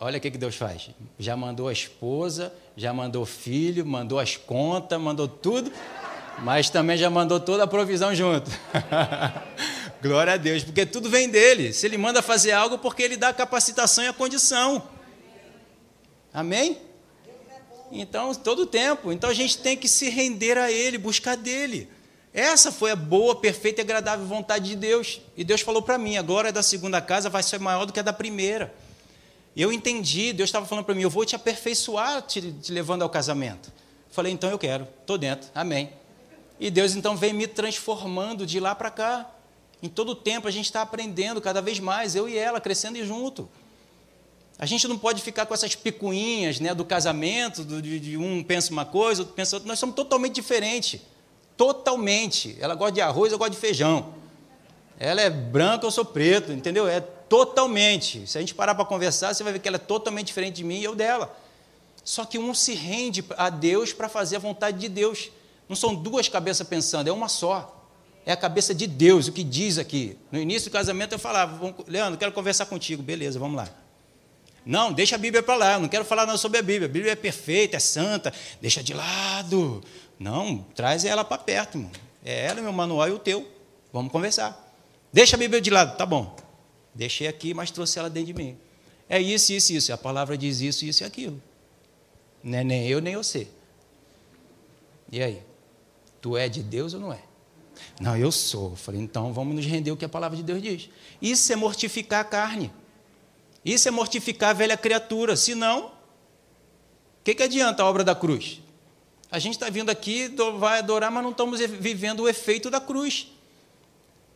olha 0.00 0.16
o 0.16 0.20
que, 0.20 0.30
que 0.30 0.38
Deus 0.38 0.56
faz. 0.56 0.88
Já 1.18 1.36
mandou 1.36 1.68
a 1.68 1.72
esposa, 1.72 2.50
já 2.74 2.94
mandou 2.94 3.26
filho, 3.26 3.84
mandou 3.84 4.18
as 4.18 4.38
contas, 4.38 4.98
mandou 4.98 5.28
tudo, 5.28 5.70
mas 6.38 6.70
também 6.70 6.96
já 6.96 7.10
mandou 7.10 7.38
toda 7.38 7.64
a 7.64 7.66
provisão 7.66 8.14
junto. 8.14 8.50
Glória 10.00 10.32
a 10.32 10.36
Deus, 10.38 10.64
porque 10.64 10.86
tudo 10.86 11.10
vem 11.10 11.28
dele. 11.28 11.74
Se 11.74 11.86
ele 11.86 11.98
manda 11.98 12.22
fazer 12.22 12.52
algo, 12.52 12.78
porque 12.78 13.02
ele 13.02 13.18
dá 13.18 13.28
a 13.28 13.34
capacitação 13.34 14.02
e 14.02 14.08
a 14.08 14.12
condição. 14.14 14.93
Amém? 16.34 16.78
Então, 17.92 18.34
todo 18.34 18.66
tempo. 18.66 19.12
Então 19.12 19.30
a 19.30 19.34
gente 19.34 19.58
tem 19.58 19.76
que 19.76 19.86
se 19.86 20.10
render 20.10 20.58
a 20.58 20.70
Ele, 20.70 20.98
buscar 20.98 21.36
dele. 21.36 21.88
Essa 22.32 22.72
foi 22.72 22.90
a 22.90 22.96
boa, 22.96 23.36
perfeita 23.36 23.80
e 23.80 23.84
agradável 23.84 24.26
vontade 24.26 24.70
de 24.70 24.74
Deus. 24.74 25.20
E 25.36 25.44
Deus 25.44 25.60
falou 25.60 25.80
para 25.80 25.96
mim: 25.96 26.16
a 26.16 26.22
glória 26.22 26.50
da 26.50 26.64
segunda 26.64 27.00
casa 27.00 27.30
vai 27.30 27.44
ser 27.44 27.60
maior 27.60 27.84
do 27.84 27.92
que 27.92 28.00
a 28.00 28.02
da 28.02 28.12
primeira. 28.12 28.74
Eu 29.56 29.72
entendi, 29.72 30.32
Deus 30.32 30.48
estava 30.48 30.66
falando 30.66 30.84
para 30.84 30.96
mim: 30.96 31.02
eu 31.02 31.10
vou 31.10 31.24
te 31.24 31.36
aperfeiçoar, 31.36 32.22
te, 32.22 32.50
te 32.50 32.72
levando 32.72 33.02
ao 33.02 33.08
casamento. 33.08 33.72
Falei: 34.10 34.32
então 34.32 34.50
eu 34.50 34.58
quero, 34.58 34.88
estou 35.00 35.16
dentro, 35.16 35.48
amém. 35.54 35.90
E 36.58 36.68
Deus 36.70 36.96
então 36.96 37.16
vem 37.16 37.32
me 37.32 37.46
transformando 37.46 38.44
de 38.44 38.58
lá 38.58 38.74
para 38.74 38.90
cá. 38.90 39.30
Em 39.80 39.88
todo 39.88 40.10
o 40.10 40.16
tempo 40.16 40.48
a 40.48 40.50
gente 40.50 40.64
está 40.64 40.82
aprendendo 40.82 41.40
cada 41.40 41.62
vez 41.62 41.78
mais, 41.78 42.16
eu 42.16 42.28
e 42.28 42.36
ela, 42.36 42.60
crescendo 42.60 43.04
junto. 43.04 43.48
A 44.58 44.66
gente 44.66 44.86
não 44.86 44.96
pode 44.96 45.20
ficar 45.20 45.46
com 45.46 45.54
essas 45.54 45.74
picuinhas 45.74 46.60
né, 46.60 46.74
do 46.74 46.84
casamento, 46.84 47.64
do, 47.64 47.82
de, 47.82 47.98
de, 47.98 48.16
um 48.16 48.42
pensa 48.42 48.70
uma 48.70 48.84
coisa, 48.84 49.22
outro 49.22 49.34
pensa 49.34 49.56
outra. 49.56 49.66
Nós 49.66 49.78
somos 49.78 49.96
totalmente 49.96 50.34
diferentes. 50.34 51.00
Totalmente. 51.56 52.56
Ela 52.60 52.74
gosta 52.74 52.92
de 52.92 53.00
arroz, 53.00 53.32
eu 53.32 53.38
gosto 53.38 53.52
de 53.52 53.58
feijão. 53.58 54.14
Ela 54.98 55.20
é 55.20 55.30
branca, 55.30 55.84
eu 55.84 55.90
sou 55.90 56.04
preto, 56.04 56.52
entendeu? 56.52 56.86
É 56.86 57.00
totalmente. 57.00 58.26
Se 58.28 58.38
a 58.38 58.40
gente 58.40 58.54
parar 58.54 58.76
para 58.76 58.84
conversar, 58.84 59.34
você 59.34 59.42
vai 59.42 59.52
ver 59.52 59.58
que 59.58 59.66
ela 59.66 59.76
é 59.76 59.78
totalmente 59.78 60.28
diferente 60.28 60.54
de 60.54 60.64
mim 60.64 60.78
e 60.78 60.84
eu 60.84 60.94
dela. 60.94 61.36
Só 62.04 62.24
que 62.24 62.38
um 62.38 62.54
se 62.54 62.74
rende 62.74 63.24
a 63.36 63.50
Deus 63.50 63.92
para 63.92 64.08
fazer 64.08 64.36
a 64.36 64.38
vontade 64.38 64.78
de 64.78 64.88
Deus. 64.88 65.30
Não 65.68 65.74
são 65.74 65.94
duas 65.94 66.28
cabeças 66.28 66.66
pensando, 66.66 67.08
é 67.08 67.12
uma 67.12 67.28
só. 67.28 67.82
É 68.24 68.32
a 68.32 68.36
cabeça 68.36 68.74
de 68.74 68.86
Deus, 68.86 69.26
o 69.26 69.32
que 69.32 69.42
diz 69.42 69.78
aqui. 69.78 70.16
No 70.30 70.38
início 70.38 70.70
do 70.70 70.72
casamento 70.72 71.12
eu 71.12 71.18
falava, 71.18 71.74
Leandro, 71.88 72.18
quero 72.18 72.32
conversar 72.32 72.66
contigo. 72.66 73.02
Beleza, 73.02 73.38
vamos 73.38 73.56
lá. 73.56 73.68
Não, 74.64 74.92
deixa 74.92 75.16
a 75.16 75.18
Bíblia 75.18 75.42
para 75.42 75.56
lá, 75.56 75.72
eu 75.74 75.80
não 75.80 75.88
quero 75.88 76.04
falar 76.04 76.24
nada 76.26 76.38
sobre 76.38 76.58
a 76.58 76.62
Bíblia. 76.62 76.86
A 76.86 76.92
Bíblia 76.92 77.12
é 77.12 77.16
perfeita, 77.16 77.76
é 77.76 77.80
santa, 77.80 78.32
deixa 78.60 78.82
de 78.82 78.94
lado. 78.94 79.82
Não, 80.18 80.64
traz 80.74 81.04
ela 81.04 81.24
para 81.24 81.38
perto, 81.38 81.76
irmão. 81.76 81.90
É 82.24 82.46
ela, 82.46 82.62
meu 82.62 82.72
manual 82.72 83.08
e 83.08 83.12
o 83.12 83.18
teu. 83.18 83.46
Vamos 83.92 84.10
conversar. 84.10 84.60
Deixa 85.12 85.36
a 85.36 85.38
Bíblia 85.38 85.60
de 85.60 85.70
lado, 85.70 85.96
tá 85.96 86.06
bom. 86.06 86.34
Deixei 86.94 87.26
aqui, 87.26 87.52
mas 87.52 87.70
trouxe 87.70 87.98
ela 87.98 88.08
dentro 88.08 88.32
de 88.32 88.34
mim. 88.34 88.56
É 89.08 89.20
isso, 89.20 89.52
isso, 89.52 89.72
isso. 89.72 89.92
A 89.92 89.98
palavra 89.98 90.38
diz 90.38 90.60
isso, 90.60 90.84
isso 90.84 91.02
e 91.02 91.06
aquilo. 91.06 91.42
Não 92.42 92.58
é 92.58 92.64
nem 92.64 92.88
eu, 92.88 93.00
nem 93.00 93.16
você. 93.16 93.48
E 95.10 95.22
aí? 95.22 95.42
Tu 96.20 96.36
é 96.36 96.48
de 96.48 96.62
Deus 96.62 96.94
ou 96.94 97.00
não 97.00 97.12
é? 97.12 97.20
Não, 98.00 98.16
eu 98.16 98.32
sou. 98.32 98.74
Falei, 98.76 99.00
então 99.00 99.32
vamos 99.32 99.54
nos 99.54 99.66
render 99.66 99.90
o 99.90 99.96
que 99.96 100.04
a 100.04 100.08
palavra 100.08 100.36
de 100.36 100.42
Deus 100.42 100.62
diz. 100.62 100.88
Isso 101.20 101.52
é 101.52 101.56
mortificar 101.56 102.20
a 102.20 102.24
carne. 102.24 102.72
Isso 103.64 103.88
é 103.88 103.90
mortificar 103.90 104.50
a 104.50 104.52
velha 104.52 104.76
criatura. 104.76 105.36
Se 105.36 105.54
não, 105.54 105.86
o 105.86 105.90
que, 107.24 107.34
que 107.34 107.42
adianta 107.42 107.82
a 107.82 107.86
obra 107.86 108.04
da 108.04 108.14
cruz? 108.14 108.60
A 109.30 109.38
gente 109.38 109.54
está 109.54 109.70
vindo 109.70 109.90
aqui, 109.90 110.32
vai 110.58 110.78
adorar, 110.78 111.10
mas 111.10 111.22
não 111.22 111.30
estamos 111.30 111.58
vivendo 111.58 112.20
o 112.20 112.28
efeito 112.28 112.70
da 112.70 112.80
cruz. 112.80 113.28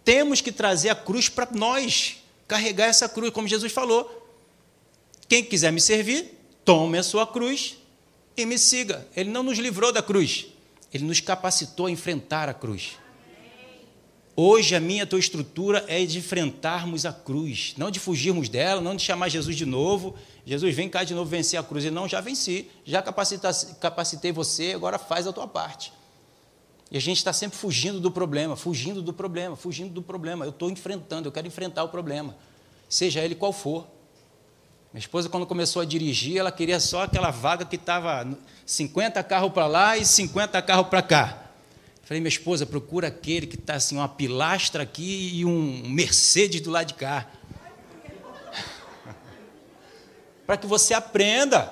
Temos 0.04 0.40
que 0.40 0.50
trazer 0.50 0.88
a 0.88 0.94
cruz 0.94 1.28
para 1.28 1.46
nós, 1.52 2.16
carregar 2.46 2.86
essa 2.86 3.08
cruz, 3.08 3.30
como 3.30 3.46
Jesus 3.46 3.72
falou. 3.72 4.26
Quem 5.28 5.44
quiser 5.44 5.70
me 5.70 5.80
servir, 5.80 6.34
tome 6.64 6.96
a 6.96 7.02
sua 7.02 7.26
cruz 7.26 7.76
e 8.36 8.46
me 8.46 8.58
siga. 8.58 9.06
Ele 9.14 9.30
não 9.30 9.42
nos 9.42 9.58
livrou 9.58 9.92
da 9.92 10.02
cruz, 10.02 10.46
ele 10.92 11.04
nos 11.04 11.20
capacitou 11.20 11.86
a 11.86 11.90
enfrentar 11.90 12.48
a 12.48 12.54
cruz. 12.54 12.96
Hoje 14.40 14.76
a 14.76 14.78
minha 14.78 15.02
a 15.02 15.06
tua 15.06 15.18
estrutura 15.18 15.84
é 15.88 16.04
de 16.04 16.18
enfrentarmos 16.18 17.04
a 17.04 17.12
cruz, 17.12 17.74
não 17.76 17.90
de 17.90 17.98
fugirmos 17.98 18.48
dela, 18.48 18.80
não 18.80 18.94
de 18.94 19.02
chamar 19.02 19.28
Jesus 19.28 19.56
de 19.56 19.66
novo. 19.66 20.14
Jesus, 20.46 20.72
vem 20.76 20.88
cá 20.88 21.02
de 21.02 21.12
novo 21.12 21.28
vencer 21.28 21.58
a 21.58 21.62
cruz. 21.64 21.84
E 21.84 21.90
não, 21.90 22.06
já 22.06 22.20
venci, 22.20 22.70
já 22.84 23.02
capacitei 23.02 24.30
você, 24.30 24.74
agora 24.74 24.96
faz 24.96 25.26
a 25.26 25.32
tua 25.32 25.48
parte. 25.48 25.92
E 26.88 26.96
a 26.96 27.00
gente 27.00 27.16
está 27.16 27.32
sempre 27.32 27.58
fugindo 27.58 27.98
do 27.98 28.12
problema, 28.12 28.54
fugindo 28.54 29.02
do 29.02 29.12
problema, 29.12 29.56
fugindo 29.56 29.92
do 29.92 30.02
problema. 30.02 30.44
Eu 30.44 30.50
estou 30.50 30.70
enfrentando, 30.70 31.26
eu 31.26 31.32
quero 31.32 31.48
enfrentar 31.48 31.82
o 31.82 31.88
problema, 31.88 32.36
seja 32.88 33.20
ele 33.24 33.34
qual 33.34 33.52
for. 33.52 33.88
Minha 34.92 35.00
esposa, 35.00 35.28
quando 35.28 35.46
começou 35.46 35.82
a 35.82 35.84
dirigir, 35.84 36.38
ela 36.38 36.52
queria 36.52 36.78
só 36.78 37.02
aquela 37.02 37.32
vaga 37.32 37.64
que 37.64 37.74
estava 37.74 38.24
50 38.64 39.20
carros 39.24 39.52
para 39.52 39.66
lá 39.66 39.98
e 39.98 40.04
50 40.04 40.62
carros 40.62 40.86
para 40.86 41.02
cá. 41.02 41.47
Falei, 42.08 42.22
minha 42.22 42.30
esposa, 42.30 42.64
procura 42.64 43.08
aquele 43.08 43.46
que 43.46 43.56
está 43.56 43.74
assim, 43.74 43.98
uma 43.98 44.08
pilastra 44.08 44.82
aqui 44.82 45.30
e 45.34 45.44
um 45.44 45.90
Mercedes 45.90 46.62
do 46.62 46.70
lado 46.70 46.86
de 46.86 46.94
cá. 46.94 47.28
Para 50.46 50.56
que 50.56 50.66
você 50.66 50.94
aprenda. 50.94 51.70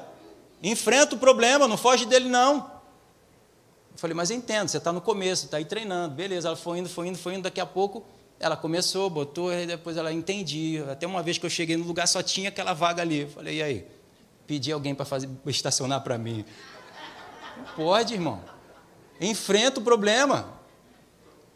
Enfrenta 0.63 1.17
o 1.17 1.19
problema, 1.19 1.67
não 1.67 1.79
foge 1.79 2.05
dele, 2.05 2.29
não. 2.29 2.57
Eu 2.57 3.97
falei, 3.97 4.15
mas 4.15 4.31
entendo, 4.31 4.69
você 4.69 4.77
está 4.77 4.93
no 4.93 5.01
começo, 5.01 5.47
está 5.47 5.57
aí 5.57 5.65
treinando. 5.65 6.15
Beleza, 6.15 6.49
ela 6.49 6.57
foi 6.57 6.81
indo, 6.81 6.89
foi 6.91 7.09
indo, 7.09 7.17
foi 7.17 7.33
indo. 7.33 7.45
Daqui 7.45 7.59
a 7.59 7.65
pouco 7.65 8.05
ela 8.39 8.59
começou, 8.59 9.09
botou, 9.09 9.51
e 9.51 9.65
depois 9.65 9.97
ela 9.97 10.13
entendi. 10.13 10.85
Até 10.91 11.07
uma 11.07 11.23
vez 11.23 11.39
que 11.39 11.47
eu 11.47 11.51
cheguei 11.51 11.79
no 11.79 11.85
lugar, 11.87 12.07
só 12.07 12.23
tinha 12.23 12.51
aquela 12.51 12.75
vaga 12.75 13.01
ali. 13.01 13.21
Eu 13.21 13.31
falei, 13.31 13.57
e 13.57 13.63
aí? 13.63 13.87
Pedi 14.47 14.71
alguém 14.71 14.95
para 14.95 15.07
estacionar 15.47 16.03
para 16.03 16.19
mim. 16.19 16.45
Não 17.57 17.65
pode, 17.75 18.13
irmão. 18.13 18.56
Enfrenta 19.21 19.81
o 19.81 19.83
problema. 19.83 20.57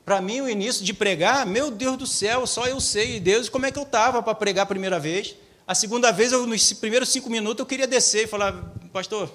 Para 0.04 0.20
mim, 0.20 0.40
o 0.40 0.48
início 0.48 0.84
de 0.84 0.92
pregar, 0.92 1.46
meu 1.46 1.70
Deus 1.70 1.96
do 1.96 2.06
céu, 2.06 2.46
só 2.46 2.66
eu 2.66 2.80
sei, 2.80 3.16
e 3.16 3.20
Deus, 3.20 3.48
como 3.48 3.66
é 3.66 3.70
que 3.70 3.78
eu 3.78 3.84
estava 3.84 4.22
para 4.22 4.34
pregar 4.34 4.64
a 4.64 4.66
primeira 4.66 4.98
vez. 4.98 5.36
A 5.66 5.74
segunda 5.74 6.10
vez, 6.10 6.32
eu, 6.32 6.46
nos 6.46 6.72
primeiros 6.72 7.10
cinco 7.10 7.30
minutos, 7.30 7.60
eu 7.60 7.66
queria 7.66 7.86
descer 7.86 8.24
e 8.24 8.26
falar, 8.26 8.52
pastor, 8.92 9.30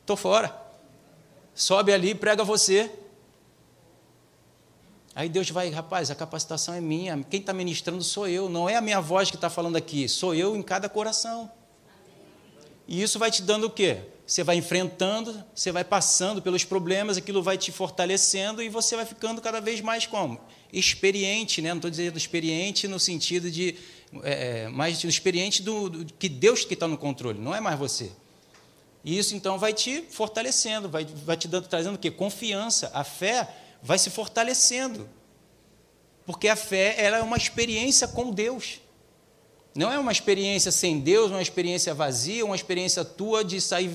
estou 0.00 0.16
fora. 0.16 0.54
Sobe 1.54 1.92
ali 1.92 2.14
prega 2.14 2.44
você. 2.44 2.90
Aí 5.14 5.28
Deus 5.28 5.50
vai, 5.50 5.70
rapaz, 5.70 6.10
a 6.10 6.14
capacitação 6.14 6.72
é 6.72 6.80
minha, 6.80 7.22
quem 7.28 7.40
está 7.40 7.52
ministrando 7.52 8.02
sou 8.02 8.28
eu, 8.28 8.48
não 8.48 8.68
é 8.68 8.76
a 8.76 8.80
minha 8.80 9.00
voz 9.00 9.28
que 9.28 9.36
está 9.36 9.50
falando 9.50 9.76
aqui, 9.76 10.08
sou 10.08 10.34
eu 10.34 10.54
em 10.54 10.62
cada 10.62 10.88
coração. 10.88 11.50
E 12.90 13.00
isso 13.00 13.20
vai 13.20 13.30
te 13.30 13.40
dando 13.40 13.68
o 13.68 13.70
quê? 13.70 13.98
Você 14.26 14.42
vai 14.42 14.56
enfrentando, 14.56 15.44
você 15.54 15.70
vai 15.70 15.84
passando 15.84 16.42
pelos 16.42 16.64
problemas, 16.64 17.16
aquilo 17.16 17.40
vai 17.40 17.56
te 17.56 17.70
fortalecendo 17.70 18.60
e 18.60 18.68
você 18.68 18.96
vai 18.96 19.06
ficando 19.06 19.40
cada 19.40 19.60
vez 19.60 19.80
mais 19.80 20.06
como? 20.06 20.40
Experiente, 20.72 21.62
né? 21.62 21.68
não 21.68 21.76
estou 21.76 21.88
dizendo 21.88 22.18
experiente 22.18 22.88
no 22.88 22.98
sentido 22.98 23.48
de. 23.48 23.76
É, 24.24 24.62
é 24.62 24.68
mais 24.68 25.04
experiente 25.04 25.62
do, 25.62 25.88
do 25.88 26.12
que 26.14 26.28
Deus 26.28 26.64
que 26.64 26.74
está 26.74 26.88
no 26.88 26.98
controle, 26.98 27.38
não 27.38 27.54
é 27.54 27.60
mais 27.60 27.78
você. 27.78 28.10
E 29.04 29.16
isso 29.16 29.36
então 29.36 29.56
vai 29.56 29.72
te 29.72 30.02
fortalecendo, 30.10 30.88
vai, 30.88 31.04
vai 31.04 31.36
te 31.36 31.46
dando, 31.46 31.68
trazendo 31.68 31.94
o 31.94 31.98
quê? 31.98 32.10
Confiança. 32.10 32.90
A 32.92 33.04
fé 33.04 33.48
vai 33.80 33.98
se 33.98 34.10
fortalecendo. 34.10 35.08
Porque 36.26 36.48
a 36.48 36.56
fé 36.56 36.96
ela 36.98 37.18
é 37.18 37.22
uma 37.22 37.36
experiência 37.36 38.08
com 38.08 38.32
Deus. 38.32 38.80
Não 39.74 39.92
é 39.92 39.98
uma 39.98 40.12
experiência 40.12 40.72
sem 40.72 40.98
Deus, 40.98 41.30
uma 41.30 41.42
experiência 41.42 41.94
vazia, 41.94 42.44
uma 42.44 42.56
experiência 42.56 43.04
tua 43.04 43.44
de 43.44 43.60
sair 43.60 43.90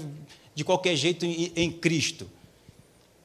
de 0.54 0.64
qualquer 0.64 0.96
jeito 0.96 1.26
em, 1.26 1.52
em 1.56 1.72
Cristo. 1.72 2.30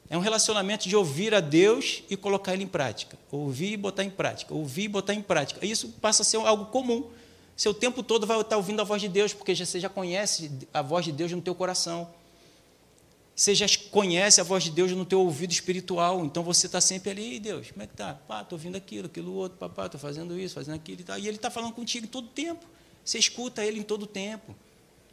É 0.09 0.17
um 0.17 0.21
relacionamento 0.21 0.89
de 0.89 0.95
ouvir 0.95 1.33
a 1.33 1.39
Deus 1.39 2.03
e 2.09 2.17
colocar 2.17 2.53
ele 2.53 2.65
em 2.65 2.67
prática. 2.67 3.17
Ouvir 3.31 3.71
e 3.71 3.77
botar 3.77 4.03
em 4.03 4.09
prática. 4.09 4.53
Ouvir 4.53 4.83
e 4.83 4.87
botar 4.89 5.13
em 5.13 5.21
prática. 5.21 5.65
Isso 5.65 5.87
passa 6.01 6.21
a 6.21 6.25
ser 6.25 6.35
algo 6.35 6.65
comum. 6.65 7.05
Seu 7.55 7.73
tempo 7.73 8.03
todo 8.03 8.27
vai 8.27 8.39
estar 8.41 8.57
ouvindo 8.57 8.81
a 8.81 8.83
voz 8.83 9.01
de 9.01 9.07
Deus, 9.07 9.33
porque 9.33 9.55
você 9.55 9.79
já 9.79 9.87
conhece 9.87 10.51
a 10.73 10.81
voz 10.81 11.05
de 11.05 11.13
Deus 11.13 11.31
no 11.31 11.41
teu 11.41 11.55
coração. 11.55 12.09
Você 13.41 13.55
já 13.55 13.65
conhece 13.89 14.39
a 14.39 14.43
voz 14.43 14.63
de 14.63 14.69
Deus 14.69 14.91
no 14.91 15.03
teu 15.03 15.19
ouvido 15.19 15.51
espiritual, 15.51 16.23
então 16.23 16.43
você 16.43 16.67
está 16.67 16.79
sempre 16.79 17.09
ali, 17.09 17.39
Deus, 17.39 17.71
como 17.71 17.81
é 17.81 17.87
que 17.87 17.93
está? 17.93 18.13
Pá, 18.13 18.43
estou 18.43 18.55
ouvindo 18.55 18.75
aquilo, 18.75 19.07
aquilo 19.07 19.33
outro, 19.33 19.57
papá, 19.57 19.87
estou 19.87 19.99
fazendo 19.99 20.39
isso, 20.39 20.53
fazendo 20.53 20.75
aquilo 20.75 21.01
e 21.01 21.03
tal. 21.03 21.17
E 21.17 21.27
ele 21.27 21.37
está 21.37 21.49
falando 21.49 21.73
contigo 21.73 22.05
todo 22.05 22.27
tempo. 22.27 22.63
Você 23.03 23.17
escuta 23.17 23.65
ele 23.65 23.79
em 23.79 23.81
todo 23.81 24.05
tempo. 24.05 24.55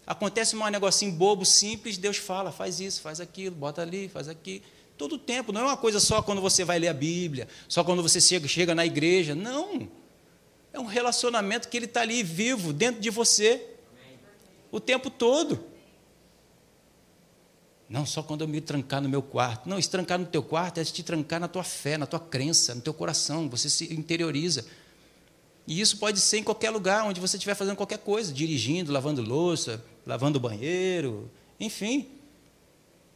Acontece 0.07 0.55
um 0.55 0.69
negocinho 0.69 1.11
bobo, 1.11 1.47
simples, 1.47 1.97
Deus 1.97 2.19
fala, 2.19 2.53
faz 2.53 2.81
isso, 2.81 3.01
faz 3.01 3.19
aquilo, 3.19 3.57
bota 3.57 3.81
ali, 3.81 4.11
faz 4.11 4.29
aqui. 4.29 4.63
Todo 4.99 5.17
tempo, 5.17 5.51
não 5.51 5.63
é 5.63 5.65
uma 5.65 5.79
coisa 5.79 5.99
só 5.99 6.21
quando 6.21 6.43
você 6.43 6.67
vai 6.67 6.79
ler 6.79 6.89
a 6.89 6.93
Bíblia, 6.93 7.49
só 7.67 7.83
quando 7.83 8.03
você 8.03 8.21
chega, 8.21 8.47
chega 8.47 8.75
na 8.75 8.85
igreja. 8.85 9.35
Não. 9.35 9.89
É 10.71 10.79
um 10.79 10.85
relacionamento 10.85 11.67
que 11.67 11.79
ele 11.79 11.87
está 11.87 12.03
ali 12.03 12.23
vivo, 12.23 12.75
dentro 12.75 13.01
de 13.01 13.09
você, 13.09 13.71
o 14.71 14.79
tempo 14.79 15.09
todo. 15.09 15.78
Não, 17.89 18.05
só 18.05 18.23
quando 18.23 18.43
eu 18.43 18.49
me 18.49 18.61
trancar 18.61 19.01
no 19.01 19.09
meu 19.09 19.23
quarto. 19.23 19.69
Não, 19.69 19.81
se 19.81 19.89
trancar 19.89 20.19
no 20.19 20.27
teu 20.27 20.43
quarto 20.43 20.79
é 20.79 20.85
te 20.85 21.03
trancar 21.03 21.41
na 21.41 21.49
tua 21.49 21.65
fé, 21.65 21.97
na 21.97 22.07
tua 22.07 22.21
crença, 22.21 22.75
no 22.75 22.83
teu 22.83 22.93
coração. 22.93 23.49
Você 23.49 23.71
se 23.71 23.93
interioriza. 23.95 24.67
E 25.67 25.81
isso 25.81 25.97
pode 25.97 26.21
ser 26.21 26.39
em 26.39 26.43
qualquer 26.43 26.71
lugar, 26.71 27.05
onde 27.05 27.21
você 27.21 27.37
estiver 27.37 27.55
fazendo 27.55 27.77
qualquer 27.77 27.99
coisa, 27.99 28.33
dirigindo, 28.33 28.93
lavando 28.93 29.23
louça, 29.23 29.83
lavando 30.07 30.39
banheiro, 30.39 31.31
enfim. 31.59 32.09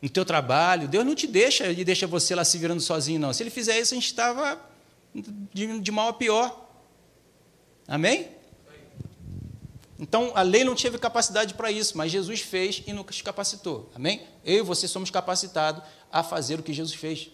No 0.00 0.08
teu 0.08 0.24
trabalho. 0.24 0.88
Deus 0.88 1.04
não 1.04 1.14
te 1.14 1.26
deixa, 1.26 1.66
Ele 1.66 1.84
deixa 1.84 2.06
você 2.06 2.34
lá 2.34 2.44
se 2.44 2.56
virando 2.56 2.80
sozinho, 2.80 3.20
não. 3.20 3.32
Se 3.32 3.42
Ele 3.42 3.50
fizer 3.50 3.78
isso, 3.78 3.92
a 3.92 3.96
gente 3.96 4.06
estava 4.06 4.58
de, 5.52 5.80
de 5.80 5.90
mal 5.90 6.08
a 6.08 6.12
pior. 6.14 6.68
Amém? 7.86 8.28
Então, 10.02 10.32
a 10.34 10.42
lei 10.42 10.64
não 10.64 10.74
teve 10.74 10.98
capacidade 10.98 11.54
para 11.54 11.70
isso, 11.70 11.96
mas 11.96 12.10
Jesus 12.10 12.40
fez 12.40 12.82
e 12.88 12.92
nos 12.92 13.22
capacitou. 13.22 13.88
Amém? 13.94 14.20
Eu 14.44 14.58
e 14.58 14.62
você 14.62 14.88
somos 14.88 15.10
capacitados 15.10 15.80
a 16.10 16.24
fazer 16.24 16.58
o 16.58 16.62
que 16.64 16.72
Jesus 16.72 16.96
fez. 16.96 17.30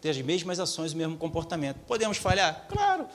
Ter 0.00 0.10
as 0.10 0.18
mesmas 0.18 0.60
ações, 0.60 0.92
o 0.92 0.96
mesmo 0.96 1.16
comportamento. 1.16 1.78
Podemos 1.84 2.18
falhar? 2.18 2.68
Claro. 2.68 3.08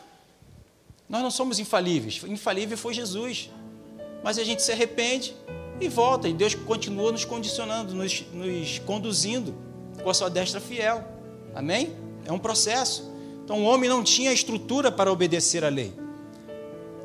Nós 1.08 1.22
não 1.22 1.32
somos 1.32 1.58
infalíveis. 1.58 2.22
Infalível 2.26 2.78
foi 2.78 2.94
Jesus. 2.94 3.50
Mas 4.22 4.38
a 4.38 4.44
gente 4.44 4.62
se 4.62 4.74
arrepende 4.74 5.34
e 5.80 5.88
volta. 5.88 6.28
E 6.28 6.34
Deus 6.34 6.54
continua 6.54 7.10
nos 7.10 7.24
condicionando, 7.24 7.96
nos, 7.96 8.26
nos 8.34 8.80
conduzindo 8.80 9.56
com 10.04 10.10
a 10.10 10.14
sua 10.14 10.30
destra 10.30 10.60
fiel. 10.60 11.02
Amém? 11.56 11.96
É 12.26 12.32
um 12.34 12.40
processo. 12.40 13.10
Então 13.46 13.62
o 13.62 13.64
homem 13.64 13.90
não 13.90 14.04
tinha 14.04 14.34
estrutura 14.34 14.92
para 14.92 15.10
obedecer 15.10 15.64
à 15.64 15.70
lei. 15.70 15.94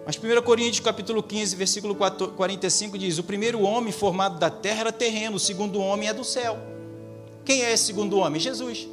Mas 0.05 0.17
1 0.17 0.43
Coríntios 0.43 0.81
capítulo 0.81 1.23
15, 1.23 1.55
versículo 1.55 1.95
45 1.95 2.99
diz: 2.99 3.19
O 3.19 3.23
primeiro 3.23 3.63
homem 3.63 3.93
formado 3.93 4.39
da 4.39 4.51
terra 4.51 4.81
era 4.81 4.93
terreno, 4.93 5.37
o 5.37 5.41
segundo 5.41 5.79
homem 5.79 6.09
é 6.09 6.13
do 6.13 6.25
céu. 6.25 6.59
Quem 7.45 7.63
é 7.63 7.73
esse 7.73 7.85
segundo 7.85 8.19
homem? 8.19 8.41
Jesus. 8.41 8.89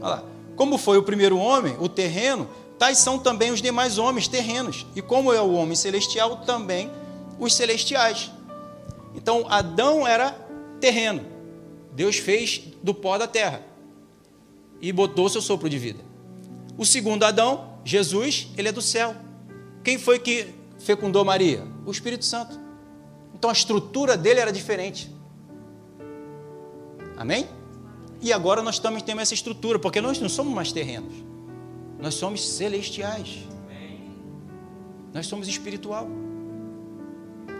Olha 0.00 0.08
lá. 0.08 0.24
Como 0.56 0.76
foi 0.76 0.98
o 0.98 1.02
primeiro 1.04 1.38
homem, 1.38 1.76
o 1.78 1.88
terreno, 1.88 2.48
tais 2.76 2.98
são 2.98 3.16
também 3.16 3.52
os 3.52 3.62
demais 3.62 3.96
homens 3.96 4.26
terrenos. 4.26 4.84
E 4.96 5.00
como 5.00 5.32
é 5.32 5.40
o 5.40 5.52
homem 5.52 5.76
celestial, 5.76 6.38
também 6.38 6.90
os 7.38 7.54
celestiais. 7.54 8.30
Então 9.14 9.46
Adão 9.48 10.06
era 10.06 10.32
terreno. 10.80 11.24
Deus 11.92 12.16
fez 12.16 12.62
do 12.82 12.92
pó 12.92 13.16
da 13.16 13.28
terra 13.28 13.62
e 14.80 14.92
botou 14.92 15.28
seu 15.28 15.40
sopro 15.40 15.68
de 15.68 15.78
vida. 15.78 16.00
O 16.76 16.84
segundo 16.84 17.24
Adão, 17.24 17.74
Jesus, 17.84 18.48
ele 18.56 18.68
é 18.68 18.72
do 18.72 18.82
céu. 18.82 19.14
Quem 19.88 19.96
foi 19.96 20.18
que 20.18 20.54
fecundou 20.78 21.24
Maria? 21.24 21.66
O 21.86 21.90
Espírito 21.90 22.22
Santo. 22.22 22.60
Então 23.34 23.48
a 23.48 23.54
estrutura 23.54 24.18
dele 24.18 24.38
era 24.38 24.52
diferente. 24.52 25.10
Amém? 27.16 27.48
E 28.20 28.30
agora 28.30 28.60
nós 28.60 28.78
também 28.78 29.02
temos 29.02 29.22
essa 29.22 29.32
estrutura, 29.32 29.78
porque 29.78 29.98
nós 30.02 30.20
não 30.20 30.28
somos 30.28 30.52
mais 30.52 30.72
terrenos. 30.72 31.14
Nós 31.98 32.16
somos 32.16 32.46
celestiais. 32.46 33.38
Nós 35.14 35.26
somos 35.26 35.48
espiritual. 35.48 36.06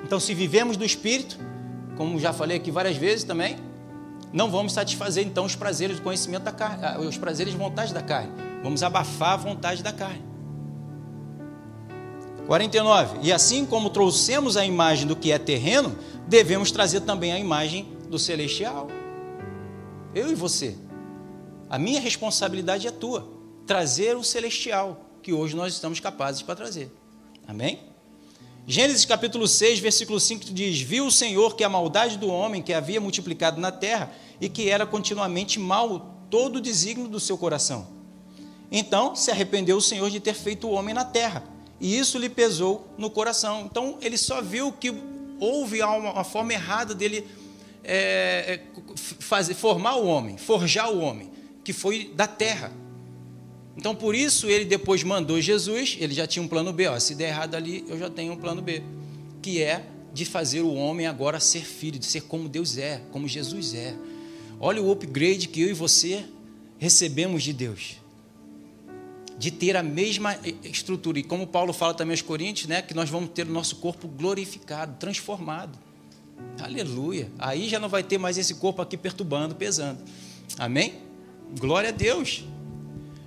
Então, 0.04 0.20
se 0.20 0.34
vivemos 0.34 0.76
do 0.76 0.84
Espírito, 0.84 1.38
como 1.96 2.18
já 2.18 2.34
falei 2.34 2.58
aqui 2.58 2.70
várias 2.70 2.98
vezes 2.98 3.24
também, 3.24 3.56
não 4.34 4.50
vamos 4.50 4.74
satisfazer 4.74 5.26
então 5.26 5.46
os 5.46 5.56
prazeres 5.56 5.96
do 5.96 6.02
conhecimento 6.02 6.42
da 6.42 6.52
carne, 6.52 6.84
ah, 6.84 7.00
os 7.00 7.16
prazeres 7.16 7.54
de 7.54 7.58
vontade 7.58 7.94
da 7.94 8.02
carne. 8.02 8.32
Vamos 8.62 8.82
abafar 8.82 9.32
a 9.32 9.36
vontade 9.38 9.82
da 9.82 9.94
carne. 9.94 10.28
49. 12.48 13.18
E 13.22 13.30
assim 13.30 13.66
como 13.66 13.90
trouxemos 13.90 14.56
a 14.56 14.64
imagem 14.64 15.06
do 15.06 15.14
que 15.14 15.30
é 15.30 15.38
terreno, 15.38 15.96
devemos 16.26 16.72
trazer 16.72 17.02
também 17.02 17.30
a 17.30 17.38
imagem 17.38 17.86
do 18.08 18.18
celestial. 18.18 18.88
Eu 20.14 20.32
e 20.32 20.34
você. 20.34 20.74
A 21.68 21.78
minha 21.78 22.00
responsabilidade 22.00 22.88
é 22.88 22.90
tua. 22.90 23.28
Trazer 23.66 24.16
o 24.16 24.24
celestial, 24.24 25.10
que 25.22 25.30
hoje 25.30 25.54
nós 25.54 25.74
estamos 25.74 26.00
capazes 26.00 26.40
para 26.40 26.56
trazer. 26.56 26.90
Amém? 27.46 27.80
Gênesis 28.66 29.04
capítulo 29.04 29.46
6, 29.46 29.78
versículo 29.80 30.18
5 30.18 30.46
diz: 30.46 30.80
Viu 30.80 31.06
o 31.06 31.12
Senhor 31.12 31.54
que 31.54 31.62
a 31.62 31.68
maldade 31.68 32.16
do 32.16 32.28
homem 32.28 32.62
que 32.62 32.72
havia 32.72 32.98
multiplicado 32.98 33.60
na 33.60 33.70
terra 33.70 34.10
e 34.40 34.48
que 34.48 34.70
era 34.70 34.86
continuamente 34.86 35.60
mal 35.60 36.14
todo 36.30 36.56
o 36.56 36.60
desígnio 36.62 37.08
do 37.08 37.20
seu 37.20 37.36
coração. 37.36 37.88
Então 38.72 39.14
se 39.14 39.30
arrependeu 39.30 39.76
o 39.76 39.82
Senhor 39.82 40.08
de 40.08 40.18
ter 40.18 40.34
feito 40.34 40.66
o 40.66 40.72
homem 40.72 40.94
na 40.94 41.04
terra 41.04 41.57
e 41.80 41.98
isso 41.98 42.18
lhe 42.18 42.28
pesou 42.28 42.88
no 42.98 43.10
coração. 43.10 43.66
Então 43.70 43.98
ele 44.00 44.16
só 44.16 44.42
viu 44.42 44.72
que 44.72 44.92
houve 45.38 45.80
uma, 45.82 46.24
forma 46.24 46.52
errada 46.52 46.94
dele 46.94 47.24
é, 47.84 48.54
é, 48.54 48.60
fazer, 48.96 49.54
formar 49.54 49.96
o 49.96 50.06
homem, 50.06 50.36
forjar 50.36 50.90
o 50.90 50.98
homem, 50.98 51.30
que 51.62 51.72
foi 51.72 52.10
da 52.14 52.26
terra. 52.26 52.72
Então 53.76 53.94
por 53.94 54.14
isso 54.14 54.48
ele 54.48 54.64
depois 54.64 55.04
mandou 55.04 55.40
Jesus, 55.40 55.96
ele 56.00 56.12
já 56.12 56.26
tinha 56.26 56.42
um 56.42 56.48
plano 56.48 56.72
B, 56.72 56.88
ó, 56.88 56.98
se 56.98 57.14
der 57.14 57.28
errado 57.28 57.54
ali, 57.54 57.84
eu 57.88 57.96
já 57.96 58.10
tenho 58.10 58.32
um 58.32 58.36
plano 58.36 58.60
B, 58.60 58.82
que 59.40 59.62
é 59.62 59.84
de 60.12 60.24
fazer 60.24 60.62
o 60.62 60.74
homem 60.74 61.06
agora 61.06 61.38
ser 61.38 61.64
filho, 61.64 61.98
de 61.98 62.06
ser 62.06 62.22
como 62.22 62.48
Deus 62.48 62.76
é, 62.76 63.00
como 63.12 63.28
Jesus 63.28 63.74
é. 63.74 63.94
Olha 64.58 64.82
o 64.82 64.90
upgrade 64.90 65.46
que 65.46 65.60
eu 65.60 65.68
e 65.68 65.72
você 65.72 66.24
recebemos 66.78 67.44
de 67.44 67.52
Deus 67.52 67.98
de 69.38 69.50
ter 69.50 69.76
a 69.76 69.82
mesma 69.82 70.36
estrutura. 70.64 71.18
E 71.18 71.22
como 71.22 71.46
Paulo 71.46 71.72
fala 71.72 71.94
também 71.94 72.12
aos 72.12 72.22
Coríntios, 72.22 72.68
né, 72.68 72.82
que 72.82 72.92
nós 72.92 73.08
vamos 73.08 73.30
ter 73.30 73.46
o 73.46 73.50
nosso 73.50 73.76
corpo 73.76 74.08
glorificado, 74.08 74.96
transformado. 74.98 75.78
Aleluia. 76.60 77.30
Aí 77.38 77.68
já 77.68 77.78
não 77.78 77.88
vai 77.88 78.02
ter 78.02 78.18
mais 78.18 78.36
esse 78.36 78.54
corpo 78.54 78.82
aqui 78.82 78.96
perturbando, 78.96 79.54
pesando. 79.54 80.00
Amém? 80.58 80.94
Glória 81.58 81.90
a 81.90 81.92
Deus. 81.92 82.44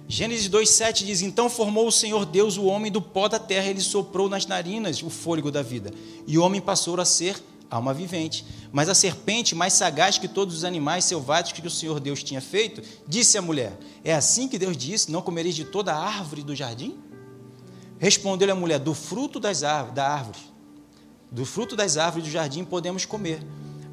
Gênesis 0.08 0.50
2,7 0.50 1.06
diz: 1.06 1.22
Então 1.22 1.50
formou 1.50 1.88
o 1.88 1.92
Senhor 1.92 2.26
Deus 2.26 2.58
o 2.58 2.66
homem 2.66 2.92
do 2.92 3.02
pó 3.02 3.30
da 3.30 3.40
terra, 3.40 3.68
ele 3.68 3.80
soprou 3.80 4.28
nas 4.28 4.46
narinas 4.46 5.02
o 5.02 5.10
fôlego 5.10 5.50
da 5.50 5.62
vida, 5.62 5.94
e 6.28 6.38
o 6.38 6.44
homem 6.44 6.60
passou 6.60 7.00
a 7.00 7.06
ser 7.06 7.42
alma 7.72 7.94
vivente. 7.94 8.46
Mas 8.72 8.90
a 8.90 8.94
serpente, 8.94 9.56
mais 9.56 9.74
sagaz 9.74 10.18
que 10.18 10.28
todos 10.28 10.56
os 10.58 10.64
animais 10.66 11.06
selváticos 11.06 11.62
que 11.62 11.68
o 11.68 11.72
Senhor 11.72 12.00
Deus 12.00 12.22
tinha 12.22 12.42
feito, 12.42 12.82
disse 13.08 13.38
à 13.38 13.42
mulher: 13.42 13.78
É 14.04 14.14
assim 14.14 14.48
que 14.48 14.60
Deus 14.60 14.76
disse: 14.76 15.10
Não 15.12 15.22
comereis 15.22 15.56
de 15.56 15.64
toda 15.64 15.94
a 15.94 15.98
árvore 15.98 16.44
do 16.44 16.56
jardim? 16.56 17.00
Respondeu-lhe 17.98 18.52
a 18.52 18.56
mulher: 18.56 18.80
Do 18.80 18.94
fruto 18.94 19.40
das 19.40 19.64
árvores, 19.64 19.96
da 19.96 20.08
árvore, 20.08 20.40
do 21.32 21.46
fruto 21.46 21.76
das 21.76 21.96
árvores 21.98 22.28
do 22.28 22.32
jardim 22.32 22.66
podemos 22.66 23.06
comer. 23.06 23.42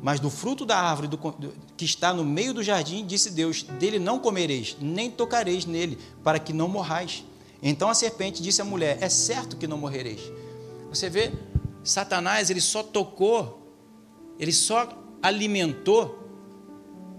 Mas 0.00 0.20
do 0.20 0.30
fruto 0.30 0.64
da 0.64 0.78
árvore 0.78 1.08
do, 1.08 1.16
do, 1.16 1.52
que 1.76 1.84
está 1.84 2.12
no 2.12 2.24
meio 2.24 2.54
do 2.54 2.62
jardim, 2.62 3.06
disse 3.06 3.30
Deus: 3.30 3.62
Dele 3.62 3.98
não 3.98 4.18
comereis, 4.18 4.76
nem 4.80 5.10
tocareis 5.10 5.64
nele, 5.64 5.98
para 6.24 6.38
que 6.38 6.52
não 6.52 6.68
morrais. 6.68 7.24
Então 7.60 7.88
a 7.88 7.94
serpente 7.94 8.42
disse 8.42 8.60
à 8.60 8.64
mulher: 8.64 8.98
É 9.00 9.08
certo 9.08 9.56
que 9.56 9.66
não 9.66 9.78
morrereis. 9.78 10.20
Você 10.88 11.10
vê, 11.10 11.32
Satanás 11.82 12.48
ele 12.50 12.60
só 12.60 12.82
tocou 12.82 13.57
ele 14.39 14.53
só 14.53 14.89
alimentou 15.22 16.18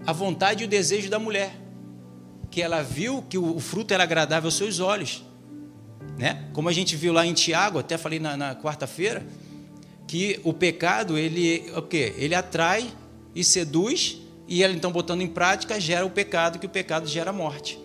a 0.06 0.12
vontade 0.12 0.64
e 0.64 0.66
o 0.66 0.68
desejo 0.68 1.10
da 1.10 1.18
mulher, 1.18 1.54
que 2.50 2.62
ela 2.62 2.82
viu 2.82 3.22
que 3.28 3.36
o 3.36 3.60
fruto 3.60 3.92
era 3.92 4.02
agradável 4.02 4.48
aos 4.48 4.54
seus 4.54 4.80
olhos, 4.80 5.22
né? 6.18 6.48
Como 6.52 6.68
a 6.68 6.72
gente 6.72 6.96
viu 6.96 7.12
lá 7.12 7.26
em 7.26 7.34
Tiago, 7.34 7.78
até 7.78 7.98
falei 7.98 8.18
na, 8.18 8.36
na 8.36 8.54
quarta-feira, 8.56 9.24
que 10.06 10.40
o 10.42 10.52
pecado 10.52 11.16
ele 11.16 11.70
o 11.76 11.82
quê? 11.82 12.14
Ele 12.16 12.34
atrai 12.34 12.90
e 13.34 13.44
seduz 13.44 14.18
e 14.48 14.62
ela 14.62 14.74
então 14.74 14.90
botando 14.90 15.20
em 15.20 15.28
prática 15.28 15.78
gera 15.78 16.04
o 16.04 16.10
pecado, 16.10 16.58
que 16.58 16.66
o 16.66 16.70
pecado 16.70 17.06
gera 17.06 17.32
morte. 17.32 17.78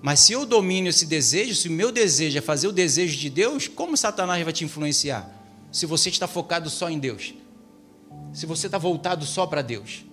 Mas 0.00 0.20
se 0.20 0.32
eu 0.32 0.46
domino 0.46 0.88
esse 0.88 1.04
desejo, 1.04 1.54
se 1.54 1.68
o 1.68 1.72
meu 1.72 1.92
desejo 1.92 2.38
é 2.38 2.40
fazer 2.40 2.68
o 2.68 2.72
desejo 2.72 3.18
de 3.18 3.28
Deus, 3.28 3.68
como 3.68 3.96
Satanás 3.96 4.42
vai 4.42 4.52
te 4.52 4.64
influenciar? 4.64 5.28
Se 5.70 5.84
você 5.84 6.08
está 6.08 6.26
focado 6.26 6.70
só 6.70 6.88
em 6.88 6.98
Deus 6.98 7.34
se 8.32 8.46
você 8.46 8.66
está 8.66 8.78
voltado 8.78 9.24
só 9.24 9.46
para 9.46 9.62
Deus. 9.62 10.04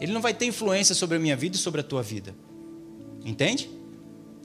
Ele 0.00 0.12
não 0.12 0.20
vai 0.20 0.32
ter 0.32 0.46
influência 0.46 0.94
sobre 0.94 1.16
a 1.16 1.20
minha 1.20 1.36
vida 1.36 1.56
e 1.56 1.58
sobre 1.58 1.80
a 1.80 1.84
tua 1.84 2.02
vida. 2.02 2.34
Entende? 3.24 3.70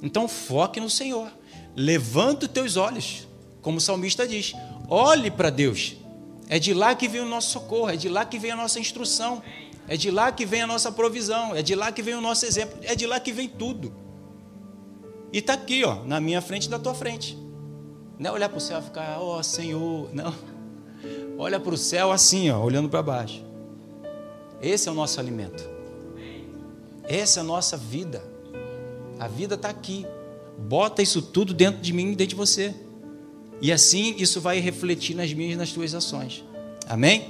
Então 0.02 0.28
foque 0.28 0.80
no 0.80 0.90
Senhor. 0.90 1.32
Levanta 1.76 2.46
os 2.46 2.52
teus 2.52 2.76
olhos, 2.76 3.28
como 3.62 3.78
o 3.78 3.82
salmista 3.82 4.28
diz. 4.28 4.54
Olhe 4.90 5.30
para 5.30 5.50
Deus. 5.50 5.96
É 6.50 6.60
de 6.60 6.74
lá 6.74 6.96
que 6.96 7.08
vem 7.08 7.22
o 7.22 7.26
nosso 7.26 7.52
socorro, 7.52 7.90
é 7.90 7.96
de 7.96 8.10
lá 8.10 8.26
que 8.26 8.38
vem 8.38 8.52
a 8.52 8.56
nossa 8.56 8.80
instrução, 8.80 9.42
é 9.88 9.96
de 9.96 10.12
lá 10.12 10.32
que 10.32 10.46
vem 10.46 10.62
a 10.62 10.68
nossa 10.68 10.92
provisão, 10.92 11.56
é 11.56 11.62
de 11.62 11.74
lá 11.74 11.92
que 11.92 12.02
vem 12.02 12.16
o 12.16 12.22
nosso 12.22 12.46
exemplo, 12.46 12.78
é 12.84 12.96
de 12.96 13.08
lá 13.08 13.20
que 13.20 13.32
vem 13.32 13.48
tudo. 13.48 13.94
E 15.32 15.38
está 15.38 15.54
aqui, 15.54 15.84
ó, 15.84 16.04
na 16.04 16.20
minha 16.20 16.42
frente 16.42 16.66
e 16.66 16.70
na 16.70 16.78
tua 16.78 16.94
frente. 16.94 17.38
Não 18.20 18.32
é 18.32 18.34
olhar 18.34 18.50
para 18.50 18.58
o 18.58 18.62
céu 18.62 18.80
e 18.80 18.84
ficar, 18.84 19.20
ó 19.20 19.40
oh, 19.40 19.44
Senhor, 19.44 20.14
não 20.14 20.34
olha 21.38 21.60
para 21.60 21.74
o 21.74 21.78
céu 21.78 22.12
assim, 22.12 22.50
ó, 22.50 22.62
olhando 22.62 22.90
para 22.90 23.02
baixo. 23.02 23.44
Esse 24.62 24.88
é 24.88 24.92
o 24.92 24.96
nosso 24.96 25.20
alimento. 25.20 25.70
Essa 27.04 27.40
é 27.40 27.42
a 27.42 27.44
nossa 27.44 27.76
vida. 27.76 28.24
A 29.20 29.28
vida 29.28 29.56
está 29.56 29.70
aqui. 29.70 30.06
Bota 30.58 31.02
isso 31.02 31.22
tudo 31.22 31.54
dentro 31.54 31.82
de 31.82 31.92
mim 31.92 32.12
e 32.12 32.16
dentro 32.16 32.28
de 32.28 32.36
você. 32.36 32.74
E 33.62 33.72
assim 33.72 34.16
isso 34.18 34.40
vai 34.40 34.60
refletir 34.60 35.16
nas 35.16 35.34
minhas 35.34 35.54
e 35.54 35.58
nas 35.58 35.72
tuas 35.72 35.94
ações. 35.94 36.44
Amém? 36.88 37.30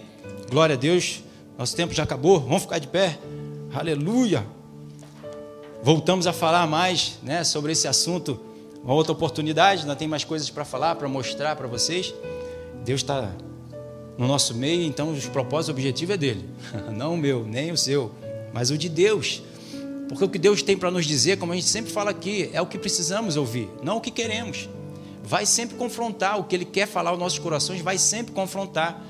Glória 0.49 0.75
a 0.75 0.77
Deus. 0.77 1.23
Nosso 1.57 1.75
tempo 1.75 1.93
já 1.93 2.03
acabou. 2.03 2.39
Vamos 2.39 2.63
ficar 2.63 2.79
de 2.79 2.87
pé. 2.87 3.19
Aleluia! 3.73 4.45
Voltamos 5.81 6.27
a 6.27 6.31
falar 6.31 6.65
mais 6.65 7.17
né, 7.21 7.43
sobre 7.43 7.73
esse 7.73 7.89
assunto, 7.89 8.39
uma 8.81 8.93
outra 8.93 9.11
oportunidade, 9.11 9.81
ainda 9.81 9.97
tem 9.97 10.07
mais 10.07 10.23
coisas 10.23 10.49
para 10.49 10.63
falar, 10.63 10.95
para 10.95 11.09
mostrar 11.09 11.55
para 11.57 11.67
vocês. 11.67 12.13
Deus 12.85 13.01
está 13.01 13.31
no 14.17 14.27
nosso 14.27 14.53
meio, 14.53 14.83
então 14.83 15.11
os 15.11 15.27
propósitos, 15.27 15.69
o 15.69 15.71
objetivo 15.71 16.13
é 16.13 16.17
dele, 16.17 16.45
não 16.95 17.15
o 17.15 17.17
meu, 17.17 17.43
nem 17.45 17.71
o 17.71 17.77
seu, 17.77 18.11
mas 18.53 18.69
o 18.69 18.77
de 18.77 18.89
Deus. 18.89 19.41
Porque 20.07 20.23
o 20.23 20.29
que 20.29 20.37
Deus 20.37 20.61
tem 20.61 20.77
para 20.77 20.91
nos 20.91 21.05
dizer, 21.05 21.37
como 21.37 21.53
a 21.53 21.55
gente 21.55 21.67
sempre 21.67 21.91
fala 21.91 22.11
aqui, 22.11 22.49
é 22.53 22.61
o 22.61 22.67
que 22.67 22.77
precisamos 22.77 23.35
ouvir, 23.37 23.69
não 23.81 23.97
o 23.97 24.01
que 24.01 24.11
queremos. 24.11 24.69
Vai 25.23 25.45
sempre 25.45 25.77
confrontar 25.77 26.37
o 26.37 26.43
que 26.43 26.55
Ele 26.55 26.65
quer 26.65 26.85
falar 26.85 27.11
aos 27.11 27.19
nossos 27.19 27.39
corações, 27.39 27.81
vai 27.81 27.97
sempre 27.97 28.33
confrontar. 28.33 29.01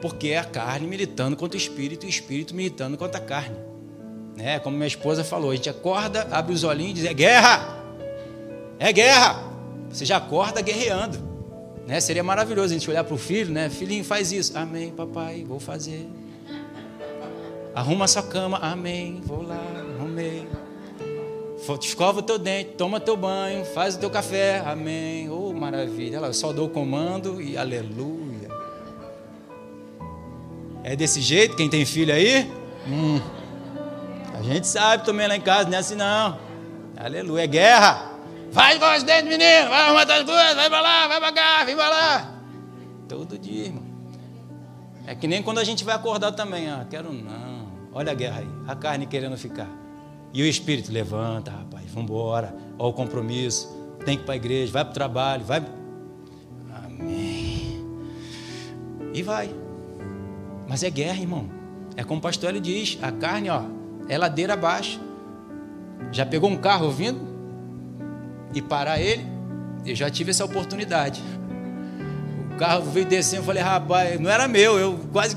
Porque 0.00 0.28
é 0.28 0.38
a 0.38 0.44
carne 0.44 0.86
militando 0.86 1.36
contra 1.36 1.56
o 1.56 1.60
espírito 1.60 2.04
e 2.04 2.08
o 2.08 2.10
espírito 2.10 2.54
militando 2.54 2.96
contra 2.96 3.18
a 3.18 3.24
carne. 3.24 3.56
Né? 4.36 4.58
Como 4.58 4.76
minha 4.76 4.86
esposa 4.86 5.24
falou, 5.24 5.50
a 5.50 5.56
gente 5.56 5.68
acorda, 5.68 6.28
abre 6.30 6.54
os 6.54 6.64
olhinhos 6.64 6.92
e 6.92 6.94
diz: 6.94 7.04
é 7.06 7.14
guerra! 7.14 7.82
É 8.78 8.92
guerra! 8.92 9.42
Você 9.90 10.04
já 10.04 10.18
acorda 10.18 10.60
guerreando. 10.60 11.29
Né? 11.90 11.98
Seria 11.98 12.22
maravilhoso 12.22 12.72
a 12.72 12.78
gente 12.78 12.88
olhar 12.88 13.02
para 13.02 13.14
o 13.14 13.18
filho, 13.18 13.52
né? 13.52 13.68
Filhinho, 13.68 14.04
faz 14.04 14.30
isso. 14.30 14.56
Amém, 14.56 14.92
papai, 14.92 15.44
vou 15.44 15.58
fazer. 15.58 16.08
Arruma 17.74 18.06
sua 18.06 18.22
cama. 18.22 18.58
Amém, 18.58 19.20
vou 19.24 19.42
lá, 19.42 19.60
arrumei. 19.98 20.46
Escova 21.80 22.20
o 22.20 22.22
teu 22.22 22.38
dente, 22.38 22.74
toma 22.78 23.00
teu 23.00 23.16
banho, 23.16 23.64
faz 23.64 23.96
o 23.96 23.98
teu 23.98 24.08
café. 24.08 24.62
Amém. 24.64 25.28
Oh, 25.30 25.52
maravilha. 25.52 26.18
Ela 26.18 26.32
só 26.32 26.52
dou 26.52 26.66
o 26.66 26.70
comando 26.70 27.42
e 27.42 27.58
aleluia. 27.58 28.48
É 30.84 30.94
desse 30.94 31.20
jeito, 31.20 31.56
quem 31.56 31.68
tem 31.68 31.84
filho 31.84 32.14
aí? 32.14 32.48
Hum. 32.86 33.20
A 34.32 34.42
gente 34.42 34.68
sabe 34.68 35.04
também 35.04 35.26
lá 35.26 35.34
em 35.34 35.40
casa, 35.40 35.68
não 35.68 35.76
é 35.76 35.80
assim 35.80 35.96
não. 35.96 36.38
Aleluia, 36.96 37.42
é 37.42 37.46
guerra. 37.48 38.09
Vai 38.52 38.78
com 38.78 38.96
os 38.96 39.02
dentes, 39.04 39.24
menino, 39.24 39.68
vai 39.68 39.80
arrumar 39.82 40.02
as 40.02 40.24
coisas, 40.24 40.54
vai 40.56 40.68
para 40.68 40.80
lá, 40.80 41.08
vai 41.08 41.20
para 41.20 41.32
cá, 41.32 41.64
vem 41.64 41.76
para 41.76 41.88
lá. 41.88 42.34
Todo 43.08 43.38
dia, 43.38 43.66
irmão. 43.66 43.84
É 45.06 45.14
que 45.14 45.28
nem 45.28 45.42
quando 45.42 45.58
a 45.58 45.64
gente 45.64 45.84
vai 45.84 45.94
acordar 45.94 46.32
também, 46.32 46.68
ah, 46.68 46.84
quero 46.88 47.12
não. 47.12 47.68
Olha 47.92 48.12
a 48.12 48.14
guerra 48.14 48.40
aí, 48.40 48.48
a 48.66 48.74
carne 48.74 49.06
querendo 49.06 49.36
ficar. 49.36 49.68
E 50.32 50.42
o 50.42 50.46
espírito 50.46 50.92
levanta, 50.92 51.50
rapaz, 51.50 51.84
vamos 51.86 52.04
embora. 52.04 52.54
Olha 52.78 52.90
o 52.90 52.92
compromisso. 52.92 53.68
Tem 54.04 54.16
que 54.16 54.22
ir 54.22 54.26
para 54.26 54.36
igreja, 54.36 54.72
vai 54.72 54.84
para 54.84 54.90
o 54.90 54.94
trabalho, 54.94 55.44
vai. 55.44 55.64
Amém. 56.84 57.84
E 59.12 59.22
vai. 59.22 59.54
Mas 60.68 60.82
é 60.82 60.90
guerra, 60.90 61.20
irmão. 61.20 61.50
É 61.96 62.04
como 62.04 62.18
o 62.18 62.22
pastor 62.22 62.50
ele 62.50 62.60
diz: 62.60 62.98
a 63.02 63.10
carne, 63.12 63.50
ó, 63.50 63.62
é 64.08 64.16
ladeira 64.16 64.54
abaixo. 64.54 65.00
Já 66.12 66.24
pegou 66.24 66.48
um 66.48 66.56
carro 66.56 66.90
vindo 66.90 67.29
e 68.54 68.60
parar 68.60 69.00
ele? 69.00 69.26
Eu 69.84 69.94
já 69.94 70.10
tive 70.10 70.30
essa 70.30 70.44
oportunidade. 70.44 71.22
O 72.52 72.56
carro 72.56 72.82
veio 72.90 73.06
descendo, 73.06 73.42
eu 73.42 73.46
falei, 73.46 73.62
rapaz, 73.62 74.20
não 74.20 74.30
era 74.30 74.46
meu, 74.46 74.78
eu 74.78 74.98
quase. 75.12 75.36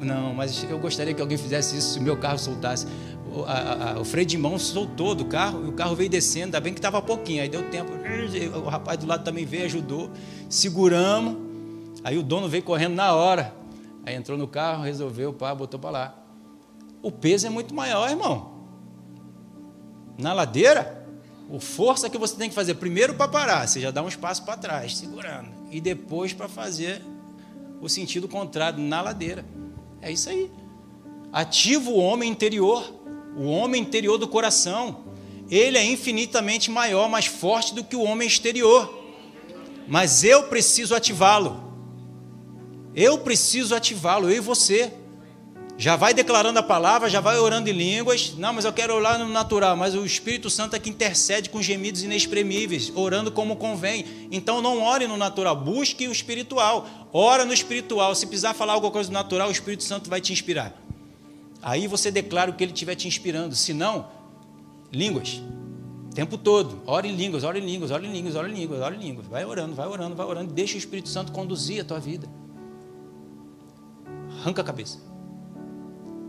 Não, 0.00 0.34
mas 0.34 0.66
eu 0.68 0.78
gostaria 0.78 1.14
que 1.14 1.20
alguém 1.20 1.38
fizesse 1.38 1.76
isso 1.76 1.94
se 1.94 1.98
o 1.98 2.02
meu 2.02 2.16
carro 2.16 2.38
soltasse. 2.38 2.86
O, 3.32 3.44
a, 3.44 3.92
a, 3.92 4.00
o 4.00 4.04
freio 4.04 4.26
de 4.26 4.38
mão 4.38 4.58
soltou 4.58 5.14
do 5.14 5.26
carro 5.26 5.64
e 5.66 5.68
o 5.68 5.72
carro 5.72 5.94
veio 5.94 6.08
descendo, 6.08 6.46
ainda 6.46 6.60
bem 6.60 6.72
que 6.72 6.78
estava 6.78 7.00
pouquinho, 7.02 7.42
aí 7.42 7.48
deu 7.48 7.62
tempo. 7.70 7.92
O 8.64 8.68
rapaz 8.68 8.98
do 8.98 9.06
lado 9.06 9.22
também 9.22 9.44
veio, 9.44 9.66
ajudou, 9.66 10.10
seguramos. 10.48 11.36
Aí 12.02 12.16
o 12.18 12.22
dono 12.22 12.48
veio 12.48 12.62
correndo 12.62 12.94
na 12.94 13.14
hora. 13.14 13.54
Aí 14.04 14.14
entrou 14.14 14.38
no 14.38 14.46
carro, 14.46 14.84
resolveu, 14.84 15.32
pá, 15.32 15.54
botou 15.54 15.78
para 15.78 15.90
lá. 15.90 16.14
O 17.02 17.12
peso 17.12 17.46
é 17.46 17.50
muito 17.50 17.74
maior, 17.74 18.08
irmão. 18.08 18.52
Na 20.18 20.32
ladeira, 20.32 20.95
o 21.48 21.60
força 21.60 22.10
que 22.10 22.18
você 22.18 22.36
tem 22.36 22.48
que 22.48 22.54
fazer 22.54 22.74
primeiro 22.74 23.14
para 23.14 23.28
parar, 23.28 23.66
você 23.66 23.80
já 23.80 23.90
dá 23.90 24.02
um 24.02 24.08
espaço 24.08 24.44
para 24.44 24.56
trás, 24.56 24.96
segurando, 24.96 25.48
e 25.70 25.80
depois 25.80 26.32
para 26.32 26.48
fazer 26.48 27.02
o 27.80 27.88
sentido 27.88 28.26
contrário 28.26 28.80
na 28.80 29.00
ladeira. 29.00 29.44
É 30.00 30.10
isso 30.10 30.28
aí. 30.28 30.50
Ativa 31.32 31.90
o 31.90 31.98
homem 31.98 32.30
interior, 32.30 32.92
o 33.36 33.44
homem 33.44 33.82
interior 33.82 34.18
do 34.18 34.26
coração. 34.26 35.04
Ele 35.48 35.78
é 35.78 35.84
infinitamente 35.84 36.70
maior, 36.70 37.08
mais 37.08 37.26
forte 37.26 37.74
do 37.74 37.84
que 37.84 37.94
o 37.94 38.02
homem 38.02 38.26
exterior. 38.26 39.04
Mas 39.86 40.24
eu 40.24 40.44
preciso 40.44 40.94
ativá-lo. 40.94 41.64
Eu 42.94 43.18
preciso 43.18 43.74
ativá-lo, 43.74 44.28
eu 44.28 44.38
e 44.38 44.40
você. 44.40 44.92
Já 45.78 45.94
vai 45.94 46.14
declarando 46.14 46.58
a 46.58 46.62
palavra, 46.62 47.08
já 47.08 47.20
vai 47.20 47.38
orando 47.38 47.68
em 47.68 47.72
línguas. 47.72 48.34
Não, 48.36 48.52
mas 48.52 48.64
eu 48.64 48.72
quero 48.72 48.94
orar 48.94 49.18
no 49.18 49.28
natural. 49.28 49.76
Mas 49.76 49.94
o 49.94 50.04
Espírito 50.06 50.48
Santo 50.48 50.74
é 50.74 50.78
que 50.78 50.88
intercede 50.88 51.50
com 51.50 51.62
gemidos 51.62 52.02
inexprimíveis, 52.02 52.90
orando 52.94 53.30
como 53.30 53.56
convém. 53.56 54.06
Então 54.30 54.62
não 54.62 54.82
ore 54.82 55.06
no 55.06 55.16
natural, 55.16 55.54
busque 55.54 56.08
o 56.08 56.12
espiritual. 56.12 56.88
Ora 57.12 57.44
no 57.44 57.52
espiritual. 57.52 58.14
Se 58.14 58.26
precisar 58.26 58.54
falar 58.54 58.72
alguma 58.72 58.90
coisa 58.90 59.10
do 59.10 59.12
natural, 59.12 59.48
o 59.48 59.52
Espírito 59.52 59.84
Santo 59.84 60.08
vai 60.08 60.20
te 60.20 60.32
inspirar. 60.32 60.74
Aí 61.60 61.86
você 61.86 62.10
declara 62.10 62.50
o 62.50 62.54
que 62.54 62.64
ele 62.64 62.72
estiver 62.72 62.94
te 62.94 63.06
inspirando. 63.06 63.54
Se 63.54 63.74
não, 63.74 64.08
línguas. 64.90 65.42
O 66.10 66.14
tempo 66.14 66.38
todo. 66.38 66.82
Ore 66.86 67.08
em 67.08 67.14
línguas, 67.14 67.44
ore 67.44 67.58
em 67.58 67.66
línguas, 67.66 67.90
ore 67.90 68.06
em 68.06 68.12
línguas, 68.12 68.34
ore 68.34 68.50
em 68.50 68.54
línguas, 68.54 68.80
ore 68.80 68.96
em 68.96 69.00
línguas. 69.00 69.26
Vai 69.26 69.44
orando, 69.44 69.74
vai 69.74 69.86
orando, 69.86 70.16
vai 70.16 70.26
orando. 70.26 70.54
Deixa 70.54 70.74
o 70.74 70.78
Espírito 70.78 71.10
Santo 71.10 71.32
conduzir 71.32 71.82
a 71.82 71.84
tua 71.84 72.00
vida 72.00 72.26
arranca 74.46 74.62
a 74.62 74.64
cabeça. 74.64 75.00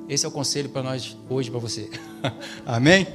Esse 0.08 0.26
é 0.26 0.30
o 0.30 0.32
conselho 0.32 0.70
para 0.70 0.84
nós 0.84 1.18
hoje, 1.30 1.52
para 1.52 1.60
você. 1.60 1.90
Amém? 2.66 3.08